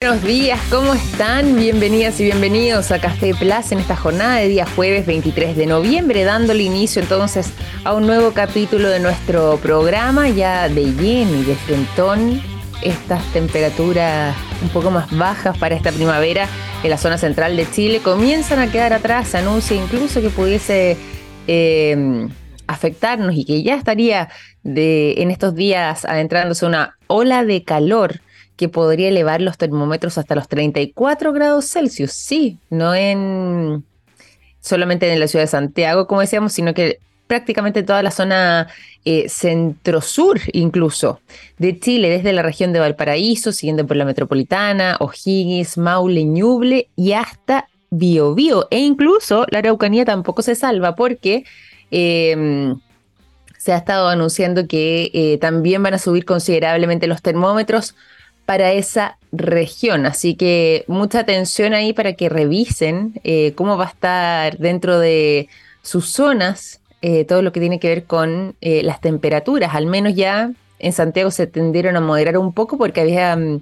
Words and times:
Buenos 0.00 0.22
días, 0.22 0.60
¿cómo 0.70 0.94
están? 0.94 1.56
Bienvenidas 1.56 2.20
y 2.20 2.24
bienvenidos 2.26 2.92
a 2.92 3.00
Café 3.00 3.34
Plus 3.34 3.72
en 3.72 3.80
esta 3.80 3.96
jornada 3.96 4.36
de 4.36 4.46
día 4.46 4.64
jueves 4.64 5.06
23 5.06 5.56
de 5.56 5.66
noviembre, 5.66 6.22
dándole 6.22 6.62
inicio 6.62 7.02
entonces 7.02 7.52
a 7.82 7.94
un 7.94 8.06
nuevo 8.06 8.30
capítulo 8.30 8.90
de 8.90 9.00
nuestro 9.00 9.56
programa, 9.56 10.28
ya 10.28 10.68
de 10.68 10.84
lleno 10.92 11.34
y 11.40 11.42
de 11.42 11.56
frentón, 11.56 12.40
estas 12.80 13.24
temperaturas 13.32 14.36
un 14.62 14.68
poco 14.68 14.92
más 14.92 15.10
bajas 15.18 15.58
para 15.58 15.74
esta 15.74 15.90
primavera 15.90 16.46
en 16.84 16.90
la 16.90 16.96
zona 16.96 17.18
central 17.18 17.56
de 17.56 17.68
Chile 17.68 17.98
comienzan 17.98 18.60
a 18.60 18.70
quedar 18.70 18.92
atrás, 18.92 19.26
se 19.26 19.38
anuncia 19.38 19.76
incluso 19.76 20.20
que 20.20 20.30
pudiese 20.30 20.96
eh, 21.48 22.28
afectarnos 22.68 23.34
y 23.34 23.44
que 23.44 23.64
ya 23.64 23.74
estaría 23.74 24.28
de, 24.62 25.14
en 25.18 25.32
estos 25.32 25.56
días 25.56 26.04
adentrándose 26.04 26.66
una 26.66 26.96
ola 27.08 27.44
de 27.44 27.64
calor 27.64 28.20
que 28.58 28.68
podría 28.68 29.08
elevar 29.08 29.40
los 29.40 29.56
termómetros 29.56 30.18
hasta 30.18 30.34
los 30.34 30.48
34 30.48 31.32
grados 31.32 31.64
Celsius. 31.70 32.10
Sí, 32.10 32.58
no 32.70 32.92
en 32.92 33.84
solamente 34.60 35.10
en 35.10 35.20
la 35.20 35.28
ciudad 35.28 35.44
de 35.44 35.48
Santiago, 35.48 36.08
como 36.08 36.20
decíamos, 36.20 36.52
sino 36.52 36.74
que 36.74 36.98
prácticamente 37.28 37.84
toda 37.84 38.02
la 38.02 38.10
zona 38.10 38.66
eh, 39.04 39.28
centro-sur 39.28 40.40
incluso 40.52 41.20
de 41.58 41.78
Chile, 41.78 42.10
desde 42.10 42.32
la 42.32 42.42
región 42.42 42.72
de 42.72 42.80
Valparaíso, 42.80 43.52
siguiendo 43.52 43.86
por 43.86 43.96
la 43.96 44.04
metropolitana, 44.04 44.96
O'Higgins, 44.98 45.78
Maule, 45.78 46.24
Ñuble 46.24 46.88
y 46.96 47.12
hasta 47.12 47.68
Biobío. 47.90 48.66
E 48.72 48.80
incluso 48.80 49.46
la 49.50 49.60
Araucanía 49.60 50.04
tampoco 50.04 50.42
se 50.42 50.56
salva 50.56 50.96
porque... 50.96 51.44
Eh, 51.92 52.74
se 53.58 53.72
ha 53.72 53.76
estado 53.76 54.08
anunciando 54.08 54.68
que 54.68 55.10
eh, 55.12 55.36
también 55.38 55.82
van 55.82 55.92
a 55.92 55.98
subir 55.98 56.24
considerablemente 56.24 57.08
los 57.08 57.20
termómetros 57.22 57.96
para 58.48 58.72
esa 58.72 59.18
región. 59.30 60.06
Así 60.06 60.34
que 60.34 60.86
mucha 60.88 61.20
atención 61.20 61.74
ahí 61.74 61.92
para 61.92 62.14
que 62.14 62.30
revisen 62.30 63.20
eh, 63.22 63.52
cómo 63.54 63.76
va 63.76 63.84
a 63.84 63.88
estar 63.88 64.56
dentro 64.56 64.98
de 64.98 65.50
sus 65.82 66.08
zonas 66.08 66.80
eh, 67.02 67.26
todo 67.26 67.42
lo 67.42 67.52
que 67.52 67.60
tiene 67.60 67.78
que 67.78 67.90
ver 67.90 68.04
con 68.04 68.56
eh, 68.62 68.82
las 68.82 69.02
temperaturas. 69.02 69.74
Al 69.74 69.84
menos 69.84 70.14
ya 70.14 70.50
en 70.78 70.92
Santiago 70.94 71.30
se 71.30 71.46
tendieron 71.46 71.94
a 71.96 72.00
moderar 72.00 72.38
un 72.38 72.54
poco 72.54 72.78
porque 72.78 73.02
habían 73.02 73.60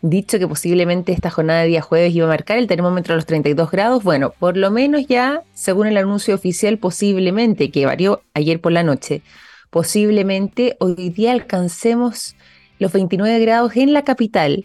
dicho 0.00 0.38
que 0.38 0.46
posiblemente 0.46 1.10
esta 1.10 1.30
jornada 1.30 1.62
de 1.62 1.66
día 1.66 1.82
jueves 1.82 2.14
iba 2.14 2.26
a 2.26 2.28
marcar 2.28 2.56
el 2.56 2.68
termómetro 2.68 3.14
a 3.14 3.16
los 3.16 3.26
32 3.26 3.68
grados. 3.68 4.04
Bueno, 4.04 4.32
por 4.38 4.56
lo 4.56 4.70
menos 4.70 5.08
ya, 5.08 5.42
según 5.54 5.88
el 5.88 5.96
anuncio 5.96 6.36
oficial, 6.36 6.78
posiblemente, 6.78 7.72
que 7.72 7.84
varió 7.84 8.22
ayer 8.34 8.60
por 8.60 8.70
la 8.70 8.84
noche, 8.84 9.22
posiblemente 9.70 10.76
hoy 10.78 11.10
día 11.10 11.32
alcancemos 11.32 12.36
los 12.80 12.92
29 12.92 13.38
grados 13.38 13.76
en 13.76 13.92
la 13.92 14.02
capital, 14.02 14.64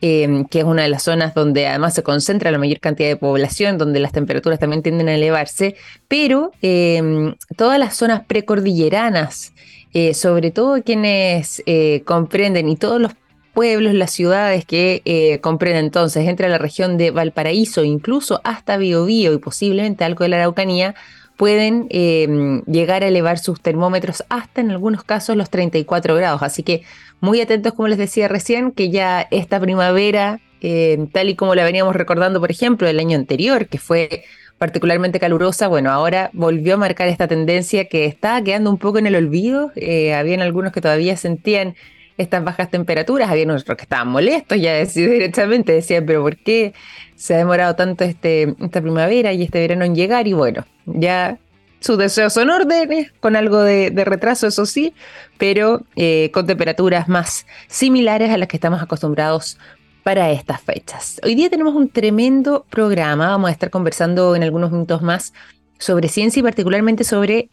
em, 0.00 0.44
que 0.44 0.60
es 0.60 0.64
una 0.64 0.82
de 0.82 0.88
las 0.88 1.02
zonas 1.02 1.34
donde 1.34 1.66
además 1.66 1.94
se 1.94 2.04
concentra 2.04 2.52
la 2.52 2.58
mayor 2.58 2.78
cantidad 2.78 3.08
de 3.08 3.16
población, 3.16 3.78
donde 3.78 3.98
las 3.98 4.12
temperaturas 4.12 4.60
también 4.60 4.82
tienden 4.82 5.08
a 5.08 5.14
elevarse, 5.14 5.74
pero 6.06 6.52
em, 6.62 7.34
todas 7.56 7.78
las 7.80 7.96
zonas 7.96 8.22
precordilleranas, 8.26 9.52
eh, 9.92 10.14
sobre 10.14 10.50
todo 10.50 10.82
quienes 10.82 11.62
eh, 11.66 12.02
comprenden 12.04 12.68
y 12.68 12.76
todos 12.76 13.00
los 13.00 13.12
pueblos, 13.54 13.94
las 13.94 14.10
ciudades 14.10 14.66
que 14.66 15.00
eh, 15.04 15.40
comprenden 15.40 15.86
entonces 15.86 16.28
entre 16.28 16.48
la 16.48 16.58
región 16.58 16.98
de 16.98 17.12
Valparaíso, 17.12 17.84
incluso 17.84 18.40
hasta 18.44 18.76
Biobío 18.76 19.32
y 19.32 19.38
posiblemente 19.38 20.04
algo 20.04 20.24
de 20.24 20.30
la 20.30 20.36
Araucanía, 20.38 20.94
pueden 21.36 21.86
em, 21.90 22.62
llegar 22.64 23.02
a 23.02 23.08
elevar 23.08 23.38
sus 23.38 23.60
termómetros 23.60 24.24
hasta 24.28 24.60
en 24.60 24.70
algunos 24.70 25.04
casos 25.04 25.36
los 25.36 25.50
34 25.50 26.14
grados. 26.14 26.42
Así 26.42 26.62
que 26.62 26.82
muy 27.20 27.40
atentos, 27.40 27.72
como 27.74 27.88
les 27.88 27.98
decía 27.98 28.28
recién, 28.28 28.72
que 28.72 28.90
ya 28.90 29.26
esta 29.30 29.58
primavera, 29.60 30.40
eh, 30.60 31.06
tal 31.12 31.28
y 31.28 31.34
como 31.36 31.54
la 31.54 31.64
veníamos 31.64 31.96
recordando, 31.96 32.40
por 32.40 32.50
ejemplo, 32.50 32.88
el 32.88 32.98
año 32.98 33.16
anterior, 33.16 33.66
que 33.66 33.78
fue 33.78 34.24
particularmente 34.58 35.18
calurosa, 35.18 35.68
bueno, 35.68 35.90
ahora 35.90 36.30
volvió 36.32 36.74
a 36.74 36.76
marcar 36.76 37.08
esta 37.08 37.26
tendencia 37.26 37.86
que 37.86 38.06
está 38.06 38.42
quedando 38.42 38.70
un 38.70 38.78
poco 38.78 38.98
en 38.98 39.06
el 39.06 39.16
olvido. 39.16 39.72
Eh, 39.74 40.14
habían 40.14 40.40
algunos 40.40 40.72
que 40.72 40.80
todavía 40.80 41.16
sentían 41.16 41.74
estas 42.16 42.44
bajas 42.44 42.70
temperaturas, 42.70 43.28
había 43.28 43.52
otros 43.52 43.76
que 43.76 43.82
estaban 43.82 44.08
molestos 44.08 44.60
ya 44.60 44.84
directamente, 44.94 45.72
decían, 45.72 46.06
pero 46.06 46.22
¿por 46.22 46.36
qué 46.36 46.72
se 47.16 47.34
ha 47.34 47.38
demorado 47.38 47.74
tanto 47.74 48.04
este, 48.04 48.54
esta 48.60 48.80
primavera 48.80 49.32
y 49.32 49.42
este 49.42 49.60
verano 49.60 49.84
en 49.84 49.94
llegar? 49.94 50.26
Y 50.26 50.32
bueno, 50.32 50.64
ya 50.86 51.38
sus 51.80 51.98
deseos 51.98 52.32
son 52.32 52.48
órdenes, 52.48 53.12
con 53.20 53.36
algo 53.36 53.60
de, 53.60 53.90
retraso, 54.06 54.46
eso 54.46 54.64
sí, 54.64 54.94
pero 55.36 55.82
eh, 55.96 56.30
con 56.32 56.46
temperaturas 56.46 57.08
más 57.08 57.46
similares 57.68 58.30
a 58.30 58.38
las 58.38 58.48
que 58.48 58.56
estamos 58.56 58.80
acostumbrados 58.80 59.58
para 60.02 60.30
estas 60.30 60.62
fechas. 60.62 61.20
Hoy 61.22 61.34
día 61.34 61.50
tenemos 61.50 61.74
un 61.74 61.90
tremendo 61.90 62.64
programa, 62.70 63.28
vamos 63.28 63.48
a 63.48 63.52
estar 63.52 63.70
conversando 63.70 64.34
en 64.34 64.42
algunos 64.42 64.72
minutos 64.72 65.02
más 65.02 65.34
sobre 65.78 66.08
ciencia 66.08 66.40
y 66.40 66.42
particularmente 66.42 67.04
sobre 67.04 67.50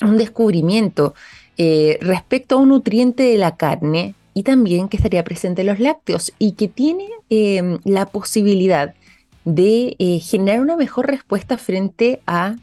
un 0.00 0.18
descubrimiento 0.18 1.14
eh, 1.56 1.98
respecto 2.00 2.56
a 2.56 2.58
un 2.58 2.70
nutriente 2.70 3.22
de 3.22 3.38
la 3.38 3.56
carne 3.56 4.14
y 4.34 4.42
también 4.42 4.88
que 4.88 4.96
estaría 4.96 5.24
presente 5.24 5.62
en 5.62 5.68
los 5.68 5.80
lácteos 5.80 6.32
y 6.38 6.52
que 6.52 6.68
tiene 6.68 7.08
em, 7.30 7.78
la 7.84 8.06
posibilidad 8.06 8.94
de 9.44 9.96
eh, 9.98 10.20
generar 10.20 10.60
una 10.60 10.76
mejor 10.76 11.08
respuesta 11.08 11.58
frente 11.58 12.20
a 12.26 12.56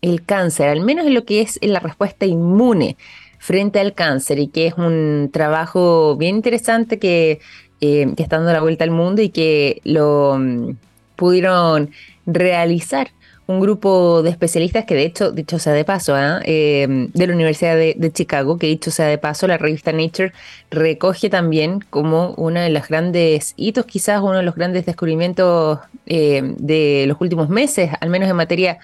el 0.00 0.24
cáncer, 0.24 0.68
al 0.68 0.80
menos 0.80 1.06
en 1.06 1.14
lo 1.14 1.24
que 1.24 1.40
es 1.40 1.58
la 1.62 1.80
respuesta 1.80 2.26
inmune 2.26 2.96
frente 3.38 3.80
al 3.80 3.94
cáncer 3.94 4.38
y 4.38 4.48
que 4.48 4.66
es 4.66 4.74
un 4.74 5.30
trabajo 5.32 6.16
bien 6.16 6.36
interesante 6.36 6.98
que, 6.98 7.40
eh, 7.80 8.12
que 8.16 8.22
está 8.22 8.36
dando 8.36 8.52
la 8.52 8.60
vuelta 8.60 8.84
al 8.84 8.90
mundo 8.90 9.22
y 9.22 9.30
que 9.30 9.80
lo 9.84 10.36
mm, 10.38 10.76
pudieron 11.16 11.90
realizar 12.26 13.10
un 13.48 13.60
grupo 13.60 14.22
de 14.22 14.28
especialistas 14.28 14.84
que 14.84 14.94
de 14.94 15.04
hecho, 15.04 15.32
dicho 15.32 15.58
sea 15.58 15.72
de 15.72 15.84
paso, 15.84 16.14
¿ah? 16.14 16.40
em, 16.44 17.10
de 17.12 17.26
la 17.26 17.32
Universidad 17.32 17.76
de, 17.76 18.12
Chicago, 18.12 18.58
que 18.58 18.66
dicho 18.66 18.90
sea 18.90 19.06
de 19.06 19.16
paso, 19.16 19.46
la 19.46 19.56
revista 19.56 19.90
Nature 19.90 20.32
recoge 20.70 21.30
también 21.30 21.80
como 21.88 22.34
uno 22.36 22.60
de 22.60 22.68
los 22.68 22.86
grandes 22.88 23.54
hitos, 23.56 23.86
quizás 23.86 24.20
uno 24.20 24.36
de 24.36 24.42
los 24.42 24.54
grandes 24.54 24.84
descubrimientos 24.84 25.78
em, 26.04 26.56
de 26.56 27.06
los 27.08 27.18
últimos 27.22 27.48
meses, 27.48 27.90
al 28.00 28.10
menos 28.10 28.28
en 28.28 28.36
materia 28.36 28.78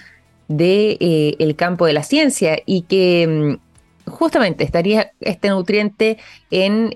del 0.47 0.57
de, 0.57 1.35
eh, 1.39 1.55
campo 1.55 1.85
de 1.85 1.93
la 1.93 2.03
ciencia 2.03 2.57
y 2.65 2.81
que 2.83 3.59
mm, 4.07 4.09
justamente 4.11 4.63
estaría 4.63 5.11
este 5.19 5.49
nutriente 5.49 6.17
en 6.49 6.91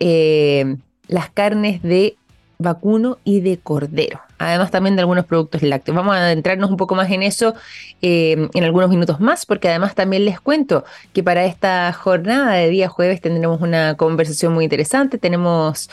las 1.07 1.29
carnes 1.29 1.83
de 1.83 2.15
vacuno 2.59 3.19
y 3.23 3.39
de 3.39 3.57
cordero. 3.57 4.19
Además 4.37 4.69
también 4.69 4.97
de 4.97 5.01
algunos 5.01 5.25
productos 5.25 5.63
lácteos. 5.63 5.95
Vamos 5.95 6.13
a 6.13 6.19
adentrarnos 6.25 6.69
un 6.69 6.75
poco 6.75 6.93
más 6.93 7.09
en 7.09 7.23
eso 7.23 7.55
eh, 8.01 8.49
en 8.53 8.63
algunos 8.65 8.89
minutos 8.89 9.21
más, 9.21 9.45
porque 9.45 9.69
además 9.69 9.95
también 9.95 10.25
les 10.25 10.41
cuento 10.41 10.83
que 11.13 11.23
para 11.23 11.45
esta 11.45 11.91
jornada 11.93 12.53
de 12.53 12.69
día 12.69 12.89
jueves 12.89 13.21
tendremos 13.21 13.61
una 13.61 13.95
conversación 13.95 14.53
muy 14.53 14.65
interesante. 14.65 15.17
Tenemos 15.17 15.89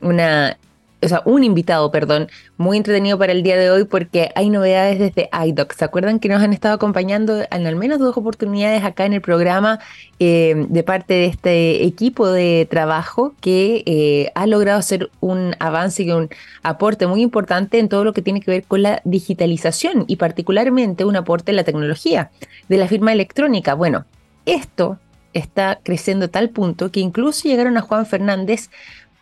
una 0.00 0.56
o 1.00 1.08
sea, 1.08 1.22
un 1.24 1.44
invitado, 1.44 1.90
perdón, 1.90 2.28
muy 2.56 2.76
entretenido 2.76 3.18
para 3.18 3.32
el 3.32 3.42
día 3.42 3.56
de 3.56 3.70
hoy 3.70 3.84
porque 3.84 4.30
hay 4.34 4.50
novedades 4.50 4.98
desde 4.98 5.30
iDoc. 5.46 5.72
¿Se 5.72 5.84
acuerdan 5.84 6.18
que 6.18 6.28
nos 6.28 6.42
han 6.42 6.52
estado 6.52 6.74
acompañando 6.74 7.40
en 7.50 7.66
al 7.66 7.76
menos 7.76 8.00
dos 8.00 8.16
oportunidades 8.16 8.82
acá 8.84 9.06
en 9.06 9.12
el 9.12 9.20
programa 9.20 9.78
eh, 10.18 10.66
de 10.68 10.82
parte 10.82 11.14
de 11.14 11.26
este 11.26 11.84
equipo 11.84 12.26
de 12.28 12.66
trabajo 12.68 13.34
que 13.40 13.84
eh, 13.86 14.32
ha 14.34 14.46
logrado 14.46 14.78
hacer 14.78 15.10
un 15.20 15.54
avance 15.60 16.02
y 16.02 16.10
un 16.10 16.28
aporte 16.62 17.06
muy 17.06 17.22
importante 17.22 17.78
en 17.78 17.88
todo 17.88 18.02
lo 18.02 18.12
que 18.12 18.22
tiene 18.22 18.40
que 18.40 18.50
ver 18.50 18.64
con 18.64 18.82
la 18.82 19.00
digitalización 19.04 20.04
y 20.08 20.16
particularmente 20.16 21.04
un 21.04 21.14
aporte 21.14 21.52
en 21.52 21.56
la 21.56 21.64
tecnología 21.64 22.30
de 22.68 22.76
la 22.76 22.88
firma 22.88 23.12
electrónica? 23.12 23.74
Bueno, 23.74 24.04
esto 24.46 24.98
está 25.32 25.78
creciendo 25.82 26.26
a 26.26 26.28
tal 26.28 26.50
punto 26.50 26.90
que 26.90 27.00
incluso 27.00 27.48
llegaron 27.48 27.76
a 27.76 27.82
Juan 27.82 28.06
Fernández 28.06 28.70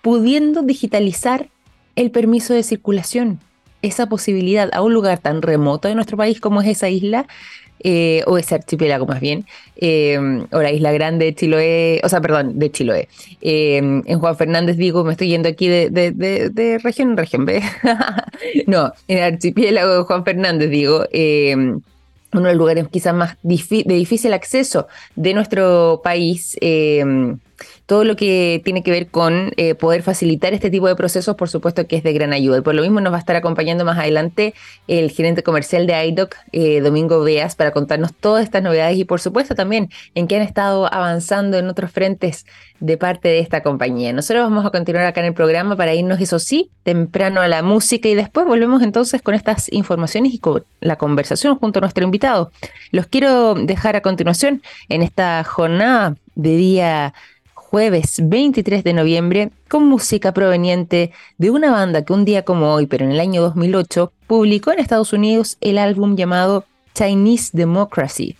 pudiendo 0.00 0.62
digitalizar 0.62 1.48
el 1.96 2.10
permiso 2.10 2.54
de 2.54 2.62
circulación, 2.62 3.40
esa 3.82 4.06
posibilidad 4.06 4.70
a 4.72 4.82
un 4.82 4.94
lugar 4.94 5.18
tan 5.18 5.42
remoto 5.42 5.88
de 5.88 5.94
nuestro 5.94 6.16
país 6.16 6.40
como 6.40 6.62
es 6.62 6.68
esa 6.68 6.88
isla, 6.88 7.26
eh, 7.80 8.22
o 8.26 8.38
ese 8.38 8.54
archipiélago 8.54 9.06
más 9.06 9.20
bien, 9.20 9.44
eh, 9.76 10.18
o 10.50 10.62
la 10.62 10.72
isla 10.72 10.92
grande 10.92 11.26
de 11.26 11.34
Chiloé, 11.34 12.00
o 12.02 12.08
sea, 12.08 12.22
perdón, 12.22 12.58
de 12.58 12.70
Chiloé. 12.70 13.08
Eh, 13.42 13.76
en 13.76 14.18
Juan 14.18 14.36
Fernández 14.36 14.78
digo, 14.78 15.04
me 15.04 15.12
estoy 15.12 15.28
yendo 15.28 15.48
aquí 15.48 15.68
de, 15.68 16.80
región 16.82 17.10
en 17.10 17.16
región, 17.18 17.44
¿ves? 17.44 17.64
no, 18.66 18.92
en 19.08 19.18
el 19.18 19.24
archipiélago 19.34 19.98
de 19.98 20.02
Juan 20.04 20.24
Fernández 20.24 20.70
digo, 20.70 21.04
uno 22.32 22.42
de 22.42 22.54
los 22.54 22.56
lugares 22.56 22.88
quizás 22.90 23.14
más 23.14 23.36
de 23.42 23.94
difícil 23.94 24.32
acceso 24.32 24.88
de 25.14 25.34
nuestro 25.34 26.00
país 26.02 26.56
todo 27.86 28.04
lo 28.04 28.16
que 28.16 28.60
tiene 28.64 28.82
que 28.82 28.90
ver 28.90 29.08
con 29.08 29.52
eh, 29.56 29.74
poder 29.74 30.02
facilitar 30.02 30.54
este 30.54 30.70
tipo 30.70 30.88
de 30.88 30.96
procesos, 30.96 31.36
por 31.36 31.48
supuesto 31.48 31.86
que 31.86 31.96
es 31.96 32.02
de 32.02 32.12
gran 32.12 32.32
ayuda. 32.32 32.58
Y 32.58 32.60
por 32.62 32.74
lo 32.74 32.82
mismo 32.82 33.00
nos 33.00 33.12
va 33.12 33.16
a 33.16 33.20
estar 33.20 33.36
acompañando 33.36 33.84
más 33.84 33.98
adelante 33.98 34.54
el 34.88 35.10
gerente 35.10 35.42
comercial 35.42 35.86
de 35.86 36.06
IDOC, 36.06 36.34
eh, 36.52 36.80
Domingo 36.80 37.22
Veas, 37.22 37.54
para 37.56 37.72
contarnos 37.72 38.14
todas 38.14 38.44
estas 38.44 38.62
novedades 38.62 38.96
y 38.98 39.04
por 39.04 39.20
supuesto 39.20 39.54
también 39.54 39.90
en 40.14 40.26
qué 40.26 40.36
han 40.36 40.42
estado 40.42 40.92
avanzando 40.92 41.58
en 41.58 41.68
otros 41.68 41.90
frentes 41.90 42.46
de 42.80 42.96
parte 42.96 43.28
de 43.28 43.38
esta 43.38 43.62
compañía. 43.62 44.12
Nosotros 44.12 44.44
vamos 44.44 44.66
a 44.66 44.70
continuar 44.70 45.06
acá 45.06 45.20
en 45.20 45.26
el 45.26 45.34
programa 45.34 45.76
para 45.76 45.94
irnos, 45.94 46.20
eso 46.20 46.38
sí, 46.38 46.70
temprano 46.82 47.40
a 47.40 47.48
la 47.48 47.62
música 47.62 48.08
y 48.08 48.14
después 48.14 48.46
volvemos 48.46 48.82
entonces 48.82 49.22
con 49.22 49.34
estas 49.34 49.72
informaciones 49.72 50.34
y 50.34 50.38
con 50.38 50.64
la 50.80 50.96
conversación 50.96 51.56
junto 51.56 51.78
a 51.78 51.82
nuestro 51.82 52.04
invitado. 52.04 52.50
Los 52.90 53.06
quiero 53.06 53.54
dejar 53.54 53.96
a 53.96 54.02
continuación 54.02 54.62
en 54.88 55.02
esta 55.02 55.42
jornada 55.44 56.16
de 56.34 56.56
día 56.56 57.14
jueves 57.70 58.20
23 58.22 58.84
de 58.84 58.92
noviembre 58.92 59.50
con 59.68 59.86
música 59.88 60.32
proveniente 60.32 61.10
de 61.36 61.50
una 61.50 61.72
banda 61.72 62.04
que 62.04 62.12
un 62.12 62.24
día 62.24 62.44
como 62.44 62.72
hoy, 62.72 62.86
pero 62.86 63.04
en 63.04 63.10
el 63.10 63.18
año 63.18 63.42
2008, 63.42 64.12
publicó 64.28 64.70
en 64.70 64.78
Estados 64.78 65.12
Unidos 65.12 65.58
el 65.60 65.78
álbum 65.78 66.14
llamado 66.14 66.64
Chinese 66.94 67.50
Democracy. 67.52 68.36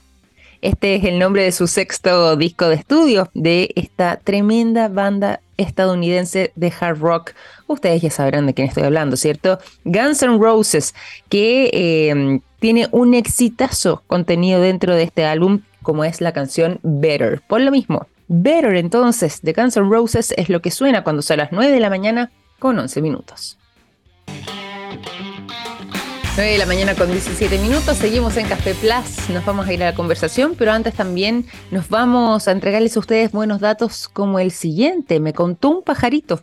Este 0.63 0.95
es 0.95 1.05
el 1.05 1.19
nombre 1.19 1.43
de 1.43 1.51
su 1.51 1.67
sexto 1.67 2.37
disco 2.37 2.69
de 2.69 2.77
estudio 2.77 3.29
de 3.35 3.73
esta 3.75 4.17
tremenda 4.17 4.89
banda 4.89 5.41
estadounidense 5.57 6.53
de 6.55 6.73
hard 6.79 7.01
rock. 7.01 7.33
Ustedes 7.67 8.03
ya 8.03 8.11
sabrán 8.11 8.47
de 8.47 8.55
quién 8.55 8.69
estoy 8.69 8.85
hablando, 8.85 9.17
¿cierto? 9.17 9.59
Guns 9.85 10.23
N' 10.23 10.39
Roses, 10.39 10.95
que 11.29 11.71
eh, 11.73 12.41
tiene 12.61 12.89
un 12.93 13.15
exitazo 13.15 14.03
contenido 14.07 14.61
dentro 14.61 14.95
de 14.95 15.03
este 15.03 15.25
álbum, 15.25 15.63
como 15.83 16.05
es 16.05 16.21
la 16.21 16.33
canción 16.33 16.79
Better. 16.83 17.43
Por 17.47 17.61
lo 17.61 17.71
mismo, 17.71 18.07
Better 18.29 18.75
entonces 18.75 19.41
de 19.43 19.53
Guns 19.53 19.77
N' 19.77 19.89
Roses 19.89 20.35
es 20.37 20.49
lo 20.49 20.61
que 20.61 20.71
suena 20.73 21.05
cuando 21.05 21.23
son 21.23 21.39
las 21.39 21.53
9 21.53 21.73
de 21.73 21.81
la 21.81 21.91
mañana 21.91 22.33
con 22.59 22.79
11 22.79 23.01
minutos. 23.01 23.57
9 26.37 26.53
de 26.53 26.59
la 26.59 26.67
mañana 26.67 26.95
con 26.95 27.11
17 27.11 27.57
minutos, 27.59 27.97
seguimos 27.97 28.37
en 28.37 28.47
Café 28.47 28.75
Plus, 28.75 29.31
nos 29.31 29.45
vamos 29.47 29.67
a 29.67 29.73
ir 29.73 29.83
a 29.83 29.93
la 29.93 29.95
conversación, 29.95 30.55
pero 30.59 30.73
antes 30.73 30.93
también 30.93 31.47
nos 31.71 31.89
vamos 31.89 32.47
a 32.47 32.53
entregarles 32.53 32.97
a 32.97 33.01
ustedes 33.01 33.33
buenos 33.33 33.61
datos 33.61 34.09
como 34.09 34.39
el 34.39 34.51
siguiente. 34.51 35.19
Me 35.19 35.33
contó 35.33 35.71
un 35.71 35.83
pajarito 35.83 36.43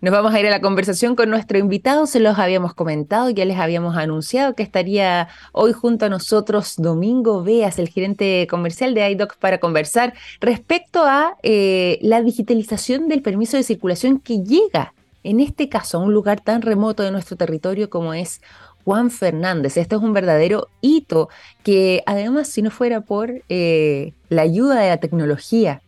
Nos 0.00 0.12
vamos 0.12 0.32
a 0.32 0.38
ir 0.38 0.46
a 0.46 0.50
la 0.50 0.60
conversación 0.60 1.16
con 1.16 1.28
nuestro 1.28 1.58
invitado, 1.58 2.06
se 2.06 2.20
los 2.20 2.38
habíamos 2.38 2.72
comentado, 2.72 3.30
ya 3.30 3.44
les 3.44 3.58
habíamos 3.58 3.96
anunciado 3.96 4.54
que 4.54 4.62
estaría 4.62 5.26
hoy 5.50 5.72
junto 5.72 6.06
a 6.06 6.08
nosotros 6.08 6.74
Domingo 6.76 7.42
Veas, 7.42 7.80
el 7.80 7.88
gerente 7.88 8.46
comercial 8.48 8.94
de 8.94 9.10
iDoc, 9.10 9.36
para 9.38 9.58
conversar 9.58 10.14
respecto 10.40 11.02
a 11.02 11.36
eh, 11.42 11.98
la 12.00 12.22
digitalización 12.22 13.08
del 13.08 13.22
permiso 13.22 13.56
de 13.56 13.64
circulación 13.64 14.20
que 14.20 14.44
llega, 14.44 14.94
en 15.24 15.40
este 15.40 15.68
caso, 15.68 15.98
a 15.98 16.00
un 16.02 16.14
lugar 16.14 16.40
tan 16.42 16.62
remoto 16.62 17.02
de 17.02 17.10
nuestro 17.10 17.36
territorio 17.36 17.90
como 17.90 18.14
es 18.14 18.40
Juan 18.84 19.10
Fernández. 19.10 19.76
Esto 19.76 19.96
es 19.96 20.02
un 20.02 20.12
verdadero 20.12 20.68
hito 20.80 21.28
que 21.64 22.04
además, 22.06 22.46
si 22.46 22.62
no 22.62 22.70
fuera 22.70 23.00
por 23.00 23.42
eh, 23.48 24.12
la 24.28 24.42
ayuda 24.42 24.80
de 24.80 24.90
la 24.90 24.98
tecnología, 24.98 25.82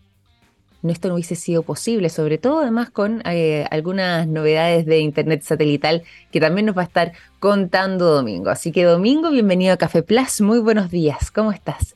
esto 0.88 1.08
no 1.08 1.14
hubiese 1.14 1.34
sido 1.34 1.62
posible, 1.62 2.08
sobre 2.08 2.38
todo 2.38 2.60
además 2.60 2.88
con 2.88 3.20
eh, 3.26 3.66
algunas 3.70 4.26
novedades 4.26 4.86
de 4.86 5.00
Internet 5.00 5.42
satelital 5.42 6.04
que 6.32 6.40
también 6.40 6.64
nos 6.64 6.76
va 6.78 6.82
a 6.82 6.86
estar 6.86 7.12
contando 7.38 8.06
Domingo. 8.06 8.48
Así 8.48 8.72
que 8.72 8.84
Domingo, 8.84 9.30
bienvenido 9.30 9.74
a 9.74 9.76
Café 9.76 10.02
Plus, 10.02 10.40
muy 10.40 10.60
buenos 10.60 10.90
días, 10.90 11.30
¿cómo 11.30 11.52
estás? 11.52 11.94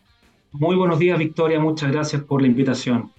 Muy 0.53 0.77
buenos 0.77 0.99
días 0.99 1.19
Victoria, 1.19 1.59
muchas 1.59 1.91
gracias 1.91 2.23
por 2.23 2.43
la 2.43 2.49
invitación. 2.49 3.14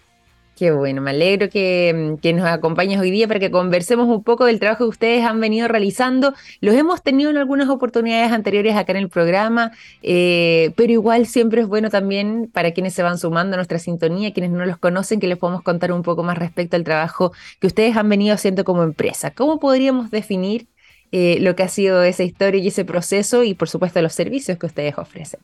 Qué 0.56 0.72
bueno, 0.72 1.02
me 1.02 1.10
alegro 1.10 1.50
que, 1.50 2.18
nos 2.34 2.46
acompañes 2.46 2.98
hoy 3.02 3.12
día 3.12 3.28
para 3.28 3.42
que 3.42 3.52
conversemos 3.52 4.07
un 4.07 4.24
poco 4.24 4.46
del 4.46 4.57
trabajo 4.62 4.86
que 4.86 4.90
ustedes 4.90 5.25
han 5.25 5.42
venido 5.42 5.68
realizando. 5.68 6.34
Los 6.62 6.75
hemos 6.75 7.04
tenido 7.04 7.30
en 7.30 7.36
algunas 7.36 7.68
oportunidades 7.68 8.31
anteriores 8.31 8.74
acá 8.78 8.94
en 8.94 9.00
el 9.00 9.10
programa, 9.10 9.74
eh, 10.02 10.72
pero 10.78 10.94
igual 10.94 11.25
siempre 11.25 11.60
es 11.60 11.68
bueno 11.68 11.90
también 11.90 12.50
para 12.54 12.72
quienes 12.72 12.94
se 12.94 13.04
van 13.04 13.18
sumando 13.18 13.56
a 13.56 13.57
nuestra 13.57 13.80
sintonía, 13.80 14.31
quienes 14.31 14.52
no 14.52 14.66
los 14.66 14.78
conocen, 14.78 15.19
que 15.19 15.28
les 15.28 15.38
podamos 15.38 15.62
contar 15.62 15.92
un 15.92 16.04
poco 16.04 16.24
más 16.24 16.38
respecto 16.38 16.78
al 16.78 16.86
trabajo 16.86 17.34
que 17.60 17.68
ustedes 17.68 17.98
han 17.98 18.07
venido 18.07 18.34
haciendo 18.34 18.63
como 18.63 18.84
empresa. 18.84 19.31
¿Cómo 19.31 19.60
podríamos 19.60 20.10
definir 20.10 20.68
eh, 21.12 21.38
lo 21.42 21.57
que 21.57 21.63
ha 21.63 21.68
sido 21.68 22.02
esa 22.04 22.24
historia 22.24 22.62
y 22.62 22.69
ese 22.69 22.86
proceso 22.86 23.44
y 23.44 23.56
por 23.56 23.68
supuesto 23.68 24.02
los 24.02 24.13
servicios 24.13 24.57
que 24.57 24.68
ustedes 24.68 24.98
ofrecen? 24.98 25.42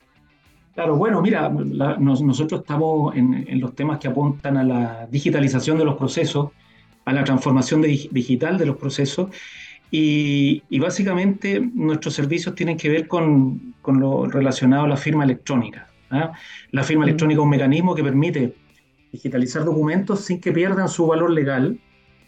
Claro, 0.74 0.96
bueno, 0.96 1.22
mira, 1.22 1.50
nosotros 1.50 2.62
estamos 2.62 3.16
en, 3.16 3.60
los 3.60 3.76
temas 3.76 4.00
que 4.00 4.08
apuntan 4.08 4.56
a 4.56 4.64
la 4.64 5.08
digitalización 5.12 5.78
de 5.78 5.84
los 5.84 5.96
procesos, 5.96 6.52
a 7.04 7.12
la 7.12 7.24
transformación 7.26 7.82
digital 7.82 8.58
de 8.58 8.66
los 8.66 8.78
procesos, 8.78 9.30
y, 9.94 10.64
básicamente 10.80 11.60
nuestros 11.60 12.14
servicios 12.14 12.56
tienen 12.56 12.78
que 12.78 12.88
ver 12.88 13.08
con, 13.10 13.74
lo 13.86 14.28
relacionado 14.28 14.86
a 14.86 14.88
la 14.88 14.96
firma 14.96 15.26
electrónica. 15.26 15.90
¿ah? 16.10 16.32
La 16.72 16.84
firma 16.84 17.04
electrónica 17.04 17.42
es 17.42 17.44
un 17.44 17.50
mecanismo 17.50 17.94
que 17.94 18.04
permite 18.04 18.56
digitalizar 19.12 19.66
documentos 19.66 20.22
sin 20.22 20.40
que 20.40 20.54
pierdan 20.54 20.88
su 20.88 21.06
valor 21.06 21.32
legal 21.32 21.78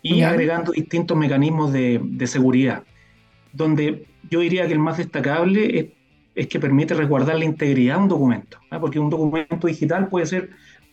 y 0.01 0.22
agregando 0.24 0.74
distintos 0.74 1.18
mecanismos 1.18 1.72
de, 1.72 2.01
de 2.04 2.28
seguridad, 2.28 2.84
donde 3.54 4.06
yo 4.30 4.42
diría 4.42 4.68
que 4.68 4.74
el 4.74 4.80
más 4.80 4.98
destacable 4.98 5.80
es 5.80 5.86
es 6.36 6.48
que 6.48 6.60
permite 6.60 6.94
resguardar 6.94 7.38
la 7.38 7.46
integridad 7.46 7.96
de 7.96 8.02
un 8.04 8.10
documento, 8.10 8.58
¿ah? 8.70 8.80
porque 8.80 9.00
un 9.00 9.10
documento 9.10 9.68
digital 9.68 10.08
puede 10.08 10.26
ser 10.26 10.50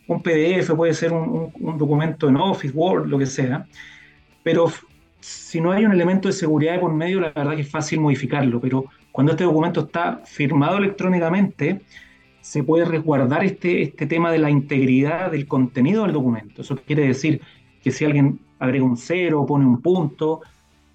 un 0.07 0.21
PDF, 0.21 0.71
puede 0.75 0.93
ser 0.93 1.13
un, 1.13 1.51
documento 1.77 2.27
en 2.29 2.37
Office, 2.37 2.73
Word, 2.75 3.07
lo 3.07 3.17
que 3.17 3.25
sea, 3.25 3.65
pero 4.43 4.71
si 5.19 5.61
no 5.61 5.71
hay 5.71 5.85
un 5.85 5.93
elemento 5.93 6.27
de 6.27 6.33
seguridad 6.33 6.73
de 6.73 6.79
por 6.79 6.93
medio, 6.93 7.21
la 7.21 7.31
verdad 7.31 7.55
que 7.55 7.61
es 7.61 7.69
fácil 7.69 7.99
modificarlo, 7.99 8.59
pero 8.59 8.85
cuando 9.11 9.33
este 9.33 9.43
documento 9.43 9.81
está 9.81 10.21
firmado 10.25 10.77
electrónicamente, 10.77 11.81
se 12.41 12.63
puede 12.63 12.85
resguardar 12.85 13.43
este, 13.43 13.83
este 13.83 14.07
tema 14.07 14.31
de 14.31 14.39
la 14.39 14.49
integridad 14.49 15.31
del 15.31 15.47
contenido 15.47 16.03
del 16.03 16.13
documento. 16.13 16.63
Eso 16.63 16.75
quiere 16.75 17.07
decir 17.07 17.39
que 17.83 17.91
si 17.91 18.03
alguien 18.03 18.39
agrega 18.57 18.83
un 18.83 18.97
cero, 18.97 19.45
pone 19.47 19.65
un 19.65 19.81
punto, 19.81 20.41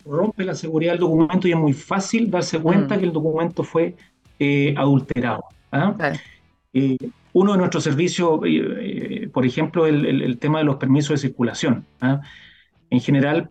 rompe 0.04 0.44
la 0.44 0.54
seguridad 0.54 0.92
del 0.92 1.00
documento 1.00 1.46
y 1.46 1.52
es 1.52 1.56
muy 1.56 1.72
fácil 1.72 2.30
darse 2.30 2.58
cuenta 2.58 2.96
mm. 2.96 2.98
que 2.98 3.04
el 3.04 3.12
documento 3.12 3.62
fue 3.62 3.94
eh, 4.38 4.74
adulterado. 4.76 5.44
¿ah? 5.72 5.94
Eh, 6.72 6.96
uno 7.32 7.52
de 7.52 7.58
nuestros 7.58 7.84
servicios, 7.84 8.40
eh, 8.44 9.28
por 9.32 9.44
ejemplo, 9.46 9.86
el, 9.86 10.22
el, 10.22 10.38
tema 10.38 10.58
de 10.58 10.64
los 10.64 10.76
permisos 10.76 11.10
de 11.10 11.28
circulación. 11.28 11.84
¿ah? 12.00 12.20
En 12.90 13.00
general, 13.00 13.48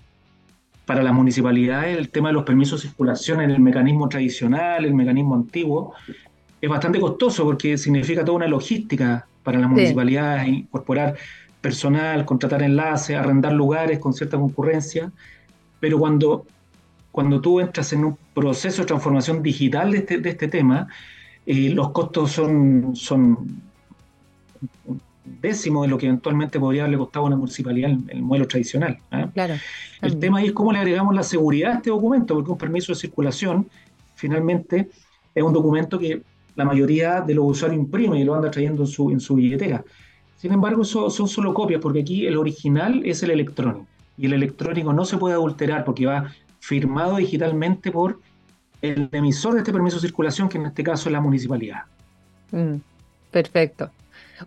para 0.85 1.03
las 1.03 1.13
municipalidades, 1.13 1.97
el 1.97 2.09
tema 2.09 2.29
de 2.29 2.33
los 2.33 2.43
permisos 2.43 2.81
de 2.81 2.89
circulación 2.89 3.41
en 3.41 3.51
el 3.51 3.59
mecanismo 3.59 4.07
tradicional, 4.07 4.85
el 4.85 4.93
mecanismo 4.93 5.35
antiguo, 5.35 5.93
es 6.61 6.69
bastante 6.69 6.99
costoso 6.99 7.43
porque 7.43 7.77
significa 7.77 8.23
toda 8.23 8.37
una 8.37 8.47
logística 8.47 9.27
para 9.43 9.59
las 9.59 9.69
municipalidades, 9.69 10.47
incorporar 10.47 11.15
personal, 11.61 12.25
contratar 12.25 12.63
enlaces, 12.63 13.15
arrendar 13.15 13.53
lugares 13.53 13.99
con 13.99 14.13
cierta 14.13 14.37
concurrencia. 14.37 15.11
Pero 15.79 15.99
cuando 15.99 16.45
cuando 17.15 17.39
tú 17.39 17.61
entras 17.61 17.93
en 17.93 18.03
un 18.03 18.17
proceso 18.33 18.81
de 18.81 18.87
transformación 18.87 19.41
digital 19.41 19.89
de 19.89 19.99
este, 19.99 20.17
de 20.17 20.31
este 20.31 20.49
tema, 20.49 20.89
eh, 21.45 21.69
los 21.69 21.91
costos 21.91 22.33
son, 22.33 22.93
son 22.93 23.61
décimo 25.23 25.83
de 25.83 25.87
lo 25.87 25.97
que 25.97 26.07
eventualmente 26.07 26.59
podría 26.59 26.81
haberle 26.81 26.97
costado 26.97 27.23
a 27.23 27.27
una 27.29 27.37
municipalidad 27.37 27.91
el, 27.91 28.03
el 28.09 28.21
modelo 28.21 28.49
tradicional. 28.49 28.97
¿ah? 29.11 29.29
Claro. 29.33 29.53
El 30.01 30.19
tema 30.19 30.39
ahí 30.39 30.47
es 30.47 30.51
cómo 30.51 30.73
le 30.73 30.79
agregamos 30.79 31.15
la 31.15 31.23
seguridad 31.23 31.71
a 31.71 31.75
este 31.75 31.89
documento, 31.89 32.33
porque 32.33 32.51
un 32.51 32.57
permiso 32.57 32.91
de 32.91 32.99
circulación 32.99 33.65
finalmente 34.15 34.89
es 35.33 35.41
un 35.41 35.53
documento 35.53 35.97
que 35.97 36.21
la 36.57 36.65
mayoría 36.65 37.21
de 37.21 37.33
los 37.33 37.45
usuarios 37.45 37.79
imprimen 37.79 38.19
y 38.19 38.25
lo 38.25 38.35
anda 38.35 38.51
trayendo 38.51 38.81
en 38.83 38.87
su, 38.87 39.09
en 39.09 39.21
su 39.21 39.35
billetera. 39.35 39.85
Sin 40.35 40.51
embargo, 40.51 40.81
eso 40.81 41.09
son 41.09 41.29
solo 41.29 41.53
copias, 41.53 41.79
porque 41.79 42.01
aquí 42.01 42.27
el 42.27 42.35
original 42.35 43.03
es 43.05 43.23
el 43.23 43.31
electrónico. 43.31 43.87
Y 44.17 44.25
el 44.25 44.33
electrónico 44.33 44.91
no 44.91 45.05
se 45.05 45.17
puede 45.17 45.35
adulterar 45.35 45.85
porque 45.85 46.05
va 46.05 46.33
firmado 46.65 47.17
digitalmente 47.17 47.91
por 47.91 48.19
el 48.81 49.07
emisor 49.11 49.53
de 49.53 49.59
este 49.59 49.71
permiso 49.71 49.97
de 49.97 50.01
circulación, 50.01 50.49
que 50.49 50.57
en 50.57 50.65
este 50.65 50.83
caso 50.83 51.09
es 51.09 51.13
la 51.13 51.21
municipalidad. 51.21 51.83
Mm, 52.51 52.77
perfecto. 53.31 53.91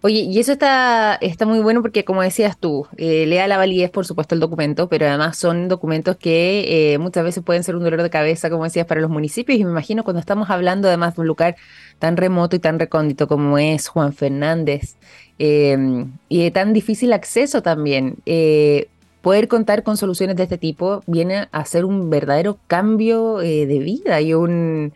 Oye, 0.02 0.20
y 0.20 0.38
eso 0.38 0.52
está, 0.52 1.14
está 1.20 1.46
muy 1.46 1.60
bueno 1.60 1.80
porque, 1.80 2.04
como 2.04 2.20
decías 2.22 2.58
tú, 2.58 2.87
eh, 2.96 3.25
le 3.26 3.46
la 3.48 3.56
validez, 3.56 3.90
por 3.90 4.04
supuesto, 4.04 4.34
el 4.34 4.40
documento, 4.40 4.88
pero 4.88 5.06
además 5.06 5.38
son 5.38 5.68
documentos 5.68 6.16
que 6.16 6.92
eh, 6.92 6.98
muchas 6.98 7.25
veces 7.25 7.42
pueden 7.42 7.64
ser 7.64 7.75
un 7.75 7.84
dolor 7.84 8.02
de 8.02 8.10
cabeza, 8.10 8.50
como 8.50 8.64
decías, 8.64 8.87
para 8.87 9.00
los 9.00 9.10
municipios. 9.10 9.58
Y 9.58 9.64
me 9.64 9.70
imagino 9.70 10.04
cuando 10.04 10.20
estamos 10.20 10.50
hablando 10.50 10.88
además 10.88 11.14
de 11.14 11.22
un 11.22 11.26
lugar 11.28 11.56
tan 11.98 12.16
remoto 12.16 12.56
y 12.56 12.58
tan 12.58 12.78
recóndito 12.78 13.28
como 13.28 13.58
es 13.58 13.88
Juan 13.88 14.12
Fernández, 14.12 14.96
em, 15.38 16.12
y 16.28 16.42
de 16.42 16.50
tan 16.50 16.72
difícil 16.72 17.12
acceso 17.12 17.62
también, 17.62 18.16
eh, 18.26 18.88
poder 19.28 19.47
contar 19.47 19.82
con 19.82 19.99
soluciones 19.99 20.37
de 20.37 20.44
este 20.44 20.56
tipo 20.56 21.02
viene 21.06 21.49
a 21.52 21.64
ser 21.66 21.85
un 21.85 22.08
verdadero 22.08 22.56
cambio 22.66 23.37
de 23.37 23.78
vida 23.78 24.23
y 24.23 24.32
un 24.32 24.94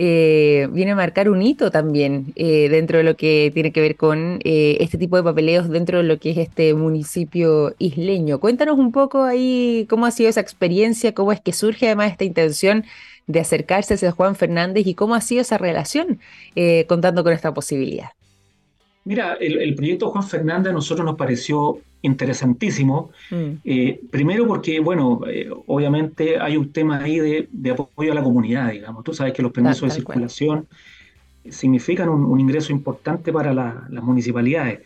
eh, 0.00 0.68
viene 0.72 0.90
a 0.90 0.96
marcar 0.96 1.28
un 1.28 1.42
hito 1.42 1.70
también 1.70 2.32
eh, 2.34 2.68
dentro 2.68 2.98
de 2.98 3.04
lo 3.04 3.16
que 3.16 3.52
tiene 3.54 3.70
que 3.70 3.80
ver 3.80 3.94
con 3.94 4.40
eh, 4.42 4.78
este 4.80 4.98
tipo 4.98 5.16
de 5.16 5.22
papeleos 5.22 5.68
dentro 5.68 5.98
de 5.98 6.04
lo 6.04 6.18
que 6.18 6.30
es 6.30 6.38
este 6.38 6.74
municipio 6.74 7.72
isleño. 7.78 8.40
Cuéntanos 8.40 8.80
un 8.80 8.90
poco 8.90 9.22
ahí 9.22 9.86
cómo 9.88 10.06
ha 10.06 10.10
sido 10.10 10.28
esa 10.28 10.40
experiencia, 10.40 11.14
cómo 11.14 11.30
es 11.30 11.40
que 11.40 11.52
surge 11.52 11.86
además 11.86 12.10
esta 12.10 12.24
intención 12.24 12.84
de 13.28 13.38
acercarse 13.38 14.04
a 14.04 14.10
Juan 14.10 14.34
Fernández 14.34 14.88
y 14.88 14.94
cómo 14.94 15.14
ha 15.14 15.20
sido 15.20 15.42
esa 15.42 15.56
relación 15.56 16.18
contando 16.88 17.22
con 17.22 17.32
esta 17.32 17.54
posibilidad. 17.54 18.10
Mira, 19.04 19.36
el, 19.40 19.74
proyecto 19.74 20.10
Juan 20.10 20.24
Fernández 20.24 20.70
a 20.70 20.74
nosotros 20.74 21.04
nos 21.04 21.16
pareció 21.16 21.80
interesantísimo. 22.02 23.10
Mm. 23.30 23.50
Eh, 23.64 24.00
primero 24.10 24.46
porque, 24.46 24.80
bueno, 24.80 25.20
eh, 25.26 25.50
obviamente 25.66 26.38
hay 26.38 26.56
un 26.56 26.72
tema 26.72 26.98
ahí 26.98 27.18
de, 27.18 27.70
apoyo 27.70 28.12
a 28.12 28.14
la 28.14 28.22
comunidad, 28.22 28.70
digamos. 28.70 29.04
Tú 29.04 29.12
sabes 29.12 29.32
que 29.32 29.42
los 29.42 29.52
permisos 29.52 29.88
de 29.88 29.94
circulación 29.94 30.66
significan 31.48 32.08
un, 32.08 32.38
ingreso 32.38 32.72
importante 32.72 33.32
para 33.32 33.54
las 33.54 34.02
municipalidades. 34.02 34.80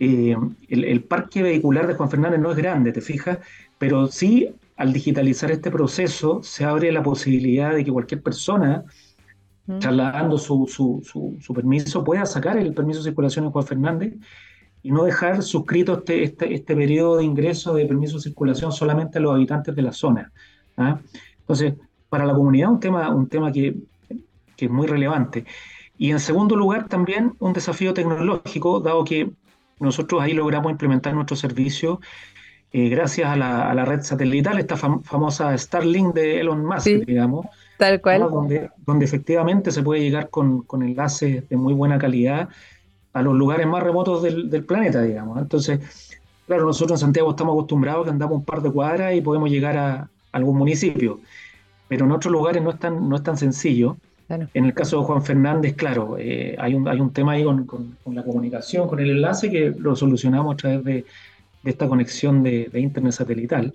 Eh, 0.00 0.36
el, 0.68 1.02
parque 1.02 1.42
vehicular 1.42 1.86
de 1.86 1.94
Juan 1.94 2.10
Fernández 2.10 2.40
no 2.40 2.52
es 2.52 2.56
grande, 2.56 2.92
te 2.92 3.00
fijas, 3.00 3.38
pero 3.78 4.06
sí 4.06 4.48
al 4.76 4.92
digitalizar 4.92 5.50
este 5.50 5.72
proceso 5.72 6.40
se 6.44 6.64
abre 6.64 6.92
la 6.92 7.02
posibilidad 7.02 7.74
de 7.74 7.84
que 7.84 7.90
cualquier 7.90 8.22
persona 8.22 8.84
trasladando 9.80 10.38
su, 10.38 10.66
su, 10.66 11.02
su, 11.42 11.52
permiso, 11.52 12.02
pueda 12.02 12.24
sacar 12.24 12.56
el 12.56 12.72
permiso 12.72 13.00
de 13.00 13.04
circulación 13.10 13.44
en 13.44 13.50
Juan 13.50 13.66
Fernández 13.66 14.14
y 14.82 14.90
no 14.90 15.04
dejar 15.04 15.42
suscrito 15.42 15.94
este, 15.94 16.22
este, 16.22 16.54
este 16.54 16.76
periodo 16.76 17.16
de 17.16 17.24
ingreso 17.24 17.74
de 17.74 17.86
permiso 17.86 18.16
de 18.16 18.22
circulación 18.22 18.72
solamente 18.72 19.18
a 19.18 19.20
los 19.20 19.34
habitantes 19.34 19.74
de 19.74 19.82
la 19.82 19.92
zona. 19.92 20.32
¿ah? 20.76 20.98
Entonces, 21.40 21.74
para 22.08 22.24
la 22.24 22.34
comunidad 22.34 22.70
un 22.70 22.80
tema, 22.80 23.10
un 23.10 23.28
tema 23.28 23.52
que, 23.52 23.76
que, 24.56 24.64
es 24.66 24.70
muy 24.70 24.86
relevante. 24.86 25.44
Y 25.96 26.10
en 26.10 26.20
segundo 26.20 26.56
lugar, 26.56 26.88
también 26.88 27.34
un 27.40 27.52
desafío 27.52 27.92
tecnológico, 27.92 28.80
dado 28.80 29.04
que 29.04 29.30
nosotros 29.80 30.22
ahí 30.22 30.32
logramos 30.32 30.70
implementar 30.70 31.14
nuestro 31.14 31.36
servicio 31.36 32.00
eh, 32.72 32.88
gracias 32.88 33.30
a 33.30 33.36
la, 33.36 33.70
a 33.70 33.74
la, 33.74 33.84
red 33.84 34.02
satelital, 34.02 34.58
esta 34.58 34.76
famosa 34.76 35.56
Starlink 35.56 36.14
de 36.14 36.40
Elon 36.40 36.64
Musk, 36.64 36.86
digamos, 37.06 37.46
Tal 37.78 38.00
cual. 38.00 38.28
Donde, 38.28 38.70
donde 38.84 39.04
efectivamente 39.04 39.70
se 39.70 39.82
puede 39.82 40.02
llegar 40.02 40.30
con, 40.30 40.62
con, 40.62 40.82
enlaces 40.82 41.48
de 41.48 41.56
muy 41.56 41.72
buena 41.72 41.96
calidad 41.98 42.48
a 43.12 43.22
los 43.22 43.34
lugares 43.34 43.66
más 43.66 43.82
remotos 43.82 44.22
del, 44.22 44.50
del, 44.50 44.64
planeta, 44.64 45.02
digamos. 45.02 45.38
Entonces, 45.38 45.80
claro, 46.46 46.64
nosotros 46.64 47.00
en 47.00 47.06
Santiago 47.06 47.30
estamos 47.30 47.54
acostumbrados 47.54 48.04
que 48.04 48.10
andamos 48.10 48.38
un 48.38 48.44
par 48.44 48.62
de 48.62 48.70
cuadras 48.70 49.14
y 49.14 49.20
podemos 49.20 49.50
llegar 49.50 49.76
a, 49.76 50.10
algún 50.32 50.58
municipio, 50.58 51.20
pero 51.88 52.04
en 52.04 52.12
otros 52.12 52.30
lugares 52.30 52.62
no 52.62 52.70
es 52.70 52.78
tan, 52.78 53.08
no 53.08 53.16
es 53.16 53.22
tan 53.22 53.36
sencillo. 53.36 53.96
En 54.28 54.66
el 54.66 54.74
caso 54.74 55.00
de 55.00 55.06
Juan 55.06 55.22
Fernández, 55.22 55.74
claro, 55.74 56.16
eh, 56.18 56.54
hay, 56.58 56.74
un, 56.74 56.86
hay 56.86 57.00
un 57.00 57.14
tema 57.14 57.32
ahí 57.32 57.44
con, 57.44 57.64
con, 57.64 58.14
la 58.14 58.22
comunicación, 58.22 58.86
con 58.86 59.00
el 59.00 59.08
enlace 59.08 59.50
que 59.50 59.74
lo 59.78 59.96
solucionamos 59.96 60.52
a 60.52 60.56
través 60.58 60.84
de, 60.84 61.06
de 61.62 61.70
esta 61.70 61.88
conexión 61.88 62.42
de, 62.42 62.68
de 62.70 62.78
Internet 62.78 63.12
satelital. 63.12 63.72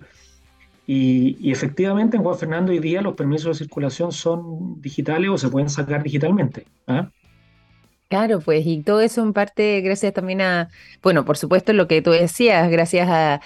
Y, 0.86 1.50
efectivamente 1.50 2.16
en 2.16 2.22
Juan 2.22 2.38
Fernando 2.38 2.72
hoy 2.72 2.78
día 2.78 3.00
los 3.00 3.14
permisos 3.14 3.58
de 3.58 3.64
circulación 3.64 4.12
son 4.12 4.80
digitales 4.82 5.30
o 5.30 5.38
se 5.38 5.48
pueden 5.48 5.70
sacar 5.70 6.02
digitalmente. 6.02 6.66
¿ah? 6.86 7.10
Claro, 8.14 8.38
pues, 8.38 8.64
y 8.64 8.80
todo 8.80 9.00
eso 9.00 9.24
en 9.24 9.32
parte 9.32 9.80
gracias 9.80 10.12
también 10.14 10.40
a, 10.40 10.68
bueno, 11.02 11.24
por 11.24 11.36
supuesto 11.36 11.72
lo 11.72 11.88
que 11.88 12.00
tú 12.00 12.12
decías, 12.12 12.70
gracias 12.70 13.08
a, 13.10 13.40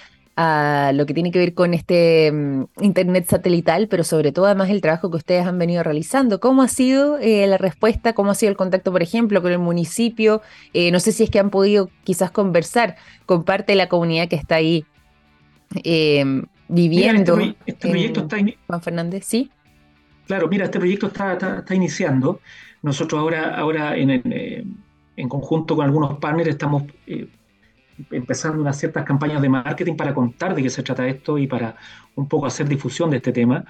lo 0.93 1.07
que 1.07 1.15
tiene 1.15 1.31
que 1.31 1.39
ver 1.39 1.55
con 1.55 1.73
este 1.73 2.31
mm, 2.31 2.65
Internet 2.81 3.25
satelital, 3.27 3.87
pero 3.87 4.03
sobre 4.03 4.31
todo 4.31 4.45
además 4.45 4.69
el 4.69 4.79
trabajo 4.79 5.09
que 5.09 5.17
ustedes 5.17 5.47
han 5.47 5.57
venido 5.57 5.81
realizando. 5.81 6.39
¿Cómo 6.39 6.61
ha 6.61 6.67
sido 6.67 7.17
eh, 7.17 7.47
la 7.47 7.57
respuesta? 7.57 8.13
¿Cómo 8.13 8.29
ha 8.29 8.35
sido 8.35 8.51
el 8.51 8.57
contacto, 8.57 8.91
por 8.91 9.01
ejemplo, 9.01 9.41
con 9.41 9.51
el 9.51 9.57
municipio? 9.57 10.43
Eh, 10.73 10.91
no 10.91 10.99
sé 10.99 11.13
si 11.13 11.23
es 11.23 11.31
que 11.31 11.39
han 11.39 11.49
podido 11.49 11.89
quizás 12.03 12.29
conversar 12.29 12.95
con 13.25 13.45
parte 13.45 13.71
de 13.71 13.77
la 13.77 13.89
comunidad 13.89 14.27
que 14.27 14.35
está 14.35 14.55
ahí 14.55 14.85
eh, 15.83 16.43
viviendo. 16.67 17.39
este, 17.39 17.57
este 17.65 17.89
proyecto 17.89 18.19
está. 18.21 18.37
Juan 18.67 18.81
Fernández, 18.83 19.25
sí. 19.25 19.49
Claro, 20.29 20.47
mira, 20.47 20.65
este 20.65 20.77
proyecto 20.77 21.07
está, 21.07 21.33
está, 21.33 21.73
iniciando. 21.73 22.39
Nosotros 22.81 23.19
ahora, 23.19 23.55
ahora 23.55 23.97
en, 23.97 24.09
eh, 24.09 24.63
en, 25.15 25.29
conjunto 25.29 25.75
con 25.75 25.85
algunos 25.85 26.17
partners 26.19 26.49
estamos 26.49 26.83
eh, 27.07 27.27
empezando 28.11 28.61
unas 28.61 28.77
ciertas 28.77 29.03
campañas 29.03 29.41
de 29.41 29.49
marketing 29.49 29.95
para 29.95 30.13
contar 30.13 30.55
de 30.55 30.63
qué 30.63 30.69
se 30.69 30.83
trata 30.83 31.07
esto 31.07 31.37
y 31.37 31.47
para 31.47 31.75
un 32.15 32.27
poco 32.27 32.45
hacer 32.45 32.67
difusión 32.67 33.09
de 33.09 33.17
este 33.17 33.31
tema 33.31 33.65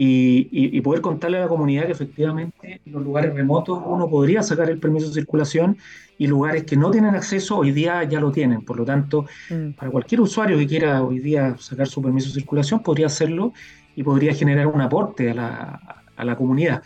y, 0.00 0.80
poder 0.80 1.00
contarle 1.00 1.38
a 1.38 1.40
la 1.40 1.48
comunidad 1.48 1.86
que 1.86 1.92
efectivamente 1.92 2.80
en 2.84 2.92
los 2.92 3.02
lugares 3.02 3.34
remotos 3.34 3.82
uno 3.84 4.08
podría 4.08 4.44
sacar 4.44 4.70
el 4.70 4.78
permiso 4.78 5.08
de 5.08 5.14
circulación 5.14 5.76
y 6.16 6.28
lugares 6.28 6.62
que 6.64 6.76
no 6.76 6.92
tienen 6.92 7.16
acceso 7.16 7.58
hoy 7.58 7.72
día 7.72 8.04
ya 8.04 8.20
lo 8.20 8.30
tienen. 8.30 8.64
Por 8.64 8.76
lo 8.76 8.84
tanto, 8.84 9.26
mm. 9.50 9.72
para 9.72 9.90
cualquier 9.90 10.20
usuario 10.20 10.56
que 10.56 10.68
quiera 10.68 11.02
hoy 11.02 11.18
día 11.18 11.56
sacar 11.58 11.88
su 11.88 12.00
permiso 12.00 12.28
de 12.28 12.34
circulación 12.34 12.80
podría 12.80 13.06
hacerlo 13.06 13.52
y 13.96 14.04
podría 14.04 14.32
generar 14.34 14.68
un 14.68 14.80
aporte 14.80 15.32
a 15.32 15.34
la, 15.34 16.02
a 16.16 16.24
la 16.24 16.36
comunidad. 16.36 16.82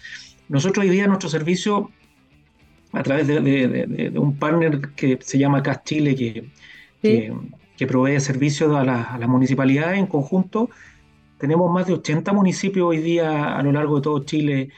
Nosotros 0.49 0.85
hoy 0.85 0.91
día 0.91 1.07
nuestro 1.07 1.29
servicio, 1.29 1.91
a 2.93 3.03
través 3.03 3.27
de, 3.27 4.13
un 4.17 4.37
partner 4.37 4.81
que 4.95 5.19
se 5.23 5.39
llama 5.39 5.63
CAS 5.63 5.85
Chile, 5.85 6.15
que, 6.15 6.51
que, 7.77 7.87
provee 7.87 8.21
servicios 8.21 8.73
a, 8.73 8.81
a 8.81 9.19
las 9.19 9.29
municipalidades 9.29 9.99
en 9.99 10.07
conjunto, 10.07 10.71
tenemos 11.39 11.69
más 11.73 11.87
de 11.89 11.95
80 11.95 12.33
municipios 12.33 12.87
hoy 12.87 12.99
día 12.99 13.57
a 13.57 13.63
lo 13.63 13.73
largo 13.73 13.97
de 13.97 14.03
todo 14.03 14.25
Chile 14.25 14.71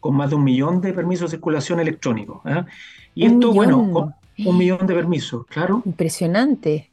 con 0.00 0.16
más 0.16 0.30
de 0.30 0.36
un 0.36 0.44
millón 0.44 0.80
de 0.80 0.92
permisos 0.92 1.30
de 1.30 1.36
circulación 1.36 1.80
electrónicos. 1.80 2.40
¿ah? 2.44 2.66
Y 3.14 3.26
esto, 3.26 3.52
bueno, 3.52 3.90
con 3.92 4.14
un 4.44 4.58
millón 4.58 4.86
de 4.86 4.94
permisos, 4.94 5.46
claro. 5.46 5.82
Impresionante. 5.84 6.90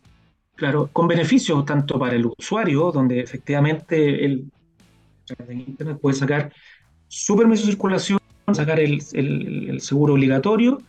Claro, 0.55 0.89
con 0.91 1.07
beneficios 1.07 1.65
tanto 1.65 1.99
para 1.99 2.15
el 2.15 2.25
usuario, 2.25 2.91
donde 2.91 3.19
efectivamente 3.19 4.25
el 4.25 4.45
Internet 5.49 5.97
puede 5.99 6.15
sacar 6.15 6.53
su 7.07 7.35
permiso 7.35 7.65
de 7.65 7.71
circulación, 7.71 8.19
sacar 8.53 8.79
el, 8.79 9.01
seguro 9.81 10.13
obligatorio 10.13 10.81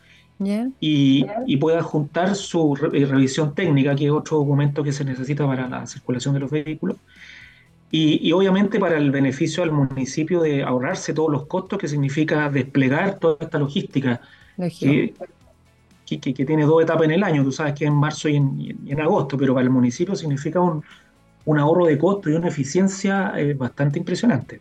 y, 0.81 1.25
y, 1.47 1.57
pueda 1.57 1.83
juntar 1.83 2.35
su 2.35 2.75
revisión 2.75 3.55
técnica, 3.55 3.95
que 3.95 4.07
es 4.07 4.11
otro 4.11 4.39
documento 4.39 4.83
que 4.83 4.93
se 4.93 5.05
necesita 5.05 5.47
para 5.47 5.69
la 5.69 5.87
circulación 5.87 6.35
de 6.35 6.41
los 6.41 6.51
vehículos, 6.51 6.97
y, 7.91 8.33
obviamente 8.33 8.79
para 8.79 8.99
el 8.99 9.11
beneficio 9.11 9.63
al 9.63 9.73
municipio 9.73 10.43
de 10.43 10.63
ahorrarse 10.63 11.15
todos 11.15 11.31
los 11.31 11.47
costos 11.47 11.79
que 11.79 11.89
significa 11.89 12.51
desplegar 12.51 13.19
toda 13.19 13.39
esta 13.41 13.59
logística 13.59 14.21
que, 14.79 15.15
que, 16.05 16.45
tiene 16.45 16.65
dos 16.65 16.83
etapas 16.83 17.05
en 17.05 17.13
el 17.13 17.23
año, 17.23 17.45
tú 17.45 17.53
sabes 17.53 17.75
que 17.75 17.87
en 17.87 17.95
marzo 17.95 18.29
y 18.29 18.37
en, 18.37 19.01
agosto, 19.01 19.39
pero 19.39 19.55
para 19.55 19.65
el 19.65 19.71
municipio 19.71 20.15
significa 20.17 20.61
un, 20.61 20.83
un 21.45 21.59
ahorro 21.59 21.87
de 21.87 21.97
costos 21.97 22.33
y 22.33 22.35
una 22.35 22.49
eficiencia 22.49 23.33
eh, 23.37 23.55
bastante 23.55 23.99
impresionante. 23.99 24.61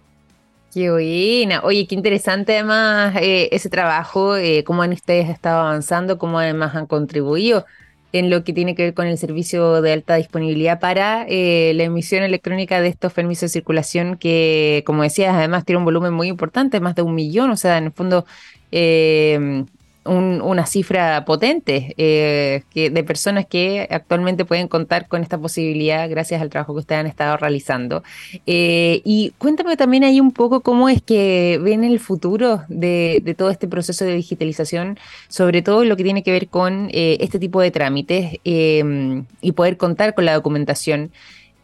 Qué 0.76 0.92
buena. 0.92 1.62
Oye, 1.64 1.88
qué 1.88 1.96
interesante 1.96 2.52
además 2.52 3.16
eh, 3.22 3.48
ese 3.54 3.70
trabajo, 3.70 4.36
eh, 4.36 4.66
cómo 4.66 4.82
han 4.82 4.92
ustedes 4.92 5.30
estado 5.30 5.62
avanzando, 5.62 6.18
cómo 6.18 6.38
además 6.38 6.76
han 6.76 6.86
contribuido 6.86 7.66
en 8.12 8.30
lo 8.30 8.44
que 8.44 8.52
tiene 8.52 8.76
que 8.76 8.84
ver 8.84 8.94
con 8.94 9.08
el 9.08 9.18
servicio 9.18 9.82
de 9.82 9.94
alta 9.94 10.16
disponibilidad 10.16 10.82
para 10.82 11.26
eh, 11.30 11.72
la 11.76 11.84
emisión 11.84 12.24
electrónica 12.24 12.82
de 12.82 12.90
estos 12.90 13.14
permisos 13.14 13.44
de 13.44 13.60
circulación 13.60 14.18
que, 14.18 14.84
como 14.86 15.04
decías, 15.04 15.34
además 15.34 15.64
tiene 15.64 15.80
un 15.80 15.86
volumen 15.86 16.12
muy 16.14 16.28
importante, 16.28 16.82
más 16.82 16.96
de 16.96 17.04
un 17.04 17.16
millón, 17.16 17.52
o 17.52 17.58
sea, 17.58 17.78
en 17.78 17.86
el 17.86 17.92
fondo 17.94 18.26
eh, 18.74 19.64
una 20.06 20.66
cifra 20.68 21.26
potente 21.26 21.96
eh, 21.98 22.64
de 22.74 23.04
personas 23.04 23.46
que 23.48 23.88
actualmente 23.90 24.46
pueden 24.46 24.68
contar 24.68 25.08
con 25.08 25.24
esta 25.24 25.38
posibilidad 25.38 26.08
gracias 26.10 26.42
al 26.42 26.50
trabajo 26.50 26.74
que 26.74 26.80
ustedes 26.80 27.00
han 27.02 27.08
estado 27.08 27.38
realizando. 27.38 28.04
Eh, 28.46 29.02
y 29.04 29.34
cuéntame 29.38 29.78
también 29.78 30.04
ahí 30.04 30.20
un 30.20 30.32
poco 30.32 30.62
cómo 30.62 30.90
es 30.90 31.02
que 31.02 31.60
ven 31.62 31.84
el 31.84 32.00
futuro 32.00 32.64
de, 32.68 33.36
todo 33.38 33.50
este 33.50 33.68
proceso 33.68 34.06
de 34.06 34.16
digitalización, 34.16 35.00
sobre 35.28 35.62
todo 35.62 35.84
lo 35.84 35.98
que 35.98 36.04
tiene 36.04 36.24
que 36.24 36.32
ver 36.32 36.48
con 36.48 36.90
eh, 36.92 37.18
este 37.20 37.40
tipo 37.40 37.60
de 37.60 37.72
trámites 37.72 38.40
y 38.44 39.52
poder 39.54 39.78
contar 39.78 40.14
con 40.14 40.26
la 40.26 40.34
documentación. 40.34 41.12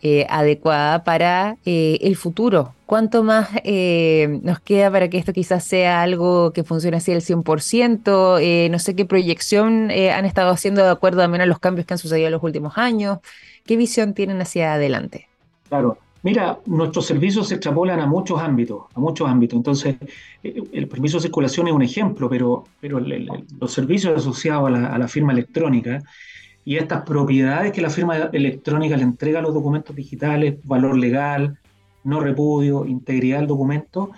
Eh, 0.02 0.26
adecuada 0.30 1.04
para 1.04 1.58
eh, 1.66 2.00
el 2.02 2.16
futuro. 2.16 2.74
¿Cuánto 2.86 3.24
más 3.24 3.50
eh, 3.64 4.40
nos 4.44 4.60
queda 4.60 4.92
para 4.92 5.10
que 5.10 5.18
esto 5.18 5.32
quizás 5.32 5.64
sea 5.64 6.02
algo 6.02 6.52
que 6.52 6.64
funcione 6.64 6.98
así 6.98 7.12
al 7.12 7.22
100%? 7.22 8.70
no 8.70 8.80
sé 8.80 8.96
qué 8.96 9.06
proyección 9.06 9.92
han 9.92 10.26
estado 10.26 10.52
haciendo 10.52 10.84
de 10.84 10.90
acuerdo 10.90 11.22
también 11.22 11.42
a 11.42 11.46
los 11.46 11.60
cambios 11.60 11.88
que 11.88 11.94
han 11.94 11.98
sucedido 11.98 12.28
en 12.28 12.34
los 12.34 12.44
últimos 12.44 12.78
años. 12.78 13.20
¿Qué 13.66 13.78
visión 13.78 14.14
tienen 14.14 14.42
hacia 14.42 14.74
adelante? 14.74 15.28
Claro, 15.70 15.98
Mira, 16.24 16.60
nuestros 16.68 17.08
servicios 17.08 17.48
se 17.48 17.56
extrapolan 17.56 18.00
a 18.00 18.06
muchos 18.06 18.40
ámbitos, 18.40 18.84
a 18.94 19.00
muchos 19.00 19.28
ámbitos. 19.28 19.58
Entonces, 19.58 19.96
el 20.44 20.88
permiso 20.88 21.18
de 21.18 21.24
circulación 21.24 21.68
es 21.68 21.74
un 21.74 21.82
ejemplo, 21.82 22.30
pero, 22.30 22.66
pero 22.80 23.00
los 23.00 23.72
servicios 23.72 24.16
asociados 24.16 24.68
a 24.68 24.98
la, 24.98 25.08
firma 25.08 25.34
electrónica 25.34 26.04
y 26.72 26.78
estas 26.78 27.02
propiedades 27.04 27.74
que 27.74 27.82
la 27.82 27.90
firma 27.90 28.16
electrónica 28.32 28.96
le 28.96 29.04
entrega 29.04 29.40
a 29.40 29.42
los 29.42 29.54
documentos 29.54 29.94
digitales, 29.94 30.56
valor 30.64 30.98
legal, 30.98 31.60
no 32.06 32.22
repudio, 32.22 32.86
integridad 32.86 33.40
del 33.40 33.48
documento, 33.48 34.12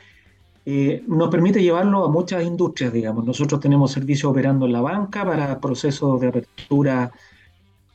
eh, 0.63 1.03
nos 1.07 1.29
permite 1.29 1.63
llevarlo 1.63 2.05
a 2.05 2.12
muchas 2.12 2.43
industrias, 2.43 2.93
digamos. 2.93 3.25
Nosotros 3.25 3.60
tenemos 3.60 3.91
servicios 3.91 4.29
operando 4.29 4.67
en 4.67 4.74
la 4.74 4.81
banca 4.81 5.25
para 5.25 5.60
procesos 5.60 6.22
de 6.22 6.27
apertura 6.27 7.12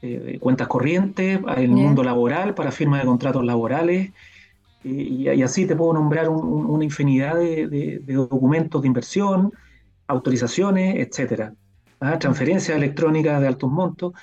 eh, 0.02 0.18
de 0.18 0.38
cuentas 0.40 0.66
corrientes, 0.66 1.38
en 1.56 1.62
el 1.62 1.68
mundo 1.68 2.02
laboral 2.02 2.56
para 2.56 2.72
firma 2.72 2.98
de 2.98 3.04
contratos 3.04 3.44
laborales, 3.44 4.10
y, 4.82 5.28
así 5.40 5.66
te 5.66 5.76
puedo 5.76 5.92
nombrar 5.92 6.28
una 6.30 6.82
infinidad 6.82 7.36
de, 7.36 8.02
documentos 8.08 8.82
de 8.82 8.88
inversión, 8.88 9.52
autorizaciones, 10.08 10.96
etcétera. 10.96 11.54
¿ah? 12.00 12.18
Transferencias 12.18 12.76
electrónicas 12.76 13.40
de 13.40 13.46
altos 13.46 13.70
montos. 13.70 14.14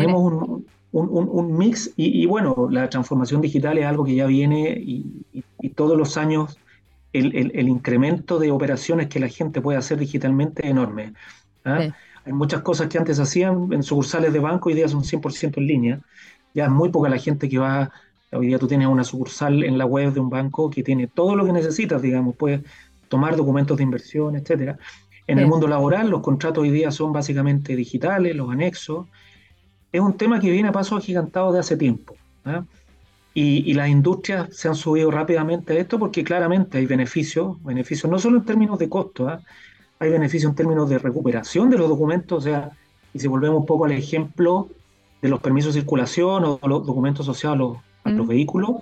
Tenemos 0.00 0.62
un, 0.92 1.56
mix 1.58 1.92
y, 1.96 2.26
bueno, 2.26 2.68
la 2.70 2.88
transformación 2.88 3.40
digital 3.40 3.78
es 3.78 3.86
algo 3.86 4.04
que 4.04 4.14
ya 4.14 4.26
viene 4.26 4.70
y, 4.70 5.24
todos 5.74 5.98
los 5.98 6.16
años 6.16 6.58
el, 7.12 7.68
incremento 7.68 8.38
de 8.38 8.50
operaciones 8.50 9.08
que 9.08 9.20
la 9.20 9.28
gente 9.28 9.60
puede 9.60 9.78
hacer 9.78 9.98
digitalmente 9.98 10.64
es 10.64 10.70
enorme. 10.70 11.12
¿ah? 11.64 11.88
Hay 12.24 12.32
muchas 12.32 12.62
cosas 12.62 12.88
que 12.88 12.98
antes 12.98 13.20
hacían 13.20 13.72
en 13.72 13.82
sucursales 13.82 14.32
de 14.32 14.38
banco, 14.38 14.68
hoy 14.68 14.74
día 14.74 14.88
son 14.88 15.02
100% 15.02 15.58
en 15.58 15.66
línea. 15.66 16.00
Ya 16.54 16.64
es 16.64 16.70
muy 16.70 16.88
poca 16.88 17.08
la 17.08 17.18
gente 17.18 17.48
que 17.48 17.58
va, 17.58 17.90
hoy 18.32 18.48
día 18.48 18.58
tú 18.58 18.66
tienes 18.66 18.88
una 18.88 19.04
sucursal 19.04 19.62
en 19.62 19.78
la 19.78 19.86
web 19.86 20.12
de 20.12 20.20
un 20.20 20.30
banco 20.30 20.70
que 20.70 20.82
tiene 20.82 21.06
todo 21.06 21.36
lo 21.36 21.44
que 21.44 21.52
necesitas, 21.52 22.02
digamos, 22.02 22.34
puedes 22.36 22.62
tomar 23.08 23.36
documentos 23.36 23.76
de 23.76 23.82
inversión, 23.84 24.36
etcétera. 24.36 24.78
En 25.28 25.38
el 25.38 25.46
mundo 25.46 25.66
laboral, 25.66 26.08
los 26.08 26.20
contratos 26.20 26.62
hoy 26.62 26.70
día 26.70 26.90
son 26.90 27.12
básicamente 27.12 27.74
digitales, 27.74 28.34
los 28.36 28.50
anexos. 28.50 29.06
Es 29.92 30.00
un 30.00 30.16
tema 30.16 30.40
que 30.40 30.50
viene 30.50 30.68
a 30.68 30.72
paso 30.72 30.96
agigantado 30.96 31.52
de 31.52 31.60
hace 31.60 31.76
tiempo. 31.76 32.14
Y, 33.34 33.74
las 33.74 33.88
industrias 33.88 34.48
se 34.56 34.68
han 34.68 34.74
subido 34.74 35.10
rápidamente 35.10 35.74
a 35.74 35.76
esto 35.76 35.98
porque 35.98 36.24
claramente 36.24 36.78
hay 36.78 36.86
beneficios, 36.86 37.62
beneficios 37.62 38.10
no 38.10 38.18
solo 38.18 38.38
en 38.38 38.44
términos 38.44 38.78
de 38.78 38.88
costo, 38.88 39.28
¿ah? 39.28 39.40
hay 39.98 40.10
beneficios 40.10 40.50
en 40.50 40.56
términos 40.56 40.88
de 40.88 40.98
recuperación 40.98 41.68
de 41.68 41.76
los 41.76 41.88
documentos, 41.88 42.38
o 42.38 42.40
sea, 42.40 42.70
y 43.12 43.18
si 43.18 43.28
volvemos 43.28 43.60
un 43.60 43.66
poco 43.66 43.84
al 43.84 43.92
ejemplo 43.92 44.68
de 45.20 45.28
los 45.28 45.40
permisos 45.40 45.74
de 45.74 45.80
circulación 45.80 46.44
o 46.44 46.60
los 46.66 46.86
documentos 46.86 47.26
asociados 47.28 47.78
a 48.04 48.10
los, 48.10 48.26
vehículos, 48.26 48.76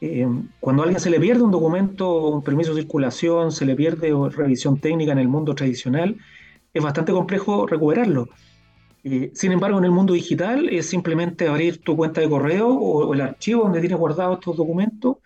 eh, 0.00 0.26
cuando 0.60 0.82
a 0.82 0.84
alguien 0.84 1.00
se 1.00 1.10
le 1.10 1.18
pierde 1.18 1.42
un 1.42 1.50
documento, 1.50 2.28
un 2.28 2.42
permiso 2.42 2.74
de 2.74 2.82
circulación, 2.82 3.50
se 3.50 3.64
le 3.64 3.74
pierde 3.74 4.12
revisión 4.30 4.78
técnica 4.78 5.12
en 5.12 5.18
el 5.18 5.28
mundo 5.28 5.54
tradicional, 5.54 6.16
es 6.72 6.82
bastante 6.82 7.12
complejo 7.12 7.66
recuperarlo. 7.66 8.28
Eh, 9.02 9.30
sin 9.34 9.52
embargo, 9.52 9.78
en 9.78 9.84
el 9.84 9.90
mundo 9.90 10.12
digital 10.12 10.68
es 10.68 10.86
simplemente 10.88 11.48
abrir 11.48 11.78
tu 11.78 11.96
cuenta 11.96 12.20
de 12.20 12.28
correo 12.28 12.68
o, 12.68 13.14
el 13.14 13.20
archivo 13.20 13.62
donde 13.64 13.80
tienes 13.80 13.98
guardados 13.98 14.38
estos 14.38 14.56
documentos 14.56 15.16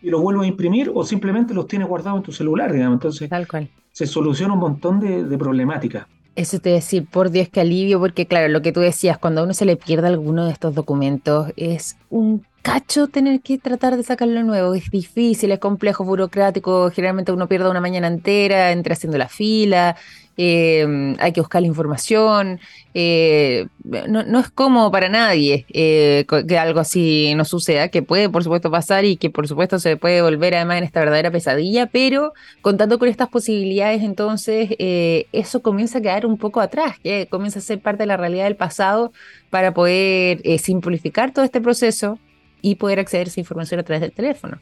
y 0.00 0.10
los 0.10 0.20
vuelves 0.22 0.44
a 0.44 0.48
imprimir 0.48 0.90
o 0.94 1.04
simplemente 1.04 1.52
los 1.52 1.66
tienes 1.66 1.88
guardados 1.88 2.18
en 2.18 2.22
tu 2.22 2.32
celular, 2.32 2.72
digamos. 2.72 2.94
Entonces, 2.94 3.28
Tal 3.28 3.46
cual. 3.46 3.68
se 3.92 4.06
soluciona 4.06 4.54
un 4.54 4.60
montón 4.60 5.00
de, 5.00 5.24
de 5.24 5.38
problemáticas. 5.38 6.06
Eso 6.36 6.60
te 6.60 6.70
decir, 6.70 7.04
por 7.04 7.30
Dios 7.30 7.48
que 7.48 7.60
alivio, 7.60 7.98
porque 7.98 8.26
claro, 8.26 8.48
lo 8.48 8.62
que 8.62 8.72
tú 8.72 8.80
decías, 8.80 9.18
cuando 9.18 9.40
a 9.40 9.44
uno 9.44 9.54
se 9.54 9.64
le 9.64 9.76
pierde 9.76 10.06
alguno 10.06 10.46
de 10.46 10.52
estos 10.52 10.72
documentos, 10.74 11.52
es 11.56 11.96
un 12.10 12.46
cacho 12.68 13.08
tener 13.08 13.40
que 13.40 13.56
tratar 13.56 13.96
de 13.96 14.02
sacarlo 14.02 14.42
nuevo. 14.42 14.74
Es 14.74 14.90
difícil, 14.90 15.52
es 15.52 15.58
complejo, 15.58 16.04
burocrático. 16.04 16.90
Generalmente 16.90 17.32
uno 17.32 17.48
pierde 17.48 17.70
una 17.70 17.80
mañana 17.80 18.08
entera 18.08 18.72
entre 18.72 18.92
haciendo 18.92 19.16
la 19.16 19.28
fila. 19.28 19.96
Eh, 20.36 21.16
hay 21.18 21.32
que 21.32 21.40
buscar 21.40 21.62
la 21.62 21.68
información. 21.68 22.60
Eh, 22.92 23.68
no, 24.06 24.38
es 24.38 24.50
cómodo 24.50 24.90
para 24.90 25.08
nadie 25.08 25.64
eh, 25.72 26.26
que 26.46 26.58
algo 26.58 26.80
así 26.80 27.32
no 27.36 27.46
suceda, 27.46 27.88
que 27.88 28.02
puede 28.02 28.28
por 28.28 28.44
supuesto 28.44 28.70
pasar 28.70 29.06
y 29.06 29.16
que 29.16 29.30
por 29.30 29.48
supuesto 29.48 29.78
se 29.78 29.96
puede 29.96 30.20
volver 30.20 30.54
además 30.54 30.78
en 30.78 30.84
esta 30.84 31.00
verdadera 31.00 31.30
pesadilla, 31.30 31.86
pero 31.86 32.34
contando 32.60 32.98
con 32.98 33.08
estas 33.08 33.28
posibilidades, 33.28 34.02
entonces 34.02 34.70
eso 34.78 35.62
comienza 35.62 35.98
a 35.98 36.02
quedar 36.02 36.26
un 36.26 36.36
poco 36.36 36.60
atrás, 36.60 36.98
que 37.02 37.28
comienza 37.30 37.60
a 37.60 37.62
ser 37.62 37.80
parte 37.80 38.02
de 38.02 38.08
la 38.08 38.16
realidad 38.16 38.44
del 38.44 38.56
pasado 38.56 39.12
para 39.48 39.72
poder 39.72 40.42
simplificar 40.58 41.32
todo 41.32 41.44
este 41.44 41.60
proceso 41.60 42.18
y 42.62 42.76
poder 42.76 43.00
acceder 43.00 43.26
a 43.26 43.30
esa 43.30 43.40
información 43.40 43.80
a 43.80 43.82
través 43.82 44.00
del 44.00 44.12
teléfono. 44.12 44.58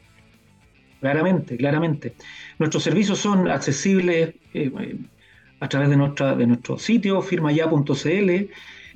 Claramente, 0.99 1.57
claramente. 1.57 2.15
Nuestros 2.57 2.83
servicios 2.83 3.19
son 3.19 3.47
accesibles 3.49 4.35
eh, 4.53 4.71
a 5.59 5.69
través 5.69 5.89
de, 5.89 5.97
nuestra, 5.97 6.35
de 6.35 6.47
nuestro 6.47 6.77
sitio, 6.77 7.21
firmaya.cl. 7.21 8.49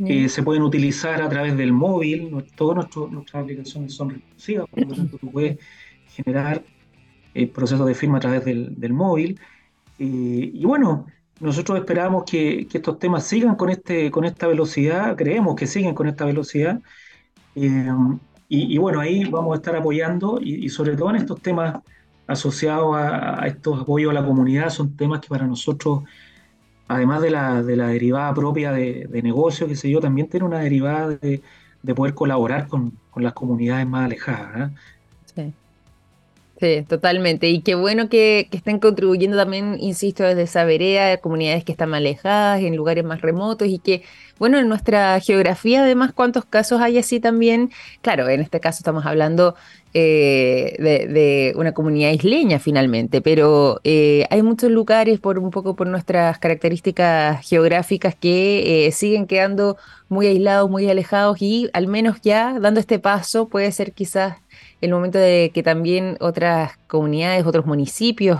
Eh, 0.04 0.30
se 0.30 0.42
pueden 0.42 0.64
utilizar 0.64 1.22
a 1.22 1.30
través 1.30 1.56
del 1.56 1.74
móvil. 1.74 2.44
todas 2.56 2.88
nuestras 2.96 3.44
aplicaciones 3.44 3.94
son 3.94 4.10
responsivas, 4.10 4.68
por 4.70 4.88
lo 4.88 4.96
tanto, 4.96 5.18
tú 5.18 5.32
puedes 5.32 5.60
generar 6.10 6.64
el 7.34 7.50
proceso 7.50 7.86
de 7.86 7.94
firma 7.94 8.18
a 8.18 8.22
través 8.22 8.44
del, 8.44 8.94
móvil. 8.94 9.40
y 10.00 10.66
bueno, 10.66 11.06
nosotros 11.42 11.80
esperamos 11.80 12.24
que, 12.26 12.68
que, 12.68 12.78
estos 12.78 13.00
temas 13.00 13.26
sigan 13.26 13.56
con, 13.56 13.72
este, 13.72 14.12
con 14.12 14.26
esta 14.26 14.46
velocidad, 14.48 15.16
creemos 15.16 15.56
que 15.56 15.66
siguen 15.66 15.96
con 15.96 16.08
esta 16.08 16.24
velocidad. 16.24 16.80
Eh, 17.56 17.90
y, 18.54 18.78
bueno, 18.80 19.00
ahí 19.00 19.24
vamos 19.24 19.54
a 19.54 19.56
estar 19.56 19.74
apoyando 19.78 20.38
y, 20.42 20.68
sobre 20.68 20.98
todo 20.98 21.12
en 21.12 21.16
estos 21.16 21.42
temas 21.42 21.80
asociados 22.28 22.98
a, 22.98 23.48
estos 23.48 23.80
apoyos 23.80 24.12
a 24.12 24.14
la 24.14 24.26
comunidad, 24.26 24.70
son 24.70 24.94
temas 24.98 25.22
que 25.22 25.30
para 25.30 25.48
nosotros, 25.48 26.04
además 26.90 27.22
de 27.22 27.32
la, 27.32 27.64
de 27.64 27.78
la 27.78 27.88
derivada 27.88 28.34
propia 28.34 28.74
de, 28.74 29.08
negocio, 29.24 29.68
que 29.68 29.78
sé 29.78 29.90
yo, 29.90 30.02
también 30.02 30.28
tiene 30.28 30.46
una 30.46 30.60
derivada 30.60 31.08
de, 31.08 31.42
poder 31.96 32.14
colaborar 32.14 32.68
con, 32.68 32.92
las 33.16 33.32
comunidades 33.32 33.88
más 33.88 34.04
alejadas. 34.04 34.70
¿eh? 34.70 34.76
Sí. 35.34 35.54
Sí, 36.62 36.86
totalmente. 36.88 37.50
Y 37.50 37.62
qué 37.62 37.74
bueno 37.74 38.08
que, 38.08 38.47
estén 38.52 38.78
contribuyendo 38.78 39.36
también, 39.36 39.78
insisto, 39.80 40.24
desde 40.24 40.43
esa 40.43 40.63
vereda, 40.63 41.08
de 41.08 41.19
comunidades 41.19 41.63
que 41.63 41.71
están 41.71 41.95
alejadas, 41.95 42.62
en 42.62 42.76
lugares 42.76 43.04
más 43.04 43.21
remotos 43.21 43.67
y 43.67 43.80
que, 43.80 44.04
bueno, 44.38 44.60
en 44.60 44.69
nuestra 44.69 45.19
geografía, 45.21 45.82
además, 45.82 46.12
cuántos 46.13 46.45
casos 46.45 46.80
hay 46.80 47.00
así 47.00 47.19
también. 47.19 47.71
Claro, 48.04 48.30
en 48.30 48.41
este 48.41 48.60
caso 48.60 48.78
estamos 48.78 49.08
hablando 49.08 49.56
eh, 49.95 50.76
de, 50.80 51.54
una 51.56 51.74
comunidad 51.74 52.12
isleña 52.12 52.60
finalmente, 52.60 53.21
pero 53.21 53.82
eh, 53.84 54.28
hay 54.30 54.43
muchos 54.43 54.69
lugares, 54.69 55.19
por 55.19 55.39
un 55.39 55.50
poco 55.50 55.76
por 55.76 55.88
nuestras 55.88 56.38
características 56.38 57.43
geográficas, 57.43 58.13
que 58.13 58.86
eh, 58.86 58.91
siguen 58.91 59.26
quedando 59.26 59.78
muy 60.10 60.28
aislados, 60.28 60.69
muy 60.69 60.88
alejados 60.88 61.41
y 61.41 61.71
al 61.74 61.88
menos 61.88 62.21
ya 62.21 62.60
dando 62.60 62.80
este 62.80 63.00
paso 63.00 63.47
puede 63.47 63.71
ser 63.71 63.93
quizás 63.93 64.36
el 64.82 64.91
momento 64.91 65.17
de 65.20 65.52
que 65.54 65.63
también 65.63 66.17
otras 66.20 66.78
comunidades, 66.88 67.46
otros 67.46 67.65
municipios 67.65 68.39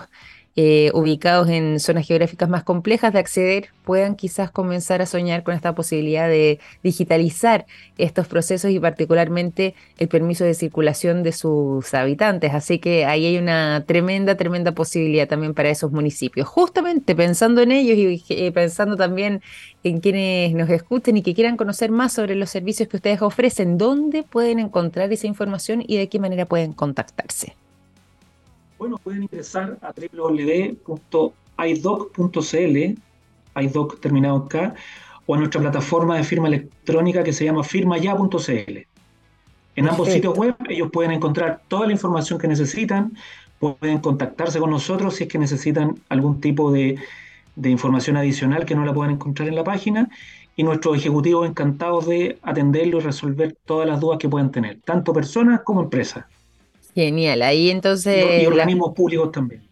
eh, 0.58 0.92
ubicados 0.94 1.48
en 1.48 1.80
zonas 1.80 2.06
geográficas 2.06 2.50
más 2.50 2.64
complejas 2.66 3.14
de 3.14 3.20
acceder 3.20 3.70
puedan 3.86 4.16
quizás 4.16 4.52
comenzar 4.52 5.02
a 5.02 5.06
soñar 5.06 5.44
con 5.44 5.56
esta 5.56 5.74
posibilidad 5.74 6.28
de 6.28 6.60
digitalizar 6.84 7.66
estos 7.98 8.28
procesos 8.28 8.70
y 8.72 8.80
particularmente 8.80 9.76
el 9.98 10.10
permiso 10.10 10.44
de 10.44 10.54
circulación 10.54 11.24
de 11.24 11.32
sus 11.32 11.94
habitantes. 11.94 12.54
Así 12.54 12.80
que 12.80 13.06
ahí 13.06 13.26
hay 13.28 13.38
una 13.38 13.86
tremenda, 13.88 14.36
tremenda 14.36 14.74
posibilidad 14.74 15.28
también 15.28 15.54
para 15.54 15.70
esos 15.70 15.94
municipios. 15.94 16.50
Justamente 16.50 17.16
pensando 17.16 17.62
en 17.62 17.72
ellos 17.72 17.98
y 17.98 18.24
eh, 18.34 18.52
pensando 18.52 18.98
también 18.98 19.42
en 19.84 20.02
quienes 20.02 20.54
nos 20.54 20.70
escuchen 20.70 21.16
y 21.16 21.22
que 21.22 21.34
quieran 21.34 21.56
conocer 21.56 21.92
más 21.92 22.12
sobre 22.12 22.36
los 22.36 22.50
servicios 22.50 22.90
que 22.90 22.98
ustedes 22.98 23.22
ofrecen, 23.22 23.78
¿dónde 23.78 24.24
pueden 24.24 24.60
encontrar 24.60 25.12
esa 25.14 25.28
información 25.28 25.82
y 25.88 25.98
de 25.98 26.10
qué 26.10 26.20
manera 26.20 26.46
pueden 26.46 26.74
contactarse? 26.74 27.56
Bueno, 28.82 28.98
pueden 28.98 29.22
ingresar 29.22 29.78
a 29.84 29.94
www.idoc.cl, 29.94 30.98
idoc 33.62 34.00
terminado 34.00 34.38
en 34.38 34.48
K, 34.48 34.74
o 35.28 35.36
a 35.36 35.38
nuestra 35.38 35.62
plataforma 35.62 36.18
de 36.18 36.24
firma 36.24 36.48
electrónica 36.48 37.24
que 37.24 37.32
se 37.32 37.46
llama 37.46 37.64
firmaya.cl. 37.64 38.78
En 39.76 39.88
ambos 39.88 40.10
sitios 40.10 40.36
web 40.36 40.56
ellos 40.68 40.90
pueden 40.92 41.12
encontrar 41.12 41.62
toda 41.68 41.86
la 41.86 41.94
información 41.94 42.40
que 42.40 42.48
necesitan, 42.48 43.16
pueden 43.60 44.00
contactarse 44.00 44.60
con 44.60 44.72
nosotros 44.72 45.14
si 45.14 45.26
es 45.26 45.30
que 45.30 45.38
necesitan 45.38 46.00
algún 46.10 46.42
tipo 46.42 46.72
de, 46.72 46.98
de 47.56 47.70
información 47.70 48.18
adicional 48.18 48.66
que 48.66 48.74
no 48.74 48.84
la 48.84 48.96
puedan 48.96 49.14
encontrar 49.14 49.48
en 49.48 49.58
la 49.58 49.64
página 49.64 50.10
y 50.56 50.64
nuestros 50.64 50.98
ejecutivos 50.98 51.48
encantados 51.48 52.08
de 52.08 52.40
atenderlo 52.42 52.98
y 52.98 53.02
resolver 53.02 53.56
todas 53.64 53.88
las 53.88 54.00
dudas 54.00 54.18
que 54.18 54.28
puedan 54.28 54.50
tener, 54.50 54.82
tanto 54.82 55.14
personas 55.14 55.62
como 55.64 55.84
empresas. 55.84 56.26
Genial, 56.96 57.42
ahí 57.42 57.70
entonces... 57.70 58.44
Y, 58.44 58.46
organismos 58.46 58.94
públicos 58.94 59.32
también. 59.32 59.64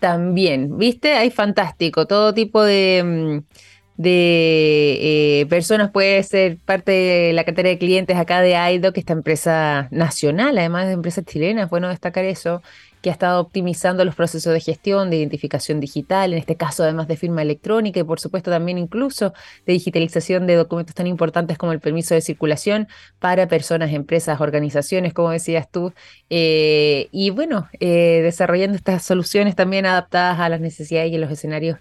También, 0.00 0.76
¿viste? 0.76 1.12
Hay 1.12 1.30
fantástico, 1.30 2.06
todo 2.06 2.34
tipo 2.34 2.62
de... 2.62 3.02
Mm, 3.04 3.56
de 3.96 5.40
eh, 5.40 5.46
personas 5.46 5.90
puede 5.90 6.22
ser 6.22 6.58
parte 6.58 6.92
de 6.92 7.32
la 7.32 7.44
cartera 7.44 7.70
de 7.70 7.78
clientes 7.78 8.16
acá 8.16 8.40
de 8.42 8.54
que 8.92 9.00
esta 9.00 9.14
empresa 9.14 9.88
nacional, 9.90 10.58
además 10.58 10.86
de 10.86 10.92
empresa 10.92 11.22
chilena, 11.22 11.64
es 11.64 11.70
bueno 11.70 11.88
destacar 11.88 12.24
eso, 12.24 12.62
que 13.02 13.10
ha 13.10 13.12
estado 13.12 13.40
optimizando 13.40 14.04
los 14.04 14.14
procesos 14.14 14.52
de 14.52 14.60
gestión, 14.60 15.10
de 15.10 15.16
identificación 15.16 15.80
digital, 15.80 16.32
en 16.32 16.38
este 16.38 16.56
caso 16.56 16.82
además 16.82 17.08
de 17.08 17.16
firma 17.16 17.42
electrónica 17.42 18.00
y 18.00 18.04
por 18.04 18.20
supuesto 18.20 18.50
también 18.50 18.78
incluso 18.78 19.32
de 19.66 19.72
digitalización 19.72 20.46
de 20.46 20.54
documentos 20.54 20.94
tan 20.94 21.06
importantes 21.06 21.58
como 21.58 21.72
el 21.72 21.80
permiso 21.80 22.14
de 22.14 22.20
circulación 22.20 22.88
para 23.18 23.48
personas, 23.48 23.92
empresas, 23.92 24.40
organizaciones, 24.40 25.12
como 25.14 25.30
decías 25.30 25.70
tú, 25.70 25.92
eh, 26.30 27.08
y 27.12 27.30
bueno, 27.30 27.68
eh, 27.80 28.20
desarrollando 28.22 28.76
estas 28.76 29.04
soluciones 29.04 29.54
también 29.56 29.86
adaptadas 29.86 30.40
a 30.40 30.48
las 30.48 30.60
necesidades 30.60 31.12
y 31.12 31.16
a 31.16 31.18
los 31.18 31.30
escenarios 31.30 31.78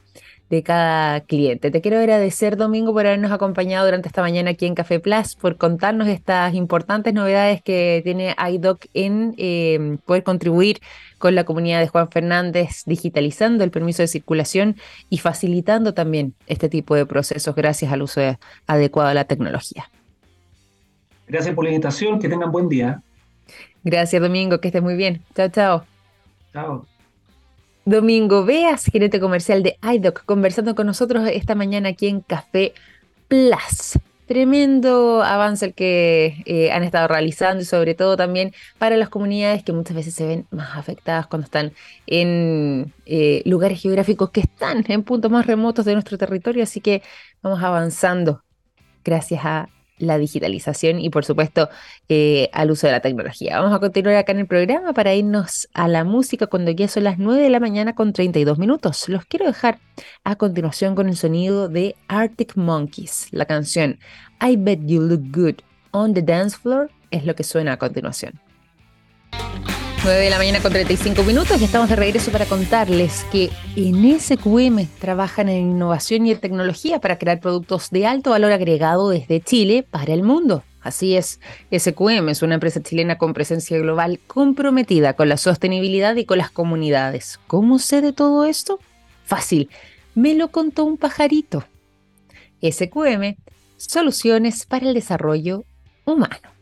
de 0.49 0.63
cada 0.63 1.21
cliente. 1.21 1.71
Te 1.71 1.81
quiero 1.81 1.97
agradecer, 1.97 2.55
Domingo, 2.57 2.93
por 2.93 3.05
habernos 3.05 3.31
acompañado 3.31 3.85
durante 3.85 4.07
esta 4.07 4.21
mañana 4.21 4.51
aquí 4.51 4.65
en 4.65 4.75
Café 4.75 4.99
Plus, 4.99 5.35
por 5.35 5.57
contarnos 5.57 6.07
estas 6.07 6.53
importantes 6.53 7.13
novedades 7.13 7.61
que 7.61 8.01
tiene 8.03 8.35
iDoc 8.51 8.85
en 8.93 9.33
eh, 9.37 9.97
poder 10.05 10.23
contribuir 10.23 10.79
con 11.17 11.33
la 11.33 11.45
comunidad 11.45 11.79
de 11.79 11.87
Juan 11.87 12.09
Fernández, 12.09 12.83
digitalizando 12.85 13.63
el 13.63 13.71
permiso 13.71 14.03
de 14.03 14.07
circulación 14.07 14.75
y 15.09 15.17
facilitando 15.17 15.93
también 15.93 16.35
este 16.45 16.69
tipo 16.69 16.95
de 16.95 17.05
procesos 17.05 17.55
gracias 17.55 17.91
al 17.91 18.03
uso 18.03 18.21
adecuado 18.67 19.09
de 19.09 19.15
la 19.15 19.25
tecnología. 19.25 19.89
Gracias 21.27 21.55
por 21.55 21.63
la 21.63 21.71
invitación, 21.71 22.19
que 22.19 22.29
tengan 22.29 22.51
buen 22.51 22.69
día. 22.69 23.01
Gracias, 23.83 24.21
Domingo, 24.21 24.59
que 24.59 24.67
estés 24.67 24.83
muy 24.83 24.95
bien. 24.95 25.23
Chao, 25.35 25.49
chao. 25.49 25.85
Chao. 26.53 26.94
Domingo 27.85 28.45
Veas, 28.45 28.85
gerente 28.85 29.19
comercial 29.19 29.61
de 29.61 29.77
iDoc, 29.83 30.25
conversando 30.25 30.73
con 30.73 30.87
nosotros 30.87 31.29
esta 31.31 31.53
mañana 31.53 31.89
aquí 31.89 32.07
en 32.07 32.21
Café 32.21 32.73
Plus. 33.27 33.99
Tremendo 34.25 35.21
avance 35.21 35.67
el 35.67 35.75
que 35.75 36.41
eh, 36.45 36.71
han 36.71 36.81
estado 36.81 37.07
realizando 37.07 37.61
y 37.61 37.65
sobre 37.65 37.93
todo 37.93 38.17
también 38.17 38.53
para 38.79 38.97
las 38.97 39.09
comunidades 39.09 39.63
que 39.63 39.71
muchas 39.71 39.95
veces 39.95 40.15
se 40.15 40.25
ven 40.25 40.47
más 40.49 40.75
afectadas 40.75 41.27
cuando 41.27 41.45
están 41.45 41.73
en 42.07 42.91
eh, 43.05 43.43
lugares 43.45 43.79
geográficos 43.79 44.31
que 44.31 44.41
están 44.41 44.83
en 44.87 45.03
puntos 45.03 45.29
más 45.29 45.45
remotos 45.45 45.85
de 45.85 45.93
nuestro 45.93 46.17
territorio. 46.17 46.63
Así 46.63 46.81
que 46.81 47.03
vamos 47.43 47.61
avanzando 47.61 48.41
gracias 49.03 49.41
a 49.45 49.69
la 49.97 50.17
digitalización 50.17 50.99
y 50.99 51.09
por 51.09 51.25
supuesto 51.25 51.69
eh, 52.09 52.49
al 52.53 52.71
uso 52.71 52.87
de 52.87 52.93
la 52.93 52.99
tecnología. 52.99 53.59
Vamos 53.59 53.75
a 53.75 53.79
continuar 53.79 54.15
acá 54.15 54.31
en 54.31 54.39
el 54.39 54.47
programa 54.47 54.93
para 54.93 55.13
irnos 55.13 55.67
a 55.73 55.87
la 55.87 56.03
música 56.03 56.47
cuando 56.47 56.71
ya 56.71 56.87
son 56.87 57.03
las 57.03 57.17
9 57.17 57.41
de 57.41 57.49
la 57.49 57.59
mañana 57.59 57.95
con 57.95 58.13
32 58.13 58.57
minutos. 58.57 59.07
Los 59.09 59.25
quiero 59.25 59.45
dejar 59.45 59.79
a 60.23 60.35
continuación 60.35 60.95
con 60.95 61.09
el 61.09 61.15
sonido 61.15 61.69
de 61.69 61.95
Arctic 62.07 62.55
Monkeys. 62.55 63.27
La 63.31 63.45
canción 63.45 63.99
I 64.41 64.55
Bet 64.57 64.81
You 64.85 65.01
Look 65.01 65.31
Good 65.31 65.55
on 65.91 66.13
the 66.13 66.21
Dance 66.21 66.57
Floor 66.57 66.91
es 67.11 67.25
lo 67.25 67.35
que 67.35 67.43
suena 67.43 67.73
a 67.73 67.77
continuación. 67.77 68.39
9 70.05 70.21
de 70.21 70.29
la 70.29 70.37
mañana 70.37 70.61
con 70.61 70.71
35 70.71 71.23
minutos 71.23 71.59
y 71.59 71.63
estamos 71.63 71.89
de 71.89 71.95
regreso 71.95 72.31
para 72.31 72.45
contarles 72.45 73.25
que 73.31 73.49
en 73.75 74.19
SQM 74.19 74.85
trabajan 74.99 75.49
en 75.49 75.71
innovación 75.71 76.27
y 76.27 76.31
en 76.31 76.39
tecnología 76.39 76.99
para 76.99 77.17
crear 77.17 77.39
productos 77.39 77.89
de 77.89 78.05
alto 78.05 78.29
valor 78.29 78.51
agregado 78.51 79.09
desde 79.09 79.41
Chile 79.41 79.83
para 79.89 80.13
el 80.13 80.21
mundo. 80.21 80.61
Así 80.79 81.15
es, 81.15 81.39
SQM 81.75 82.29
es 82.29 82.43
una 82.43 82.53
empresa 82.53 82.83
chilena 82.83 83.17
con 83.17 83.33
presencia 83.33 83.79
global 83.79 84.19
comprometida 84.27 85.13
con 85.13 85.27
la 85.27 85.37
sostenibilidad 85.37 86.15
y 86.17 86.25
con 86.25 86.37
las 86.37 86.51
comunidades. 86.51 87.39
¿Cómo 87.47 87.79
sé 87.79 88.01
de 88.01 88.13
todo 88.13 88.45
esto? 88.45 88.79
Fácil, 89.23 89.71
me 90.13 90.35
lo 90.35 90.49
contó 90.49 90.85
un 90.85 90.97
pajarito. 90.97 91.65
SQM, 92.61 93.37
soluciones 93.77 94.67
para 94.67 94.87
el 94.87 94.93
desarrollo 94.93 95.65
humano. 96.05 96.54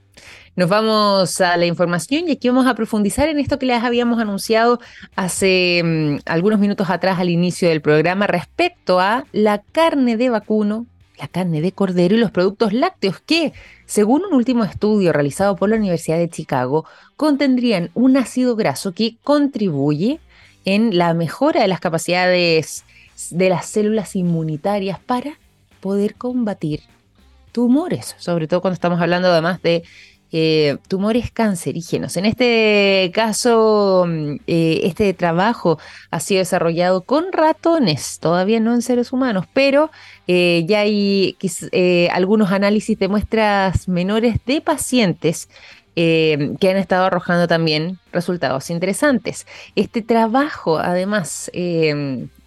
Nos 0.56 0.70
vamos 0.70 1.42
a 1.42 1.58
la 1.58 1.66
información 1.66 2.28
y 2.28 2.34
aquí 2.34 2.48
vamos 2.48 2.68
a 2.68 2.76
profundizar 2.76 3.28
en 3.28 3.39
esto 3.39 3.58
que 3.58 3.66
les 3.66 3.82
habíamos 3.84 4.20
anunciado 4.20 4.80
hace 5.16 5.82
mm, 5.84 6.18
algunos 6.28 6.60
minutos 6.60 6.92
atrás 6.92 7.18
al 7.18 7.32
inicio 7.32 7.70
del 7.70 7.82
programa 7.82 8.28
respecto 8.28 9.00
a 9.00 9.26
la 9.32 9.63
carne 9.72 10.16
de 10.16 10.30
vacuno, 10.30 10.86
la 11.18 11.28
carne 11.28 11.60
de 11.60 11.72
cordero 11.72 12.13
y 12.13 12.20
los 12.20 12.30
productos 12.30 12.72
lácteos 12.72 13.20
que, 13.20 13.52
según 13.88 14.26
un 14.26 14.34
último 14.36 14.63
estudio 14.63 15.12
realizado 15.12 15.56
por 15.56 15.70
la 15.70 15.78
Universidad 15.78 16.20
de 16.20 16.30
Chicago, 16.30 16.86
contendrían 17.18 17.89
un 17.96 18.16
ácido 18.16 18.56
graso 18.56 18.92
que 18.94 19.18
contribuye 19.24 20.20
en 20.66 20.96
la 20.96 21.16
mejora 21.16 21.63
de 21.63 21.68
las 21.68 21.80
capacidades 21.80 22.86
de 23.32 23.50
las 23.50 23.66
células 23.66 24.16
inmunitarias 24.16 25.00
para 25.00 25.39
poder 25.82 26.13
combatir 26.13 26.82
tumores, 27.52 28.16
sobre 28.20 28.48
todo 28.48 28.62
cuando 28.62 28.76
estamos 28.76 29.02
hablando 29.02 29.30
además 29.30 29.62
de 29.63 29.84
eh, 30.36 30.78
tumores 30.88 31.30
cancerígenos. 31.30 32.17
En 32.17 32.26
este 32.26 33.12
caso, 33.13 34.06
mm, 34.08 34.38
eh, 34.48 34.80
este 34.86 35.13
trabajo 35.13 35.78
ha 36.10 36.19
sido 36.19 36.39
desarrollado 36.39 37.02
con 37.02 37.32
ratones, 37.32 38.17
todavía 38.19 38.60
no 38.60 38.74
en 38.74 38.82
seres 38.82 39.13
humanos, 39.13 39.46
pero 39.54 39.91
eh, 40.28 40.65
ya 40.67 40.80
hay 40.80 41.38
algunos 42.12 42.52
análisis 42.52 42.98
de 42.98 43.08
muestras 43.10 43.88
menores 43.88 44.38
de 44.48 44.60
pacientes 44.62 45.50
que 45.96 46.58
han 46.63 46.78
estado 46.78 47.06
arrojando 47.06 47.48
también 47.48 48.00
resultados 48.12 48.72
interesantes. 48.72 49.46
Este 49.76 50.02
trabajo, 50.02 50.80
además, 50.80 51.52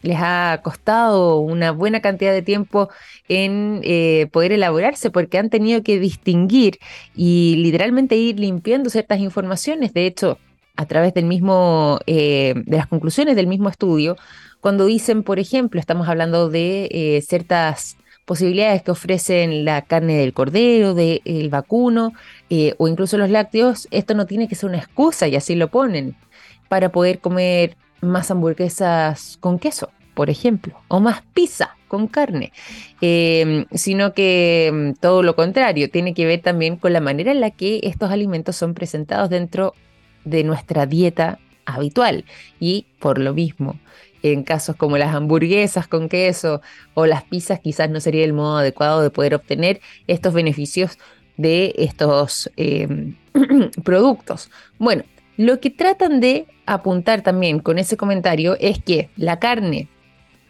les 0.03 0.19
ha 0.21 0.61
costado 0.63 1.41
una 1.41 1.73
buena 1.73 2.01
cantidad 2.01 2.33
de 2.33 2.43
tiempo 2.43 2.89
en 3.29 3.81
eh, 3.83 4.29
poder 4.33 4.53
elaborarse 4.53 5.11
porque 5.11 5.39
han 5.39 5.51
tenido 5.51 5.83
que 5.83 5.99
distinguir 5.99 6.79
y 7.15 7.57
literalmente 7.59 8.17
ir 8.17 8.39
limpiando 8.39 8.91
ciertas 8.91 9.21
informaciones. 9.21 9.93
De 9.93 10.07
hecho, 10.07 10.39
a 10.77 10.87
través 10.87 11.15
del 11.15 11.25
mismo, 11.25 11.99
eh, 12.07 12.55
de 12.67 12.77
las 12.77 12.87
conclusiones 12.87 13.37
del 13.37 13.47
mismo 13.47 13.69
estudio, 13.69 14.17
cuando 14.61 14.87
dicen, 14.87 15.23
por 15.23 15.39
ejemplo, 15.39 15.81
estamos 15.81 16.09
hablando 16.09 16.49
de 16.49 16.89
eh, 16.91 17.23
ciertas 17.23 17.97
posibilidades 18.25 18.83
que 18.83 18.91
ofrecen 18.91 19.65
la 19.65 19.83
carne 19.83 20.17
del 20.17 20.33
cordero, 20.33 20.95
del 20.95 21.49
vacuno 21.49 22.13
o 22.77 22.89
incluso 22.89 23.19
los 23.19 23.31
lácteos, 23.31 23.87
esto 23.93 24.15
no 24.15 24.27
tiene 24.27 24.49
que 24.49 24.57
ser 24.57 24.69
una 24.69 24.79
excusa 24.79 25.29
y 25.29 25.37
así 25.37 25.55
lo 25.55 25.69
ponen 25.69 26.17
para 26.69 26.91
poder 26.91 27.21
comer 27.21 27.77
más 28.01 28.31
hamburguesas 28.31 29.39
con 29.41 29.59
queso 29.59 29.91
por 30.17 30.31
ejemplo, 30.31 30.81
o 30.89 30.99
más 30.99 31.23
pizza 31.35 31.77
con 31.89 32.09
carne, 32.09 32.51
em, 33.03 33.67
sino 33.75 34.15
que 34.15 34.69
em, 34.69 34.95
todo 34.95 35.23
lo 35.23 35.37
contrario, 35.37 35.91
tiene 35.91 36.15
que 36.15 36.25
ver 36.25 36.41
también 36.41 36.77
con 36.79 36.95
la 36.95 37.01
manera 37.01 37.33
en 37.33 37.41
la 37.41 37.51
que 37.51 37.81
estos 37.83 38.11
alimentos 38.11 38.57
son 38.57 38.73
presentados 38.73 39.29
dentro 39.29 39.75
de 40.25 40.43
nuestra 40.43 40.87
dieta 40.87 41.39
habitual 41.67 42.25
y 42.59 42.87
por 42.99 43.19
lo 43.19 43.35
mismo. 43.35 43.79
En 44.23 44.43
casos 44.43 44.75
como 44.77 44.97
las 44.97 45.15
hamburguesas 45.15 45.87
con 45.87 46.09
queso 46.09 46.63
o 46.95 47.05
las 47.05 47.25
pizzas, 47.25 47.61
quizás 47.61 47.91
no 47.91 48.01
sería 48.01 48.25
el 48.25 48.33
modo 48.33 48.57
adecuado 48.57 49.03
de 49.03 49.11
poder 49.11 49.35
obtener 49.35 49.81
estos 50.07 50.33
beneficios 50.33 50.99
de 51.37 51.75
estos 51.77 52.51
em, 52.57 53.17
productos. 53.85 54.51
Bueno, 54.79 55.05
lo 55.37 55.61
que 55.61 55.71
tratan 55.71 56.21
de 56.21 56.47
apuntar 56.67 57.23
también 57.23 57.61
con 57.61 57.79
ese 57.79 57.97
comentario 57.97 58.57
es 58.59 58.83
que 58.83 59.11
la 59.17 59.39
carne 59.39 59.89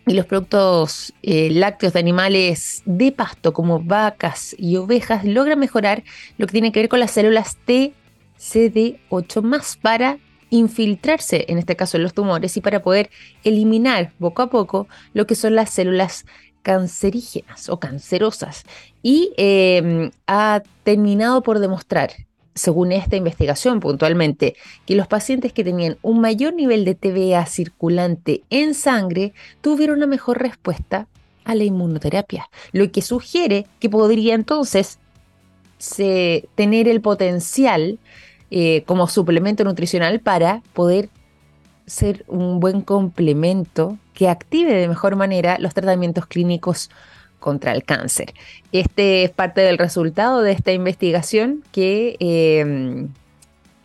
y 0.06 0.14
los 0.14 0.26
productos 0.26 1.12
eh, 1.22 1.50
lácteos 1.50 1.92
de 1.92 1.98
animales 1.98 2.82
de 2.84 3.10
pasto 3.10 3.52
como 3.52 3.80
vacas 3.80 4.54
y 4.56 4.76
ovejas 4.76 5.24
logran 5.24 5.58
mejorar 5.58 6.04
lo 6.38 6.46
que 6.46 6.52
tiene 6.52 6.70
que 6.70 6.78
ver 6.80 6.88
con 6.88 7.00
las 7.00 7.10
células 7.10 7.58
TCD8 7.66 9.80
para 9.80 10.18
infiltrarse, 10.50 11.46
en 11.48 11.58
este 11.58 11.74
caso 11.74 11.96
en 11.96 12.04
los 12.04 12.14
tumores, 12.14 12.56
y 12.56 12.60
para 12.60 12.82
poder 12.82 13.10
eliminar 13.42 14.12
poco 14.20 14.42
a 14.42 14.50
poco 14.50 14.86
lo 15.12 15.26
que 15.26 15.34
son 15.34 15.56
las 15.56 15.70
células 15.70 16.24
cancerígenas 16.62 17.68
o 17.68 17.80
cancerosas. 17.80 18.62
Y 19.02 19.32
em, 19.36 20.12
ha 20.26 20.62
terminado 20.84 21.42
por 21.42 21.58
demostrar 21.58 22.12
según 22.56 22.90
esta 22.90 23.16
investigación 23.16 23.78
puntualmente, 23.80 24.56
que 24.86 24.96
los 24.96 25.06
pacientes 25.06 25.52
que 25.52 25.62
tenían 25.62 25.98
un 26.02 26.20
mayor 26.20 26.54
nivel 26.54 26.84
de 26.84 26.94
TVA 26.94 27.46
circulante 27.46 28.42
en 28.50 28.74
sangre 28.74 29.34
tuvieron 29.60 29.98
una 29.98 30.06
mejor 30.06 30.42
respuesta 30.42 31.06
a 31.44 31.54
la 31.54 31.64
inmunoterapia, 31.64 32.48
lo 32.72 32.90
que 32.90 33.02
sugiere 33.02 33.66
que 33.78 33.88
podría 33.88 34.34
entonces 34.34 34.98
tener 36.54 36.88
el 36.88 37.00
potencial 37.02 37.98
eh, 38.50 38.82
como 38.86 39.06
suplemento 39.06 39.62
nutricional 39.62 40.20
para 40.20 40.62
poder 40.72 41.10
ser 41.86 42.24
un 42.26 42.58
buen 42.58 42.80
complemento 42.80 43.98
que 44.14 44.28
active 44.28 44.72
de 44.72 44.88
mejor 44.88 45.14
manera 45.14 45.58
los 45.60 45.74
tratamientos 45.74 46.26
clínicos 46.26 46.90
contra 47.46 47.70
el 47.70 47.84
cáncer. 47.84 48.34
Este 48.72 49.22
es 49.22 49.30
parte 49.30 49.60
del 49.60 49.78
resultado 49.78 50.42
de 50.42 50.50
esta 50.50 50.72
investigación 50.72 51.62
que 51.70 52.16
em, 52.18 53.06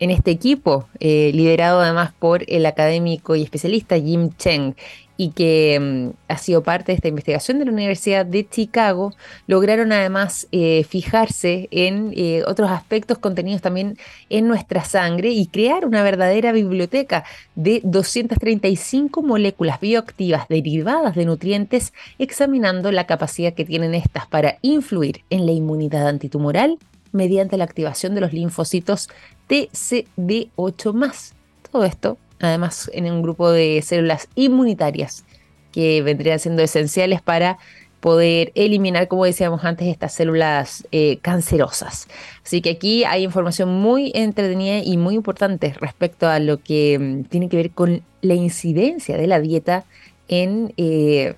en 0.00 0.10
este 0.10 0.32
equipo, 0.32 0.88
eh, 0.98 1.30
liderado 1.32 1.80
además 1.80 2.12
por 2.18 2.42
el 2.48 2.66
académico 2.66 3.36
y 3.36 3.42
especialista 3.44 3.94
Jim 4.00 4.30
Cheng, 4.36 4.74
y 5.16 5.30
que 5.30 5.78
mm, 5.80 6.10
ha 6.28 6.38
sido 6.38 6.62
parte 6.62 6.92
de 6.92 6.96
esta 6.96 7.08
investigación 7.08 7.58
de 7.58 7.66
la 7.66 7.72
Universidad 7.72 8.24
de 8.26 8.48
Chicago, 8.48 9.12
lograron 9.46 9.92
además 9.92 10.48
eh, 10.52 10.84
fijarse 10.84 11.68
en 11.70 12.12
eh, 12.16 12.42
otros 12.46 12.70
aspectos 12.70 13.18
contenidos 13.18 13.62
también 13.62 13.98
en 14.30 14.48
nuestra 14.48 14.84
sangre 14.84 15.30
y 15.30 15.46
crear 15.46 15.86
una 15.86 16.02
verdadera 16.02 16.52
biblioteca 16.52 17.24
de 17.54 17.80
235 17.84 19.22
moléculas 19.22 19.80
bioactivas 19.80 20.48
derivadas 20.48 21.14
de 21.14 21.24
nutrientes, 21.24 21.92
examinando 22.18 22.90
la 22.92 23.06
capacidad 23.06 23.54
que 23.54 23.64
tienen 23.64 23.94
estas 23.94 24.26
para 24.26 24.58
influir 24.62 25.22
en 25.30 25.46
la 25.46 25.52
inmunidad 25.52 26.08
antitumoral 26.08 26.78
mediante 27.12 27.56
la 27.56 27.64
activación 27.64 28.14
de 28.14 28.22
los 28.22 28.32
linfocitos 28.32 29.08
TCD8+. 29.48 31.32
Todo 31.70 31.84
esto, 31.84 32.18
además, 32.42 32.90
en 32.92 33.10
un 33.10 33.22
grupo 33.22 33.50
de 33.50 33.82
células 33.82 34.28
inmunitarias 34.34 35.24
que 35.72 36.02
vendrían 36.02 36.38
siendo 36.38 36.62
esenciales 36.62 37.22
para 37.22 37.58
poder 38.00 38.50
eliminar, 38.56 39.06
como 39.06 39.24
decíamos 39.24 39.64
antes, 39.64 39.86
estas 39.86 40.12
células 40.12 40.86
eh, 40.90 41.18
cancerosas. 41.22 42.08
Así 42.44 42.60
que 42.60 42.70
aquí 42.70 43.04
hay 43.04 43.22
información 43.22 43.68
muy 43.68 44.10
entretenida 44.14 44.82
y 44.84 44.96
muy 44.96 45.14
importante 45.14 45.72
respecto 45.80 46.28
a 46.28 46.40
lo 46.40 46.58
que 46.58 46.98
mm, 46.98 47.24
tiene 47.28 47.48
que 47.48 47.56
ver 47.56 47.70
con 47.70 48.02
la 48.20 48.34
incidencia 48.34 49.16
de 49.16 49.28
la 49.28 49.38
dieta 49.38 49.84
en 50.26 50.74
eh, 50.78 51.34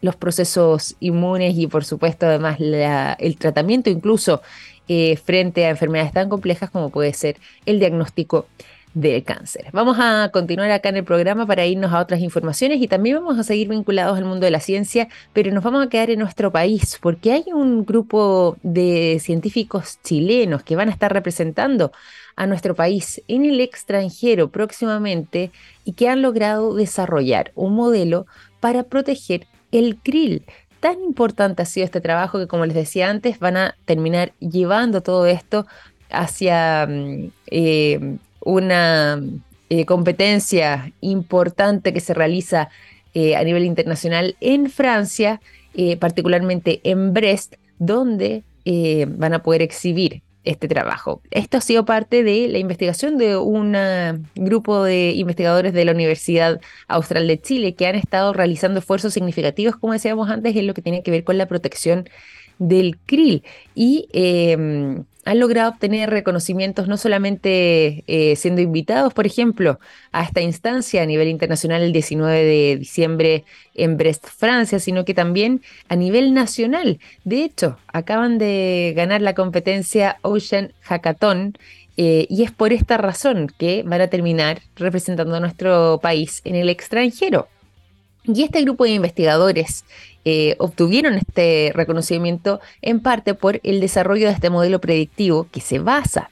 los 0.00 0.14
procesos 0.14 0.94
inmunes 1.00 1.56
y 1.56 1.66
por 1.66 1.84
supuesto 1.84 2.26
además 2.26 2.58
el 2.60 3.36
tratamiento 3.36 3.90
incluso 3.90 4.42
eh, 4.86 5.16
frente 5.16 5.66
a 5.66 5.70
enfermedades 5.70 6.12
tan 6.12 6.28
complejas 6.28 6.70
como 6.70 6.90
puede 6.90 7.12
ser 7.12 7.36
el 7.66 7.80
diagnóstico 7.80 8.46
del 9.00 9.22
cáncer. 9.22 9.68
Vamos 9.72 9.96
a 10.00 10.30
continuar 10.32 10.70
acá 10.70 10.88
en 10.88 10.96
el 10.96 11.04
programa 11.04 11.46
para 11.46 11.64
irnos 11.66 11.92
a 11.92 12.00
otras 12.00 12.20
informaciones 12.20 12.80
y 12.80 12.88
también 12.88 13.16
vamos 13.16 13.38
a 13.38 13.44
seguir 13.44 13.68
vinculados 13.68 14.18
al 14.18 14.24
mundo 14.24 14.44
de 14.44 14.50
la 14.50 14.60
ciencia, 14.60 15.08
pero 15.32 15.52
nos 15.52 15.62
vamos 15.62 15.86
a 15.86 15.88
quedar 15.88 16.10
en 16.10 16.18
nuestro 16.18 16.50
país 16.50 16.98
porque 17.00 17.32
hay 17.32 17.44
un 17.52 17.84
grupo 17.84 18.56
de 18.62 19.18
científicos 19.20 19.98
chilenos 20.02 20.64
que 20.64 20.74
van 20.74 20.88
a 20.88 20.92
estar 20.92 21.12
representando 21.12 21.92
a 22.34 22.46
nuestro 22.46 22.74
país 22.74 23.22
en 23.28 23.44
el 23.44 23.60
extranjero 23.60 24.50
próximamente 24.50 25.52
y 25.84 25.92
que 25.92 26.08
han 26.08 26.22
logrado 26.22 26.74
desarrollar 26.74 27.52
un 27.54 27.74
modelo 27.74 28.26
para 28.60 28.82
proteger 28.82 29.46
el 29.70 29.96
krill 29.96 30.44
tan 30.80 31.02
importante 31.02 31.62
ha 31.62 31.66
sido 31.66 31.84
este 31.84 32.00
trabajo 32.00 32.38
que, 32.38 32.46
como 32.46 32.64
les 32.64 32.76
decía 32.76 33.10
antes, 33.10 33.40
van 33.40 33.56
a 33.56 33.76
terminar 33.84 34.32
llevando 34.38 35.02
todo 35.02 35.26
esto 35.26 35.66
hacia 36.08 36.86
mm, 36.88 37.30
eh, 37.48 38.18
una 38.40 39.22
eh, 39.68 39.84
competencia 39.84 40.92
importante 41.00 41.92
que 41.92 42.00
se 42.00 42.14
realiza 42.14 42.68
eh, 43.14 43.36
a 43.36 43.44
nivel 43.44 43.64
internacional 43.64 44.36
en 44.40 44.70
Francia, 44.70 45.40
particularmente 46.00 46.80
en 46.82 47.14
Brest, 47.14 47.54
donde 47.78 48.42
van 49.06 49.32
a 49.32 49.44
poder 49.44 49.62
exhibir 49.62 50.22
este 50.48 50.66
trabajo. 50.66 51.20
Esto 51.30 51.58
ha 51.58 51.60
sido 51.60 51.84
parte 51.84 52.22
de 52.22 52.48
la 52.48 52.58
investigación 52.58 53.18
de 53.18 53.36
un 53.36 53.76
grupo 54.34 54.82
de 54.82 55.12
investigadores 55.12 55.74
de 55.74 55.84
la 55.84 55.92
Universidad 55.92 56.60
Austral 56.86 57.28
de 57.28 57.40
Chile 57.40 57.74
que 57.74 57.86
han 57.86 57.96
estado 57.96 58.32
realizando 58.32 58.80
esfuerzos 58.80 59.12
significativos, 59.12 59.76
como 59.76 59.92
decíamos 59.92 60.30
antes, 60.30 60.56
en 60.56 60.66
lo 60.66 60.74
que 60.74 60.82
tiene 60.82 61.02
que 61.02 61.10
ver 61.10 61.22
con 61.22 61.36
la 61.36 61.46
protección 61.46 62.08
del 62.58 62.98
krill. 63.04 63.42
Y 63.74 64.08
em, 64.12 65.04
han 65.24 65.40
logrado 65.40 65.70
obtener 65.70 66.10
reconocimientos 66.10 66.88
no 66.88 66.96
solamente 66.96 68.04
eh, 68.06 68.36
siendo 68.36 68.60
invitados, 68.60 69.12
por 69.12 69.26
ejemplo, 69.26 69.78
a 70.12 70.22
esta 70.22 70.40
instancia 70.40 71.02
a 71.02 71.06
nivel 71.06 71.28
internacional 71.28 71.82
el 71.82 71.92
19 71.92 72.44
de 72.44 72.76
diciembre 72.78 73.44
en 73.74 73.96
Brest, 73.96 74.26
Francia, 74.26 74.78
sino 74.78 75.04
que 75.04 75.14
también 75.14 75.62
a 75.88 75.96
nivel 75.96 76.34
nacional. 76.34 76.98
De 77.24 77.44
hecho, 77.44 77.78
acaban 77.88 78.38
de 78.38 78.94
ganar 78.96 79.20
la 79.20 79.34
competencia 79.34 80.18
Ocean 80.22 80.72
Hackathon 80.82 81.58
eh, 81.96 82.26
y 82.30 82.44
es 82.44 82.52
por 82.52 82.72
esta 82.72 82.96
razón 82.96 83.52
que 83.58 83.82
van 83.84 84.00
a 84.00 84.08
terminar 84.08 84.62
representando 84.76 85.34
a 85.34 85.40
nuestro 85.40 85.98
país 86.00 86.40
en 86.44 86.54
el 86.54 86.68
extranjero. 86.68 87.48
Y 88.28 88.42
este 88.42 88.62
grupo 88.62 88.84
de 88.84 88.90
investigadores 88.90 89.84
eh, 90.24 90.54
obtuvieron 90.58 91.14
este 91.14 91.72
reconocimiento 91.74 92.60
en 92.82 93.00
parte 93.00 93.32
por 93.32 93.60
el 93.64 93.80
desarrollo 93.80 94.26
de 94.26 94.34
este 94.34 94.50
modelo 94.50 94.80
predictivo 94.80 95.46
que 95.50 95.62
se 95.62 95.78
basa 95.78 96.30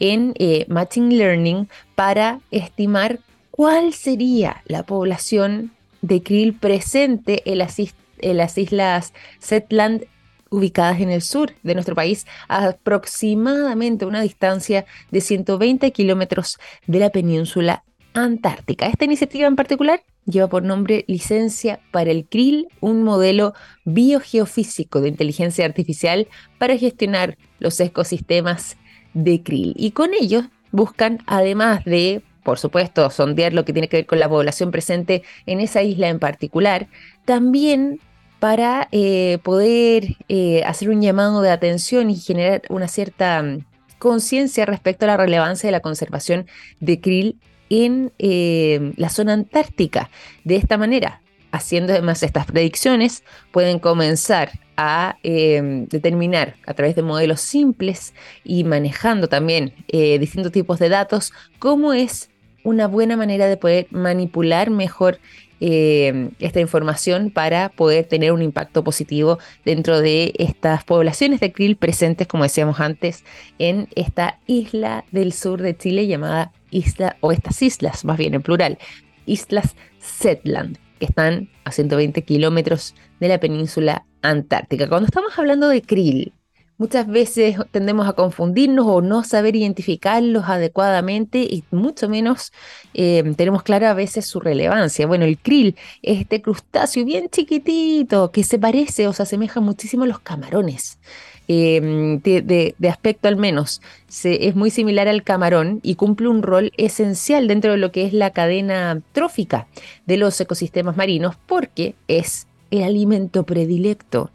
en 0.00 0.32
eh, 0.38 0.64
Machine 0.68 1.14
Learning 1.14 1.68
para 1.94 2.40
estimar 2.50 3.20
cuál 3.50 3.92
sería 3.92 4.62
la 4.64 4.84
población 4.84 5.72
de 6.00 6.22
krill 6.22 6.54
presente 6.54 7.42
en 7.44 7.58
las, 7.58 8.58
islas 8.58 9.12
Setland 9.38 10.06
ubicadas 10.50 11.00
en 11.00 11.10
el 11.10 11.20
sur 11.20 11.52
de 11.62 11.74
nuestro 11.74 11.94
país, 11.94 12.26
a 12.48 12.68
aproximadamente 12.68 14.06
una 14.06 14.22
distancia 14.22 14.86
de 15.10 15.20
120 15.20 15.92
kilómetros 15.92 16.58
de 16.86 17.00
la 17.00 17.10
península 17.10 17.84
antártica. 18.14 18.86
Esta 18.86 19.04
iniciativa 19.04 19.46
en 19.46 19.56
particular 19.56 20.02
lleva 20.24 20.48
por 20.48 20.62
nombre 20.62 21.04
Licencia 21.08 21.80
para 21.90 22.10
el 22.10 22.26
krill, 22.26 22.68
un 22.80 23.02
modelo 23.02 23.52
biogeofísico 23.84 25.00
de 25.00 25.08
inteligencia 25.08 25.64
artificial 25.64 26.28
para 26.58 26.78
gestionar 26.78 27.36
los 27.58 27.78
ecosistemas 27.80 28.76
de 29.12 29.42
krill. 29.42 29.74
Y 29.76 29.90
con 29.90 30.14
ello 30.14 30.44
buscan, 30.70 31.18
además 31.26 31.84
de, 31.84 32.22
por 32.42 32.58
supuesto, 32.58 33.10
sondear 33.10 33.52
lo 33.52 33.64
que 33.64 33.72
tiene 33.72 33.88
que 33.88 33.98
ver 33.98 34.06
con 34.06 34.18
la 34.18 34.28
población 34.28 34.70
presente 34.70 35.22
en 35.46 35.60
esa 35.60 35.82
isla 35.82 36.08
en 36.08 36.18
particular, 36.18 36.88
también 37.24 38.00
para 38.38 38.88
eh, 38.92 39.38
poder 39.42 40.16
eh, 40.28 40.62
hacer 40.64 40.90
un 40.90 41.00
llamado 41.00 41.40
de 41.42 41.50
atención 41.50 42.10
y 42.10 42.16
generar 42.16 42.62
una 42.68 42.88
cierta 42.88 43.42
mm, 43.42 43.64
conciencia 43.98 44.66
respecto 44.66 45.06
a 45.06 45.08
la 45.08 45.16
relevancia 45.16 45.66
de 45.68 45.72
la 45.72 45.80
conservación 45.80 46.46
de 46.80 47.00
krill 47.00 47.40
en 47.70 48.12
eh, 48.18 48.92
la 48.96 49.08
zona 49.08 49.32
antártica. 49.32 50.10
De 50.44 50.56
esta 50.56 50.78
manera, 50.78 51.22
haciendo 51.52 51.92
además 51.92 52.22
estas 52.22 52.46
predicciones, 52.46 53.24
pueden 53.50 53.78
comenzar 53.78 54.52
a 54.76 55.16
eh, 55.22 55.86
determinar 55.88 56.56
a 56.66 56.74
través 56.74 56.96
de 56.96 57.02
modelos 57.02 57.40
simples 57.40 58.12
y 58.42 58.64
manejando 58.64 59.28
también 59.28 59.72
eh, 59.88 60.18
distintos 60.18 60.50
tipos 60.50 60.80
de 60.80 60.88
datos 60.88 61.32
cómo 61.60 61.92
es 61.92 62.28
una 62.64 62.88
buena 62.88 63.16
manera 63.16 63.46
de 63.46 63.56
poder 63.56 63.86
manipular 63.90 64.70
mejor 64.70 65.18
esta 65.60 66.60
información 66.60 67.30
para 67.30 67.70
poder 67.70 68.04
tener 68.04 68.32
un 68.32 68.42
impacto 68.42 68.84
positivo 68.84 69.38
dentro 69.64 70.02
de 70.02 70.34
estas 70.38 70.84
poblaciones 70.84 71.40
de 71.40 71.52
krill 71.52 71.76
presentes, 71.76 72.26
como 72.26 72.42
decíamos 72.42 72.80
antes, 72.80 73.24
en 73.58 73.88
esta 73.94 74.40
isla 74.46 75.06
del 75.10 75.32
sur 75.32 75.62
de 75.62 75.74
Chile 75.74 76.06
llamada 76.06 76.52
isla, 76.74 77.16
o 77.20 77.32
estas 77.32 77.62
islas, 77.62 78.04
más 78.04 78.18
bien 78.18 78.34
en 78.34 78.42
plural, 78.42 78.78
islas 79.26 79.76
Setland, 79.98 80.78
que 80.98 81.06
están 81.06 81.50
a 81.64 81.72
120 81.72 82.22
kilómetros 82.22 82.94
de 83.20 83.28
la 83.28 83.38
península 83.38 84.04
antártica. 84.22 84.88
Cuando 84.88 85.06
estamos 85.06 85.38
hablando 85.38 85.68
de 85.68 85.82
krill, 85.82 86.32
muchas 86.76 87.06
veces 87.06 87.56
tendemos 87.70 88.08
a 88.08 88.14
confundirnos 88.14 88.86
o 88.86 89.00
no 89.00 89.22
saber 89.22 89.56
identificarlos 89.56 90.44
adecuadamente 90.48 91.38
y 91.38 91.64
mucho 91.70 92.08
menos 92.08 92.52
eh, 92.94 93.22
tenemos 93.36 93.62
clara 93.62 93.90
a 93.90 93.94
veces 93.94 94.26
su 94.26 94.40
relevancia. 94.40 95.06
Bueno, 95.06 95.24
el 95.24 95.38
krill 95.38 95.76
es 96.02 96.20
este 96.20 96.42
crustáceo 96.42 97.04
bien 97.04 97.28
chiquitito 97.30 98.30
que 98.32 98.44
se 98.44 98.58
parece 98.58 99.06
o 99.06 99.12
se 99.12 99.22
asemeja 99.22 99.60
muchísimo 99.60 100.04
a 100.04 100.08
los 100.08 100.20
camarones. 100.20 100.98
Em, 101.46 102.20
de, 102.20 102.74
aspecto 102.88 103.28
al 103.28 103.36
menos, 103.36 103.82
es 104.24 104.56
muy 104.56 104.70
similar 104.70 105.08
al 105.08 105.22
camarón 105.22 105.80
y 105.82 105.96
cumple 105.96 106.28
un 106.28 106.42
rol 106.42 106.72
esencial 106.78 107.48
dentro 107.48 107.72
de 107.72 107.76
lo 107.76 107.92
que 107.92 108.06
es 108.06 108.14
la 108.14 108.30
cadena 108.30 109.02
trófica 109.12 109.66
de 110.06 110.16
los 110.16 110.40
ecosistemas 110.40 110.96
marinos 110.96 111.36
porque 111.46 111.94
es 112.08 112.46
el 112.70 112.82
alimento 112.82 113.44
predilecto 113.44 114.30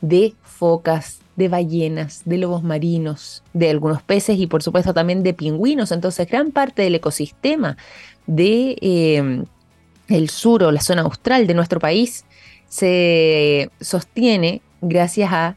de 0.00 0.34
focas, 0.42 1.20
de 1.36 1.48
ballenas, 1.48 2.22
de 2.24 2.38
lobos 2.38 2.62
marinos, 2.62 3.42
de 3.52 3.68
algunos 3.68 4.02
peces 4.02 4.38
y 4.38 4.46
por 4.46 4.62
supuesto 4.62 4.94
también 4.94 5.22
de 5.22 5.34
pingüinos. 5.34 5.92
Entonces 5.92 6.26
gran 6.26 6.52
parte 6.52 6.82
del 6.82 6.94
ecosistema 6.94 7.76
de 8.26 8.78
em, 8.80 9.44
el 10.08 10.30
sur 10.30 10.62
o 10.62 10.72
la 10.72 10.80
zona 10.80 11.02
austral 11.02 11.46
de 11.46 11.52
nuestro 11.52 11.80
país 11.80 12.24
se 12.68 13.70
sostiene 13.80 14.62
gracias 14.80 15.30
a 15.32 15.56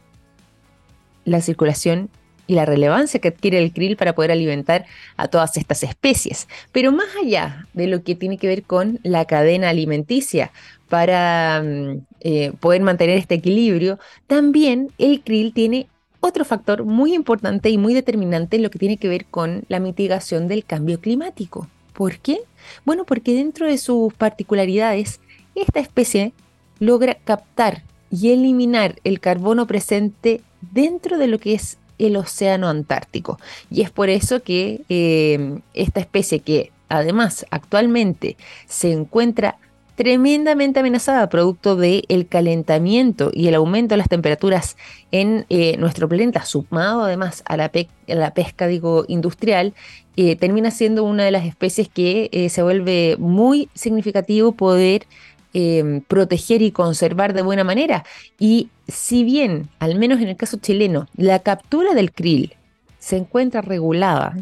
la 1.26 1.42
circulación 1.42 2.10
y 2.48 2.56
la 2.56 2.66
relevancia 2.66 3.20
que 3.20 3.28
adquiere 3.28 3.60
el 3.60 3.72
krill 3.72 3.96
para 3.96 4.16
poder 4.16 4.32
alimentar 4.32 4.86
a 5.18 5.28
todas 5.28 5.56
estas 5.56 5.84
especies. 5.84 6.48
Pero 6.72 6.92
más 6.92 7.08
allá 7.22 7.68
de 7.74 7.86
lo 7.86 8.04
que 8.04 8.16
tiene 8.16 8.40
que 8.40 8.48
ver 8.48 8.64
con 8.64 9.00
la 9.04 9.26
cadena 9.26 9.70
alimenticia, 9.70 10.52
para 10.90 11.62
mm, 11.64 12.02
eh, 12.22 12.52
poder 12.60 12.82
mantener 12.82 13.18
este 13.18 13.36
equilibrio, 13.36 14.00
también 14.28 14.92
el 14.98 15.22
krill 15.22 15.54
tiene 15.54 15.88
otro 16.20 16.44
factor 16.44 16.84
muy 16.84 17.14
importante 17.14 17.70
y 17.70 17.78
muy 17.78 17.94
determinante 17.94 18.58
en 18.58 18.64
lo 18.64 18.70
que 18.70 18.80
tiene 18.80 18.98
que 18.98 19.08
ver 19.08 19.26
con 19.26 19.64
la 19.70 19.80
mitigación 19.80 20.48
del 20.48 20.66
cambio 20.66 21.00
climático. 21.00 21.68
¿Por 21.94 22.18
qué? 22.18 22.42
Bueno, 22.86 23.06
porque 23.06 23.34
dentro 23.34 23.68
de 23.68 23.78
sus 23.78 24.14
particularidades, 24.14 25.22
esta 25.56 25.80
especie 25.80 26.34
logra 26.80 27.16
captar 27.24 27.84
y 28.12 28.32
eliminar 28.32 28.96
el 29.04 29.20
carbono 29.20 29.68
presente 29.68 30.42
dentro 30.62 31.18
de 31.18 31.28
lo 31.28 31.40
que 31.40 31.54
es 31.54 31.78
el 32.00 32.16
océano 32.16 32.68
Antártico. 32.68 33.40
Y 33.70 33.82
es 33.82 33.92
por 33.92 34.10
eso 34.10 34.42
que 34.42 34.82
eh, 34.90 35.60
esta 35.74 36.00
especie 36.00 36.40
que 36.40 36.72
además 36.88 37.46
actualmente 37.52 38.38
se 38.68 38.92
encuentra 38.92 39.58
tremendamente 39.96 40.80
amenazada 40.80 41.28
producto 41.28 41.76
del 41.76 42.26
calentamiento 42.30 43.32
y 43.34 43.50
el 43.50 43.56
aumento 43.56 43.94
de 43.94 43.98
las 43.98 44.08
temperaturas 44.08 44.78
en 45.12 45.46
eh, 45.50 45.76
nuestro 45.76 46.08
planeta, 46.08 46.46
sumado 46.46 47.04
además 47.04 47.44
a 47.46 47.58
la, 47.58 47.70
la 48.08 48.34
pesca 48.34 48.68
digo, 48.68 49.04
industrial, 49.10 49.74
eh, 50.16 50.38
termina 50.38 50.72
siendo 50.72 51.04
una 51.04 51.26
de 51.26 51.32
las 51.32 51.46
especies 51.46 51.90
que 51.90 52.48
se 52.50 52.64
vuelve 52.64 53.18
muy 53.20 53.68
significativo 53.74 54.54
poder 54.54 55.06
Em, 55.52 56.02
proteger 56.02 56.62
y 56.62 56.72
conservar 56.72 57.34
de 57.34 57.42
buena 57.42 57.64
manera. 57.64 58.06
Y 58.38 58.70
si 58.88 59.24
bien, 59.24 59.68
al 59.80 59.96
menos 59.96 60.22
en 60.22 60.28
el 60.28 60.38
caso 60.38 60.58
chileno, 60.58 61.08
la 61.16 61.40
captura 61.40 61.96
del 61.96 62.12
krill 62.12 62.54
se 63.00 63.18
encuentra 63.18 63.62
regulada, 63.62 64.38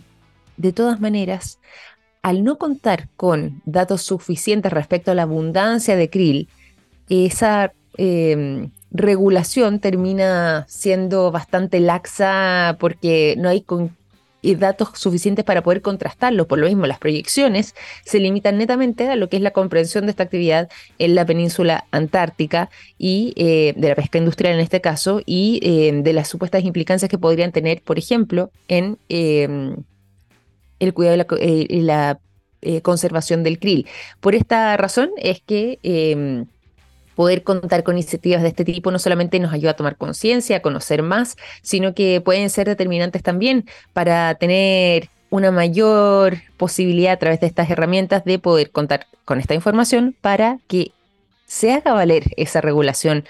de 0.57 0.73
todas 0.73 0.99
maneras, 0.99 1.59
al 2.23 2.43
no 2.43 2.57
contar 2.57 3.07
con 3.15 3.61
datos 3.63 4.01
suficientes 4.01 4.73
respecto 4.73 5.11
a 5.11 5.15
la 5.15 5.21
abundancia 5.21 5.95
de 5.95 6.09
krill, 6.09 6.49
esa 7.07 7.71
em, 7.95 8.71
regulación 8.91 9.79
termina 9.79 10.65
siendo 10.67 11.31
bastante 11.31 11.79
laxa 11.79 12.75
porque 12.81 13.35
no 13.37 13.47
hay 13.47 13.61
y 14.41 14.55
datos 14.55 14.89
suficientes 14.95 15.43
para 15.45 15.63
poder 15.63 15.81
contrastarlo. 15.81 16.47
Por 16.47 16.59
lo 16.59 16.67
mismo, 16.67 16.85
las 16.85 16.99
proyecciones 16.99 17.75
se 18.05 18.19
limitan 18.19 18.57
netamente 18.57 19.09
a 19.09 19.15
lo 19.15 19.29
que 19.29 19.37
es 19.37 19.43
la 19.43 19.51
comprensión 19.51 20.05
de 20.05 20.11
esta 20.11 20.23
actividad 20.23 20.69
en 20.99 21.15
la 21.15 21.25
península 21.25 21.85
antártica 21.91 22.69
y 22.97 23.33
eh, 23.35 23.73
de 23.75 23.89
la 23.89 23.95
pesca 23.95 24.17
industrial 24.17 24.53
en 24.53 24.59
este 24.59 24.81
caso 24.81 25.21
y 25.25 25.59
eh, 25.63 25.91
de 26.01 26.13
las 26.13 26.27
supuestas 26.27 26.63
implicancias 26.63 27.09
que 27.09 27.17
podrían 27.17 27.51
tener, 27.51 27.81
por 27.81 27.97
ejemplo, 27.97 28.51
en 28.67 28.97
em, 29.09 29.77
el 30.79 30.93
cuidado 30.93 31.15
y 31.41 31.81
la, 31.81 32.19
eh, 32.61 32.81
conservación 32.81 33.43
del 33.43 33.59
krill. 33.59 33.87
Por 34.19 34.35
esta 34.35 34.75
razón 34.77 35.11
es 35.17 35.41
que 35.41 35.79
em, 35.83 36.47
poder 37.17 37.41
contar 37.41 37.83
con 37.83 37.95
iniciativas 37.95 38.43
de 38.43 38.49
este 38.49 38.63
tipo 38.63 38.91
no 38.91 38.99
solamente 38.99 39.39
nos 39.39 39.51
ayuda 39.51 39.71
a 39.71 39.75
tomar 39.75 39.97
conciencia, 39.97 40.57
a 40.57 40.61
conocer 40.61 41.01
más, 41.01 41.35
sino 41.63 41.95
que 41.95 42.21
pueden 42.21 42.51
ser 42.51 42.67
determinantes 42.67 43.23
también 43.23 43.65
para 43.91 44.35
tener 44.35 45.09
una 45.31 45.49
mayor 45.49 46.37
posibilidad 46.57 47.13
a 47.13 47.17
través 47.17 47.39
de 47.39 47.47
estas 47.47 47.71
herramientas 47.71 48.23
de 48.23 48.37
poder 48.37 48.69
contar 48.69 49.07
con 49.25 49.39
esta 49.39 49.55
información 49.55 50.15
para 50.21 50.59
que 50.67 50.91
se 51.47 51.73
haga 51.73 51.93
valer 51.93 52.25
esa 52.37 52.61
regulación 52.61 53.25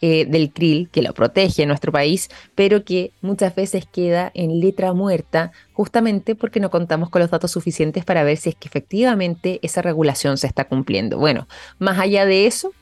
eh, 0.00 0.24
del 0.24 0.52
krill 0.52 0.88
que 0.92 1.02
lo 1.02 1.12
protege 1.12 1.62
en 1.62 1.68
nuestro 1.68 1.90
país, 1.90 2.28
pero 2.54 2.84
que 2.84 3.10
muchas 3.22 3.56
veces 3.56 3.86
queda 3.90 4.30
en 4.34 4.60
letra 4.60 4.92
muerta 4.92 5.50
justamente 5.72 6.36
porque 6.36 6.60
no 6.60 6.70
contamos 6.70 7.10
con 7.10 7.22
los 7.22 7.30
datos 7.30 7.50
suficientes 7.50 8.04
para 8.04 8.22
ver 8.22 8.36
si 8.36 8.50
es 8.50 8.54
que 8.54 8.68
efectivamente 8.68 9.58
esa 9.62 9.82
regulación 9.82 10.38
se 10.38 10.46
está 10.46 10.64
cumpliendo. 10.64 11.18
Bueno, 11.18 11.48
más 11.80 11.98
allá 11.98 12.24
de 12.24 12.46
eso, 12.46 12.72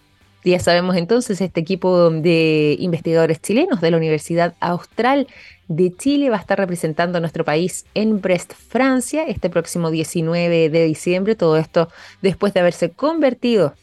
ya 0.45 0.59
sabemos 0.59 0.97
entonces, 0.97 1.41
este 1.41 1.61
equipo 1.61 2.11
de 2.11 2.77
investigadores 2.79 3.41
chilenos 3.43 3.81
de 3.81 3.91
la 3.91 3.97
Universidad 3.97 4.55
Austral 4.61 5.27
de 5.69 5.95
Chile 5.95 6.31
va 6.31 6.37
a 6.37 6.41
estar 6.41 6.59
representando 6.59 7.19
a 7.19 7.21
nuestro 7.21 7.45
país 7.45 7.85
en 7.95 8.21
Brest, 8.21 8.55
Francia, 8.55 9.25
este 9.25 9.51
próximo 9.51 9.91
19 9.91 10.71
de 10.71 10.85
diciembre. 10.85 11.37
Todo 11.37 11.57
esto 11.57 11.89
después 12.23 12.55
de 12.55 12.61
haberse 12.61 12.91
convertido 12.91 13.75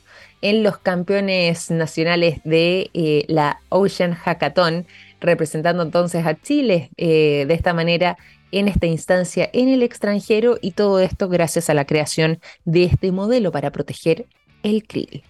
en 0.41 0.63
los 0.63 0.77
campeones 0.77 1.71
nacionales 1.71 2.41
de 2.43 2.89
eh, 2.93 3.25
la 3.27 3.61
Ocean 3.69 4.13
Hackathon, 4.13 4.85
representando 5.19 5.83
entonces 5.83 6.25
a 6.25 6.39
Chile 6.39 6.91
eh, 6.97 7.45
de 7.47 7.53
esta 7.53 7.73
manera 7.73 8.17
en 8.51 8.67
esta 8.67 8.85
instancia 8.85 9.49
en 9.53 9.69
el 9.69 9.83
extranjero 9.83 10.57
y 10.61 10.71
todo 10.71 10.99
esto 10.99 11.27
gracias 11.27 11.69
a 11.69 11.73
la 11.73 11.85
creación 11.85 12.39
de 12.65 12.85
este 12.85 13.11
modelo 13.11 13.51
para 13.51 13.71
proteger 13.71 14.25
el 14.63 14.85
krill. 14.85 15.23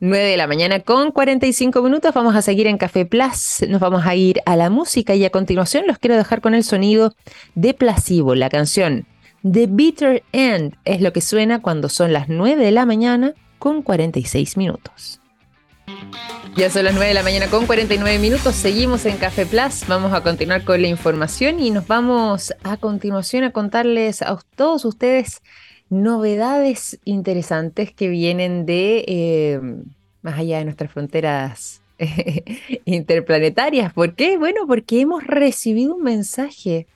9 0.00 0.24
de 0.24 0.36
la 0.36 0.46
mañana 0.46 0.80
con 0.80 1.10
45 1.10 1.82
minutos. 1.82 2.14
Vamos 2.14 2.36
a 2.36 2.42
seguir 2.42 2.66
en 2.66 2.78
Café 2.78 3.04
Plus. 3.04 3.64
Nos 3.68 3.80
vamos 3.80 4.06
a 4.06 4.14
ir 4.14 4.40
a 4.46 4.56
la 4.56 4.70
música 4.70 5.14
y 5.14 5.24
a 5.24 5.30
continuación 5.30 5.86
los 5.86 5.98
quiero 5.98 6.16
dejar 6.16 6.40
con 6.40 6.54
el 6.54 6.64
sonido 6.64 7.14
de 7.54 7.74
Placebo, 7.74 8.34
la 8.34 8.48
canción 8.48 9.06
The 9.42 9.66
Bitter 9.68 10.24
End 10.32 10.74
es 10.84 11.00
lo 11.00 11.12
que 11.12 11.20
suena 11.20 11.62
cuando 11.62 11.88
son 11.88 12.12
las 12.12 12.28
9 12.28 12.64
de 12.64 12.72
la 12.72 12.86
mañana 12.86 13.34
con 13.58 13.82
46 13.82 14.56
minutos. 14.56 15.20
Ya 16.56 16.70
son 16.70 16.84
las 16.84 16.94
9 16.94 17.08
de 17.08 17.14
la 17.14 17.22
mañana 17.22 17.46
con 17.46 17.66
49 17.66 18.18
minutos. 18.18 18.54
Seguimos 18.56 19.06
en 19.06 19.16
Café 19.16 19.46
Plus. 19.46 19.86
Vamos 19.86 20.12
a 20.12 20.22
continuar 20.22 20.64
con 20.64 20.82
la 20.82 20.88
información 20.88 21.60
y 21.60 21.70
nos 21.70 21.86
vamos 21.86 22.52
a 22.64 22.76
continuación 22.76 23.44
a 23.44 23.52
contarles 23.52 24.22
a 24.22 24.38
todos 24.56 24.84
ustedes 24.84 25.40
novedades 25.90 26.98
interesantes 27.04 27.92
que 27.92 28.08
vienen 28.08 28.66
de 28.66 29.04
eh, 29.06 29.60
más 30.22 30.38
allá 30.38 30.58
de 30.58 30.64
nuestras 30.64 30.92
fronteras 30.92 31.82
interplanetarias. 32.84 33.92
¿Por 33.92 34.14
qué? 34.14 34.38
Bueno, 34.38 34.66
porque 34.66 35.00
hemos 35.00 35.24
recibido 35.24 35.94
un 35.96 36.02
mensaje 36.02 36.86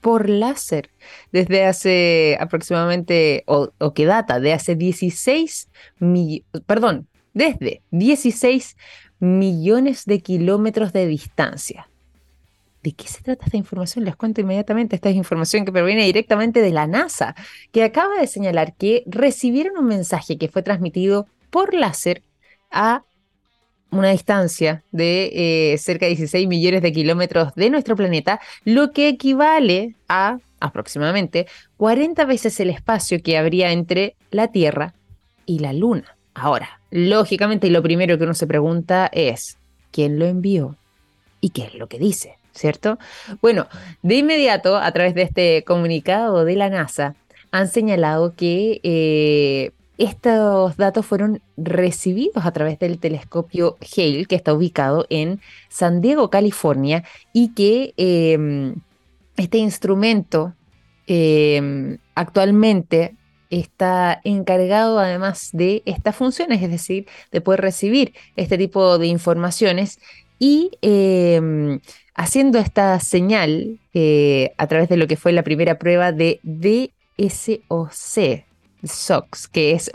por 0.00 0.28
láser 0.28 0.90
desde 1.30 1.64
hace 1.64 2.36
aproximadamente, 2.40 3.44
o, 3.46 3.70
que 3.94 4.06
data 4.06 4.40
de 4.40 4.52
hace 4.52 4.74
16 4.74 5.68
millones, 5.98 6.44
perdón, 6.66 7.06
desde 7.34 7.82
16 7.90 8.76
millones 9.18 10.06
de 10.06 10.20
kilómetros 10.20 10.92
de 10.92 11.06
distancia. 11.06 11.89
¿De 12.82 12.92
qué 12.92 13.06
se 13.08 13.22
trata 13.22 13.44
esta 13.44 13.58
información? 13.58 14.04
Les 14.04 14.16
cuento 14.16 14.40
inmediatamente. 14.40 14.96
Esta 14.96 15.10
es 15.10 15.16
información 15.16 15.64
que 15.64 15.72
proviene 15.72 16.06
directamente 16.06 16.62
de 16.62 16.70
la 16.70 16.86
NASA, 16.86 17.34
que 17.72 17.84
acaba 17.84 18.18
de 18.18 18.26
señalar 18.26 18.74
que 18.74 19.02
recibieron 19.06 19.76
un 19.76 19.86
mensaje 19.86 20.38
que 20.38 20.48
fue 20.48 20.62
transmitido 20.62 21.26
por 21.50 21.74
láser 21.74 22.22
a 22.70 23.02
una 23.90 24.10
distancia 24.10 24.82
de 24.92 25.72
eh, 25.72 25.78
cerca 25.78 26.06
de 26.06 26.10
16 26.10 26.48
millones 26.48 26.80
de 26.80 26.92
kilómetros 26.92 27.54
de 27.54 27.70
nuestro 27.70 27.96
planeta, 27.96 28.40
lo 28.64 28.92
que 28.92 29.08
equivale 29.08 29.94
a 30.08 30.38
aproximadamente 30.60 31.46
40 31.76 32.24
veces 32.24 32.60
el 32.60 32.70
espacio 32.70 33.22
que 33.22 33.36
habría 33.36 33.72
entre 33.72 34.14
la 34.30 34.48
Tierra 34.48 34.94
y 35.44 35.58
la 35.58 35.72
Luna. 35.72 36.16
Ahora, 36.34 36.80
lógicamente, 36.90 37.68
lo 37.68 37.82
primero 37.82 38.16
que 38.16 38.24
uno 38.24 38.34
se 38.34 38.46
pregunta 38.46 39.10
es, 39.12 39.58
¿quién 39.90 40.18
lo 40.18 40.26
envió? 40.26 40.76
¿Y 41.40 41.50
qué 41.50 41.64
es 41.64 41.74
lo 41.74 41.88
que 41.88 41.98
dice? 41.98 42.39
¿Cierto? 42.52 42.98
Bueno, 43.40 43.66
de 44.02 44.16
inmediato, 44.16 44.76
a 44.76 44.90
través 44.92 45.14
de 45.14 45.22
este 45.22 45.64
comunicado 45.64 46.44
de 46.44 46.56
la 46.56 46.68
NASA, 46.68 47.14
han 47.50 47.68
señalado 47.68 48.34
que 48.34 48.80
eh, 48.82 49.72
estos 49.98 50.76
datos 50.76 51.04
fueron 51.04 51.42
recibidos 51.58 52.46
a 52.46 52.52
través 52.52 52.78
del 52.78 52.98
telescopio 52.98 53.76
Hale, 53.80 54.24
que 54.24 54.34
está 54.34 54.54
ubicado 54.54 55.06
en 55.10 55.40
San 55.68 56.00
Diego, 56.00 56.30
California, 56.30 57.04
y 57.34 57.52
que 57.54 57.92
em, 57.98 58.76
este 59.36 59.58
instrumento 59.58 60.54
em, 61.06 61.98
actualmente 62.14 63.14
está 63.50 64.20
encargado 64.24 64.98
además 64.98 65.50
de 65.52 65.82
estas 65.84 66.16
funciones, 66.16 66.62
es 66.62 66.70
decir, 66.70 67.06
de 67.30 67.40
poder 67.40 67.60
recibir 67.60 68.14
este 68.36 68.56
tipo 68.56 68.96
de 68.96 69.08
informaciones 69.08 69.98
y 70.40 70.70
em, 70.80 71.80
haciendo 72.14 72.58
esta 72.58 72.98
señal 72.98 73.78
eh, 73.92 74.52
a 74.56 74.66
través 74.66 74.88
de 74.88 74.96
lo 74.96 75.06
que 75.06 75.16
fue 75.16 75.32
la 75.32 75.44
primera 75.44 75.78
prueba 75.78 76.12
de 76.12 76.40
DSOC, 76.42 78.44
SOX, 78.82 79.48
que 79.48 79.72
es 79.72 79.92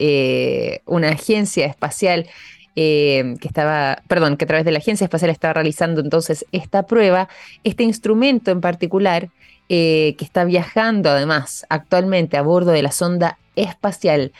eh, 0.00 0.80
una 0.86 1.10
agencia 1.10 1.66
espacial 1.66 2.28
em, 2.74 3.36
que 3.36 3.46
estaba, 3.46 4.02
perdón, 4.08 4.36
que 4.36 4.44
a 4.44 4.48
través 4.48 4.64
de 4.64 4.72
la 4.72 4.78
agencia 4.78 5.04
espacial 5.04 5.30
estaba 5.30 5.54
realizando 5.54 6.00
entonces 6.00 6.44
esta 6.50 6.82
prueba, 6.82 7.28
este 7.62 7.84
instrumento 7.84 8.50
en 8.50 8.60
particular 8.60 9.30
eh, 9.68 10.16
que 10.18 10.24
está 10.24 10.44
viajando 10.44 11.10
además 11.10 11.64
actualmente 11.68 12.36
a 12.36 12.42
bordo 12.42 12.72
de 12.72 12.82
la 12.82 12.90
sonda 12.90 13.38
espacial 13.54 14.32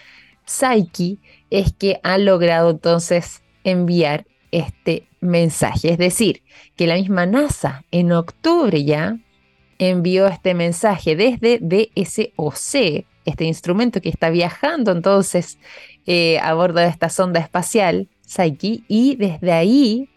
Psyche, 0.44 1.18
es 1.50 1.72
que 1.72 2.00
ha 2.02 2.18
logrado 2.18 2.70
entonces 2.70 3.42
enviar 3.62 4.24
este 4.52 5.06
mensaje. 5.20 5.90
Es 5.92 5.98
decir, 5.98 6.42
que 6.76 6.86
la 6.86 6.94
misma 6.94 7.26
NASA 7.26 7.84
en 7.90 8.12
octubre 8.12 8.82
ya 8.84 9.18
envió 9.78 10.26
este 10.26 10.54
mensaje 10.54 11.16
desde 11.16 11.58
DSOC, 11.60 13.04
este 13.24 13.44
instrumento 13.44 14.00
que 14.00 14.08
está 14.08 14.30
viajando 14.30 14.92
entonces 14.92 15.58
eh, 16.06 16.38
a 16.40 16.54
bordo 16.54 16.80
de 16.80 16.88
esta 16.88 17.08
sonda 17.08 17.40
espacial, 17.40 18.08
Psyche, 18.20 18.82
y 18.88 19.16
desde 19.16 19.52
ahí 19.52 20.08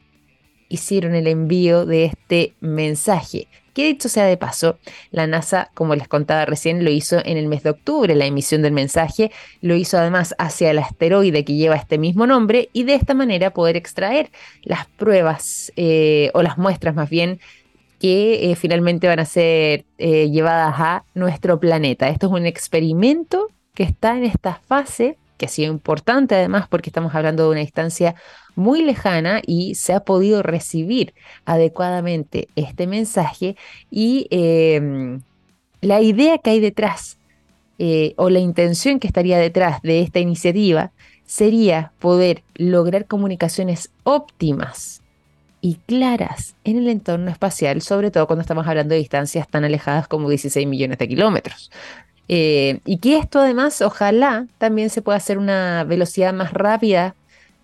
hicieron 0.74 1.14
el 1.14 1.28
envío 1.28 1.86
de 1.86 2.06
este 2.06 2.54
mensaje. 2.60 3.48
Que 3.76 3.86
dicho 3.86 4.10
sea 4.10 4.26
de 4.26 4.38
paso, 4.38 4.78
la 5.12 5.28
NASA, 5.28 5.70
como 5.76 5.96
les 5.96 6.08
contaba 6.08 6.46
recién, 6.46 6.84
lo 6.84 6.90
hizo 6.90 7.20
en 7.24 7.38
el 7.38 7.48
mes 7.48 7.62
de 7.64 7.72
octubre, 7.72 8.16
la 8.16 8.26
emisión 8.26 8.64
del 8.64 8.72
mensaje, 8.72 9.32
lo 9.62 9.76
hizo 9.76 9.98
además 9.98 10.36
hacia 10.40 10.72
el 10.72 10.80
asteroide 10.80 11.46
que 11.46 11.54
lleva 11.54 11.76
este 11.76 11.98
mismo 11.98 12.26
nombre 12.26 12.70
y 12.74 12.84
de 12.84 12.96
esta 12.96 13.14
manera 13.14 13.52
poder 13.52 13.78
extraer 13.78 14.32
las 14.64 14.88
pruebas 14.88 15.72
eh, 15.76 16.32
o 16.34 16.42
las 16.42 16.58
muestras 16.58 16.96
más 16.96 17.10
bien 17.10 17.40
que 18.00 18.52
eh, 18.52 18.56
finalmente 18.56 19.08
van 19.08 19.20
a 19.20 19.26
ser 19.26 19.86
eh, 19.98 20.30
llevadas 20.30 20.76
a 20.78 21.06
nuestro 21.14 21.60
planeta. 21.60 22.10
Esto 22.10 22.28
es 22.28 22.34
un 22.34 22.46
experimento 22.46 23.50
que 23.74 23.84
está 23.84 24.18
en 24.18 24.24
esta 24.24 24.56
fase, 24.68 25.18
que 25.38 25.46
ha 25.46 25.50
sido 25.50 25.72
importante 25.72 26.36
además 26.36 26.68
porque 26.68 26.90
estamos 26.90 27.14
hablando 27.16 27.44
de 27.44 27.50
una 27.50 27.60
distancia 27.60 28.16
muy 28.56 28.84
lejana 28.84 29.42
y 29.46 29.76
se 29.76 29.94
ha 29.94 30.02
podido 30.02 30.44
recibir 30.44 31.14
adecuadamente 31.46 32.48
este 32.56 32.88
mensaje 32.88 33.56
y 33.90 34.28
em, 34.30 35.22
la 35.82 36.02
idea 36.02 36.38
que 36.38 36.52
hay 36.52 36.60
detrás 36.60 37.18
eh, 37.80 38.14
o 38.18 38.30
la 38.30 38.40
intención 38.40 39.00
que 39.00 39.08
estaría 39.08 39.38
detrás 39.38 39.82
de 39.82 40.02
esta 40.02 40.20
iniciativa 40.20 40.92
sería 41.26 41.92
poder 42.00 42.44
lograr 42.56 43.08
comunicaciones 43.08 43.92
óptimas 44.04 45.02
y 45.62 45.76
claras 45.88 46.56
en 46.66 46.78
el 46.78 46.90
entorno 46.90 47.32
espacial, 47.32 47.82
sobre 47.82 48.12
todo 48.12 48.28
cuando 48.28 48.42
estamos 48.42 48.68
hablando 48.68 48.94
de 48.94 49.00
distancias 49.00 49.48
tan 49.48 49.64
alejadas 49.64 50.08
como 50.08 50.30
16 50.30 50.68
millones 50.68 50.98
de 50.98 51.08
kilómetros. 51.08 51.72
Eh, 52.28 52.80
y 52.86 53.00
que 53.00 53.18
esto 53.18 53.40
además, 53.40 53.82
ojalá, 53.82 54.48
también 54.58 54.90
se 54.90 55.02
pueda 55.02 55.18
hacer 55.18 55.38
una 55.38 55.84
velocidad 55.84 56.34
más 56.34 56.54
rápida 56.54 57.16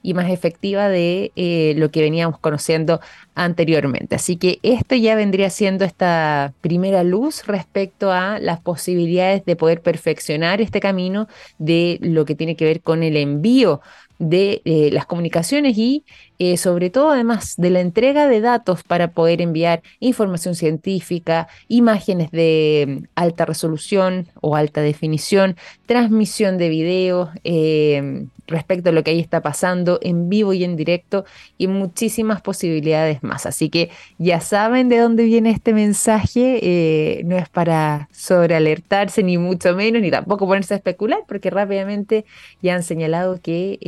y 0.01 0.14
más 0.14 0.30
efectiva 0.30 0.89
de 0.89 1.32
eh, 1.36 1.74
lo 1.78 1.91
que 1.91 2.01
veníamos 2.01 2.39
conociendo 2.39 3.01
anteriormente. 3.40 4.16
Así 4.16 4.36
que 4.36 4.60
esto 4.64 4.96
ya 4.96 5.16
vendría 5.16 5.50
siendo 5.50 5.86
esta 5.86 6.54
primera 6.60 7.04
luz 7.04 7.46
respecto 7.48 8.12
a 8.12 8.38
las 8.40 8.60
posibilidades 8.60 9.46
de 9.46 9.56
poder 9.56 9.82
perfeccionar 9.82 10.60
este 10.60 10.82
camino 10.82 11.28
de 11.58 12.00
lo 12.02 12.26
que 12.26 12.36
tiene 12.36 12.58
que 12.58 12.66
ver 12.66 12.82
con 12.82 13.02
el 13.02 13.16
envío 13.16 13.82
de 14.20 14.62
eh, 14.66 14.90
las 14.92 15.06
comunicaciones 15.06 15.78
y 15.78 16.04
eh, 16.38 16.58
sobre 16.58 16.90
todo 16.90 17.12
además 17.12 17.56
de 17.58 17.70
la 17.70 17.80
entrega 17.80 18.28
de 18.28 18.42
datos 18.42 18.84
para 18.84 19.12
poder 19.12 19.42
enviar 19.42 19.82
información 20.02 20.56
científica, 20.56 21.48
imágenes 21.70 22.30
de 22.32 22.86
mm, 22.88 23.04
alta 23.16 23.46
resolución 23.46 24.28
o 24.42 24.58
alta 24.58 24.82
definición, 24.82 25.56
transmisión 25.86 26.58
de 26.58 26.68
video 26.68 27.32
eh, 27.46 28.26
respecto 28.46 28.90
a 28.90 28.92
lo 28.92 29.04
que 29.04 29.12
ahí 29.12 29.20
está 29.20 29.42
pasando 29.42 30.00
en 30.02 30.28
vivo 30.28 30.52
y 30.52 30.66
en 30.66 30.76
directo 30.76 31.24
y 31.58 31.68
muchísimas 31.68 32.42
posibilidades 32.42 33.24
más. 33.24 33.29
Así 33.32 33.70
que 33.70 33.90
ya 34.18 34.42
saben 34.42 34.90
de 34.90 35.00
dónde 35.00 35.24
viene 35.24 35.52
este 35.52 35.74
mensaje, 35.74 37.22
no 37.26 37.38
es 37.38 37.50
para 37.50 38.10
sobrealertarse 38.12 39.24
ni 39.24 39.38
mucho 39.38 39.76
menos, 39.76 40.02
ni 40.02 40.12
tampoco 40.12 40.48
ponerse 40.48 40.74
a 40.74 40.78
especular, 40.78 41.20
porque 41.28 41.50
rápidamente 41.50 42.26
ya 42.62 42.76
han 42.76 42.84
señalado 42.84 43.40
que 43.42 43.80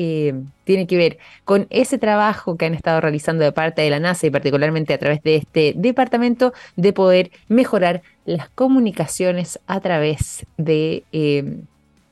tiene 0.63 0.87
que 0.87 0.97
ver 0.97 1.17
con 1.43 1.67
ese 1.69 1.97
trabajo 1.97 2.55
que 2.55 2.65
han 2.65 2.73
estado 2.73 3.01
realizando 3.01 3.43
de 3.43 3.51
parte 3.51 3.81
de 3.81 3.89
la 3.89 3.99
NASA 3.99 4.27
y 4.27 4.29
particularmente 4.29 4.93
a 4.93 4.97
través 4.97 5.21
de 5.23 5.35
este 5.35 5.73
departamento 5.75 6.53
de 6.75 6.93
poder 6.93 7.31
mejorar 7.47 8.03
las 8.25 8.49
comunicaciones 8.49 9.59
a 9.67 9.79
través 9.79 10.45
de 10.57 11.03
em, 11.11 11.65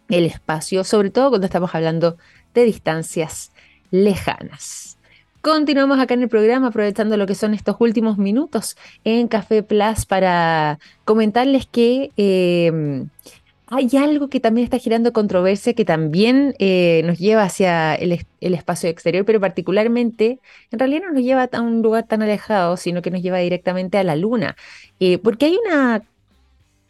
el 0.09 0.25
espacio, 0.25 0.83
sobre 0.83 1.09
todo 1.09 1.29
cuando 1.29 1.45
estamos 1.45 1.73
hablando 1.73 2.17
de 2.53 2.63
distancias 2.63 3.51
lejanas. 3.91 4.98
Continuamos 5.41 5.99
acá 5.99 6.15
en 6.15 6.23
el 6.23 6.29
programa 6.29 6.67
aprovechando 6.67 7.15
lo 7.15 7.25
que 7.25 7.33
son 7.33 7.53
estos 7.53 7.77
últimos 7.79 8.17
minutos 8.17 8.75
en 9.05 9.29
Café 9.29 9.63
Plus 9.63 10.05
para 10.05 10.79
comentarles 11.05 11.65
que 11.65 12.11
em, 12.17 13.07
hay 13.67 13.89
algo 13.95 14.29
que 14.29 14.41
también 14.41 14.65
está 14.65 14.79
girando 14.79 15.13
controversia, 15.13 15.73
que 15.73 15.85
también 15.85 16.55
eh, 16.59 17.03
nos 17.05 17.19
lleva 17.19 17.43
hacia 17.43 17.95
el, 17.95 18.19
espacio 18.41 18.89
exterior, 18.89 19.23
pero 19.23 19.39
particularmente, 19.39 20.39
en 20.71 20.79
realidad 20.79 21.03
no 21.07 21.13
nos 21.13 21.23
lleva 21.23 21.47
a 21.49 21.61
un 21.61 21.81
lugar 21.81 22.05
tan 22.05 22.21
alejado, 22.21 22.75
sino 22.75 23.01
que 23.01 23.11
nos 23.11 23.21
lleva 23.21 23.37
directamente 23.37 23.97
a 23.97 24.03
la 24.03 24.17
Luna. 24.17 24.57
Eh, 24.99 25.19
porque 25.19 25.45
hay 25.45 25.57
una 25.65 26.03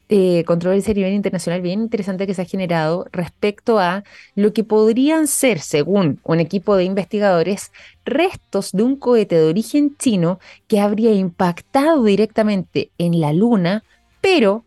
eh, 0.09 0.43
controversia 0.45 0.91
a 0.91 0.95
nivel 0.95 1.13
internacional 1.13 1.61
bien 1.61 1.81
interesante 1.81 2.25
que 2.25 2.33
se 2.33 2.41
ha 2.41 2.45
generado 2.45 3.05
respecto 3.11 3.77
a 3.77 4.03
lo 4.33 4.53
que 4.53 4.63
podrían 4.63 5.27
ser, 5.27 5.59
según 5.59 6.19
un 6.23 6.39
equipo 6.39 6.75
de 6.75 6.83
investigadores, 6.83 7.71
restos 8.05 8.71
de 8.71 8.81
un 8.81 8.95
cohete 8.95 9.35
de 9.35 9.45
origen 9.45 9.95
chino 9.97 10.39
que 10.67 10.79
habría 10.79 11.13
impactado 11.13 12.03
directamente 12.03 12.89
en 12.97 13.21
la 13.21 13.33
Luna, 13.33 13.83
pero 14.19 14.65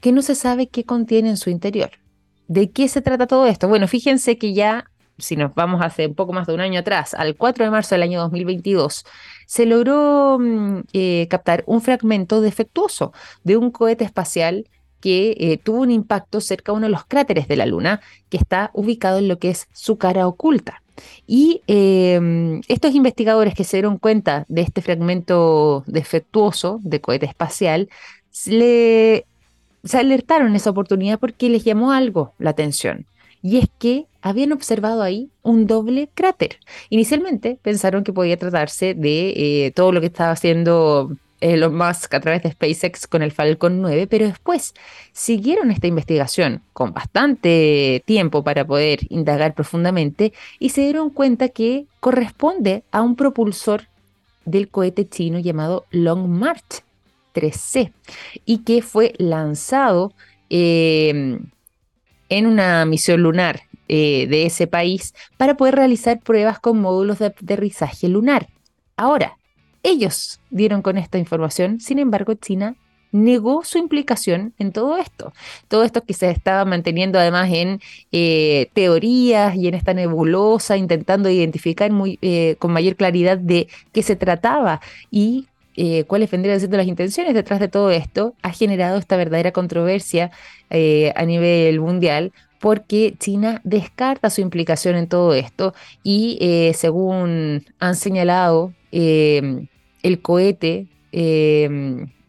que 0.00 0.12
no 0.12 0.22
se 0.22 0.34
sabe 0.34 0.68
qué 0.68 0.84
contiene 0.84 1.28
en 1.28 1.36
su 1.36 1.50
interior. 1.50 1.90
¿De 2.48 2.70
qué 2.70 2.88
se 2.88 3.02
trata 3.02 3.26
todo 3.26 3.46
esto? 3.46 3.68
Bueno, 3.68 3.86
fíjense 3.86 4.38
que 4.38 4.54
ya, 4.54 4.89
si 5.20 5.36
nos 5.36 5.54
vamos 5.54 5.82
hace 5.82 6.06
un 6.06 6.14
poco 6.14 6.32
más 6.32 6.46
de 6.46 6.54
un 6.54 6.60
año 6.60 6.80
atrás, 6.80 7.14
al 7.14 7.36
4 7.36 7.64
de 7.64 7.70
marzo 7.70 7.94
del 7.94 8.02
año 8.02 8.20
2022, 8.20 9.04
se 9.46 9.66
logró 9.66 10.38
mm, 10.40 10.80
eh, 10.92 11.26
captar 11.30 11.64
un 11.66 11.80
fragmento 11.80 12.40
defectuoso 12.40 13.12
de 13.44 13.56
un 13.56 13.70
cohete 13.70 14.04
espacial 14.04 14.66
que 15.00 15.36
eh, 15.38 15.58
tuvo 15.58 15.80
un 15.80 15.90
impacto 15.90 16.40
cerca 16.40 16.72
de 16.72 16.78
uno 16.78 16.86
de 16.86 16.92
los 16.92 17.04
cráteres 17.06 17.48
de 17.48 17.56
la 17.56 17.66
Luna, 17.66 18.00
que 18.28 18.36
está 18.36 18.70
ubicado 18.74 19.18
en 19.18 19.28
lo 19.28 19.38
que 19.38 19.50
es 19.50 19.66
su 19.72 19.96
cara 19.96 20.26
oculta. 20.26 20.82
Y 21.26 21.62
em, 21.66 22.60
estos 22.68 22.94
investigadores 22.94 23.54
que 23.54 23.64
se 23.64 23.78
dieron 23.78 23.98
cuenta 23.98 24.44
de 24.48 24.60
este 24.60 24.82
fragmento 24.82 25.84
defectuoso 25.86 26.78
de 26.82 27.00
cohete 27.00 27.24
espacial, 27.24 27.88
le 28.46 29.24
se 29.82 29.98
alertaron 29.98 30.48
en 30.48 30.56
esa 30.56 30.70
oportunidad 30.70 31.18
porque 31.18 31.48
les 31.48 31.64
llamó 31.64 31.92
algo 31.92 32.34
la 32.38 32.50
atención. 32.50 33.06
Y 33.42 33.58
es 33.58 33.68
que 33.78 34.06
habían 34.22 34.52
observado 34.52 35.02
ahí 35.02 35.30
un 35.42 35.66
doble 35.66 36.10
cráter. 36.14 36.58
Inicialmente 36.90 37.58
pensaron 37.62 38.04
que 38.04 38.12
podía 38.12 38.36
tratarse 38.36 38.94
de 38.94 39.30
eh, 39.66 39.72
todo 39.72 39.92
lo 39.92 40.00
que 40.00 40.06
estaba 40.06 40.32
haciendo 40.32 41.10
Elon 41.40 41.74
Musk 41.74 42.12
a 42.14 42.20
través 42.20 42.42
de 42.42 42.52
SpaceX 42.52 43.06
con 43.06 43.22
el 43.22 43.32
Falcon 43.32 43.80
9, 43.80 44.06
pero 44.06 44.26
después 44.26 44.74
siguieron 45.12 45.70
esta 45.70 45.86
investigación 45.86 46.62
con 46.72 46.92
bastante 46.92 48.02
tiempo 48.06 48.44
para 48.44 48.66
poder 48.66 49.00
indagar 49.08 49.54
profundamente 49.54 50.32
y 50.58 50.70
se 50.70 50.82
dieron 50.82 51.10
cuenta 51.10 51.48
que 51.48 51.86
corresponde 52.00 52.84
a 52.90 53.02
un 53.02 53.16
propulsor 53.16 53.88
del 54.44 54.68
cohete 54.68 55.08
chino 55.08 55.38
llamado 55.38 55.86
Long 55.90 56.28
March 56.28 56.82
3C 57.34 57.92
y 58.44 58.58
que 58.58 58.82
fue 58.82 59.14
lanzado 59.18 60.12
eh, 60.50 61.38
en 62.30 62.46
una 62.46 62.86
misión 62.86 63.22
lunar 63.22 63.62
eh, 63.88 64.26
de 64.28 64.46
ese 64.46 64.66
país 64.66 65.14
para 65.36 65.56
poder 65.56 65.74
realizar 65.74 66.20
pruebas 66.20 66.58
con 66.58 66.80
módulos 66.80 67.18
de 67.18 67.26
aterrizaje 67.26 68.08
lunar. 68.08 68.48
Ahora, 68.96 69.36
ellos 69.82 70.40
dieron 70.48 70.80
con 70.80 70.96
esta 70.96 71.18
información, 71.18 71.80
sin 71.80 71.98
embargo, 71.98 72.34
China 72.34 72.76
negó 73.12 73.64
su 73.64 73.78
implicación 73.78 74.54
en 74.58 74.70
todo 74.70 74.96
esto. 74.96 75.32
Todo 75.66 75.82
esto 75.82 76.04
que 76.04 76.14
se 76.14 76.30
estaba 76.30 76.64
manteniendo 76.64 77.18
además 77.18 77.50
en 77.52 77.80
eh, 78.12 78.70
teorías 78.72 79.56
y 79.56 79.66
en 79.66 79.74
esta 79.74 79.92
nebulosa, 79.92 80.76
intentando 80.76 81.28
identificar 81.28 81.90
muy, 81.90 82.18
con 82.60 82.72
mayor 82.72 82.94
claridad 82.94 83.38
de 83.38 83.66
qué 83.92 84.02
se 84.04 84.14
trataba 84.14 84.80
y 85.10 85.48
eh, 85.82 86.04
cuáles 86.04 86.30
vendrían 86.30 86.58
siendo 86.58 86.76
las 86.76 86.86
intenciones 86.86 87.32
detrás 87.32 87.58
de 87.58 87.68
todo 87.68 87.90
esto, 87.90 88.34
ha 88.42 88.52
generado 88.52 88.98
esta 88.98 89.16
verdadera 89.16 89.50
controversia 89.50 90.30
eh, 90.68 91.10
a 91.16 91.24
nivel 91.24 91.80
mundial 91.80 92.32
porque 92.60 93.14
China 93.18 93.62
descarta 93.64 94.28
su 94.28 94.42
implicación 94.42 94.94
en 94.96 95.08
todo 95.08 95.32
esto 95.32 95.72
y 96.02 96.36
eh, 96.42 96.72
según 96.74 97.64
han 97.78 97.96
señalado, 97.96 98.74
el 98.92 100.20
cohete 100.20 100.86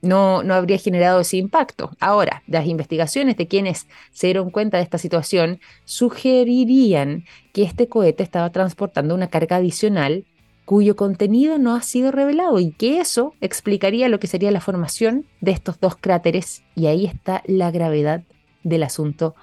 no, 0.02 0.44
no 0.44 0.54
habría 0.54 0.78
generado 0.78 1.20
ese 1.20 1.36
impacto. 1.36 1.92
Ahora, 2.00 2.44
las 2.48 2.66
investigaciones 2.68 3.36
de 3.36 3.48
quienes 3.48 3.86
se 4.14 4.28
dieron 4.28 4.50
cuenta 4.50 4.78
de 4.78 4.84
esta 4.84 4.98
situación 4.98 5.60
sugerirían 5.84 7.26
que 7.52 7.64
este 7.64 7.90
cohete 7.90 8.24
estaba 8.24 8.50
transportando 8.52 9.14
una 9.14 9.28
carga 9.28 9.58
adicional 9.58 10.24
cuyo 10.66 10.96
contenido 10.96 11.58
no 11.58 11.76
ha 11.76 11.82
sido 11.82 12.12
revelado 12.12 12.60
y 12.60 12.72
que 12.72 13.00
eso 13.00 13.34
explicaría 13.42 14.10
lo 14.10 14.20
que 14.20 14.28
sería 14.28 14.52
la 14.52 14.62
formación 14.62 15.26
de 15.42 15.52
estos 15.52 15.80
dos 15.80 15.96
cráteres 15.96 16.64
y 16.76 16.88
ahí 16.88 17.06
está 17.06 17.44
la 17.46 17.72
gravedad 17.72 18.24
del 18.64 18.84
asunto 18.84 19.36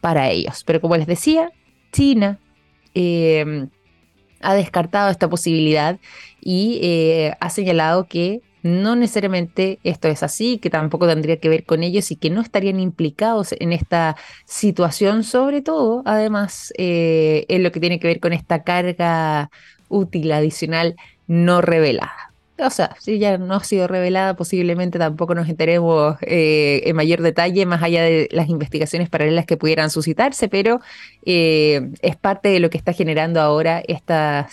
para 0.00 0.30
ellos. 0.30 0.64
Pero 0.64 0.80
como 0.80 0.96
les 0.96 1.06
decía, 1.06 1.52
China 1.92 2.38
eh, 2.94 3.68
ha 4.40 4.54
descartado 4.54 5.10
esta 5.10 5.28
posibilidad 5.28 5.98
y 6.40 6.80
eh, 6.82 7.34
ha 7.40 7.50
señalado 7.50 8.06
que 8.06 8.42
no 8.62 8.94
necesariamente 8.94 9.80
esto 9.82 10.08
es 10.08 10.22
así, 10.22 10.58
que 10.58 10.70
tampoco 10.70 11.06
tendría 11.08 11.38
que 11.38 11.48
ver 11.48 11.64
con 11.64 11.82
ellos 11.82 12.10
y 12.10 12.16
que 12.16 12.30
no 12.30 12.40
estarían 12.40 12.78
implicados 12.78 13.54
en 13.58 13.72
esta 13.72 14.16
situación, 14.44 15.24
sobre 15.24 15.62
todo, 15.62 16.02
además, 16.04 16.72
eh, 16.78 17.44
en 17.48 17.64
lo 17.64 17.72
que 17.72 17.80
tiene 17.80 17.98
que 17.98 18.06
ver 18.06 18.20
con 18.20 18.32
esta 18.32 18.62
carga 18.62 19.50
útil 19.92 20.32
adicional 20.32 20.96
no 21.26 21.60
revelada. 21.60 22.32
O 22.58 22.70
sea, 22.70 22.96
si 23.00 23.18
ya 23.18 23.38
no 23.38 23.54
ha 23.54 23.64
sido 23.64 23.88
revelada, 23.88 24.34
posiblemente 24.34 24.98
tampoco 24.98 25.34
nos 25.34 25.48
enteremos 25.48 26.16
eh, 26.22 26.82
en 26.84 26.94
mayor 26.94 27.22
detalle, 27.22 27.66
más 27.66 27.82
allá 27.82 28.02
de 28.02 28.28
las 28.30 28.48
investigaciones 28.48 29.08
paralelas 29.08 29.46
que 29.46 29.56
pudieran 29.56 29.90
suscitarse, 29.90 30.48
pero 30.48 30.80
eh, 31.24 31.90
es 32.02 32.16
parte 32.16 32.50
de 32.50 32.60
lo 32.60 32.70
que 32.70 32.78
está 32.78 32.92
generando 32.92 33.40
ahora 33.40 33.82
esta 33.86 34.48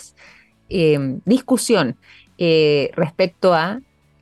discusión 1.24 1.96
respecto 2.38 3.54
a 3.54 3.80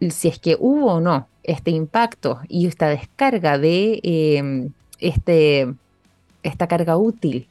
si 0.08 0.28
es 0.28 0.38
que 0.38 0.56
hubo 0.58 0.94
o 0.94 1.00
no 1.00 1.28
este 1.42 1.70
impacto 1.70 2.40
y 2.48 2.66
esta 2.66 2.88
descarga 2.88 3.58
de 3.58 4.70
este, 4.98 5.68
esta 6.42 6.66
carga 6.66 6.96
útil 6.96 7.48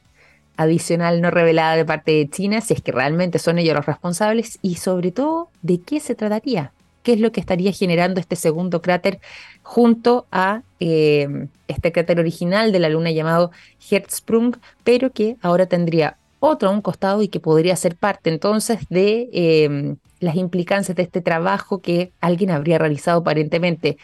adicional 0.58 1.22
no 1.22 1.30
revelada 1.30 1.76
de 1.76 1.84
parte 1.84 2.10
de 2.10 2.28
China, 2.28 2.60
si 2.60 2.74
es 2.74 2.82
que 2.82 2.92
realmente 2.92 3.38
son 3.38 3.58
ellos 3.58 3.76
los 3.76 3.86
responsables 3.86 4.58
y 4.60 4.74
sobre 4.74 5.12
todo 5.12 5.48
de 5.62 5.80
qué 5.80 6.00
se 6.00 6.16
trataría, 6.16 6.72
qué 7.04 7.12
es 7.12 7.20
lo 7.20 7.30
que 7.30 7.40
estaría 7.40 7.72
generando 7.72 8.20
este 8.20 8.34
segundo 8.36 8.82
cráter 8.82 9.20
junto 9.62 10.26
a 10.32 10.62
em, 10.80 11.48
este 11.68 11.92
cráter 11.92 12.18
original 12.18 12.72
de 12.72 12.80
la 12.80 12.88
Luna 12.88 13.12
llamado 13.12 13.52
Hertzsprung, 13.88 14.56
pero 14.82 15.12
que 15.12 15.36
ahora 15.42 15.66
tendría 15.66 16.16
otro 16.40 16.68
a 16.68 16.72
un 16.72 16.82
costado 16.82 17.22
y 17.22 17.28
que 17.28 17.40
podría 17.40 17.76
ser 17.76 17.94
parte 17.94 18.28
entonces 18.28 18.80
de 18.90 19.28
em, 19.32 19.96
las 20.18 20.34
implicancias 20.34 20.96
de 20.96 21.04
este 21.04 21.20
trabajo 21.20 21.80
que 21.80 22.12
alguien 22.20 22.50
habría 22.50 22.78
realizado 22.78 23.20
aparentemente 23.20 23.96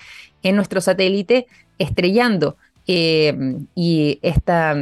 en 0.45 0.55
nuestro 0.55 0.81
satélite, 0.81 1.47
estrellando 1.79 2.57
em, 2.87 3.67
y 3.75 4.21
esta, 4.23 4.77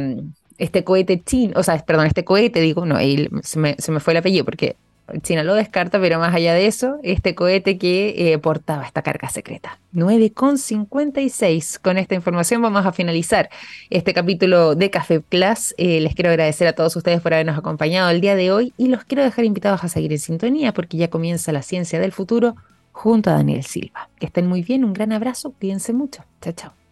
este 0.57 0.83
cohete 0.83 1.21
chino, 1.23 1.53
o 1.59 1.63
sea, 1.63 1.77
perdón, 1.85 2.07
este 2.07 2.23
cohete, 2.23 2.59
digo, 2.59 2.85
no, 2.85 2.97
se, 3.43 3.59
me, 3.59 3.75
se 3.77 3.91
me 3.91 3.99
fue 3.99 4.13
el 4.13 4.17
apellido 4.17 4.45
porque 4.45 4.75
China 5.21 5.43
lo 5.43 5.53
descarta, 5.53 5.99
pero 5.99 6.17
más 6.17 6.33
allá 6.33 6.53
de 6.53 6.65
eso, 6.65 6.97
este 7.03 7.35
cohete 7.35 7.77
que 7.77 8.31
eh, 8.33 8.37
portaba 8.39 8.85
esta 8.85 9.01
carga 9.01 9.29
secreta. 9.29 9.77
9,56. 9.93 11.79
Con 11.79 11.97
esta 11.97 12.15
información 12.15 12.61
vamos 12.61 12.85
a 12.85 12.93
finalizar 12.93 13.49
este 13.89 14.13
capítulo 14.13 14.75
de 14.75 14.89
Café 14.89 15.19
Plus. 15.19 15.75
Eh, 15.77 15.99
les 15.99 16.15
quiero 16.15 16.29
agradecer 16.29 16.67
a 16.67 16.73
todos 16.73 16.95
ustedes 16.95 17.21
por 17.21 17.33
habernos 17.33 17.57
acompañado 17.57 18.09
el 18.09 18.21
día 18.21 18.35
de 18.35 18.51
hoy 18.51 18.73
y 18.77 18.87
los 18.87 19.03
quiero 19.03 19.23
dejar 19.23 19.43
invitados 19.45 19.83
a 19.83 19.89
seguir 19.89 20.13
en 20.13 20.19
sintonía 20.19 20.73
porque 20.73 20.97
ya 20.97 21.09
comienza 21.09 21.51
la 21.51 21.63
ciencia 21.63 21.99
del 21.99 22.13
futuro 22.13 22.55
junto 22.91 23.29
a 23.29 23.33
Daniel 23.33 23.63
Silva. 23.63 24.09
Que 24.19 24.27
estén 24.27 24.47
muy 24.47 24.61
bien, 24.61 24.85
un 24.85 24.93
gran 24.93 25.11
abrazo, 25.11 25.53
cuídense 25.59 25.91
mucho. 25.91 26.23
Chao, 26.41 26.53
chao. 26.53 26.82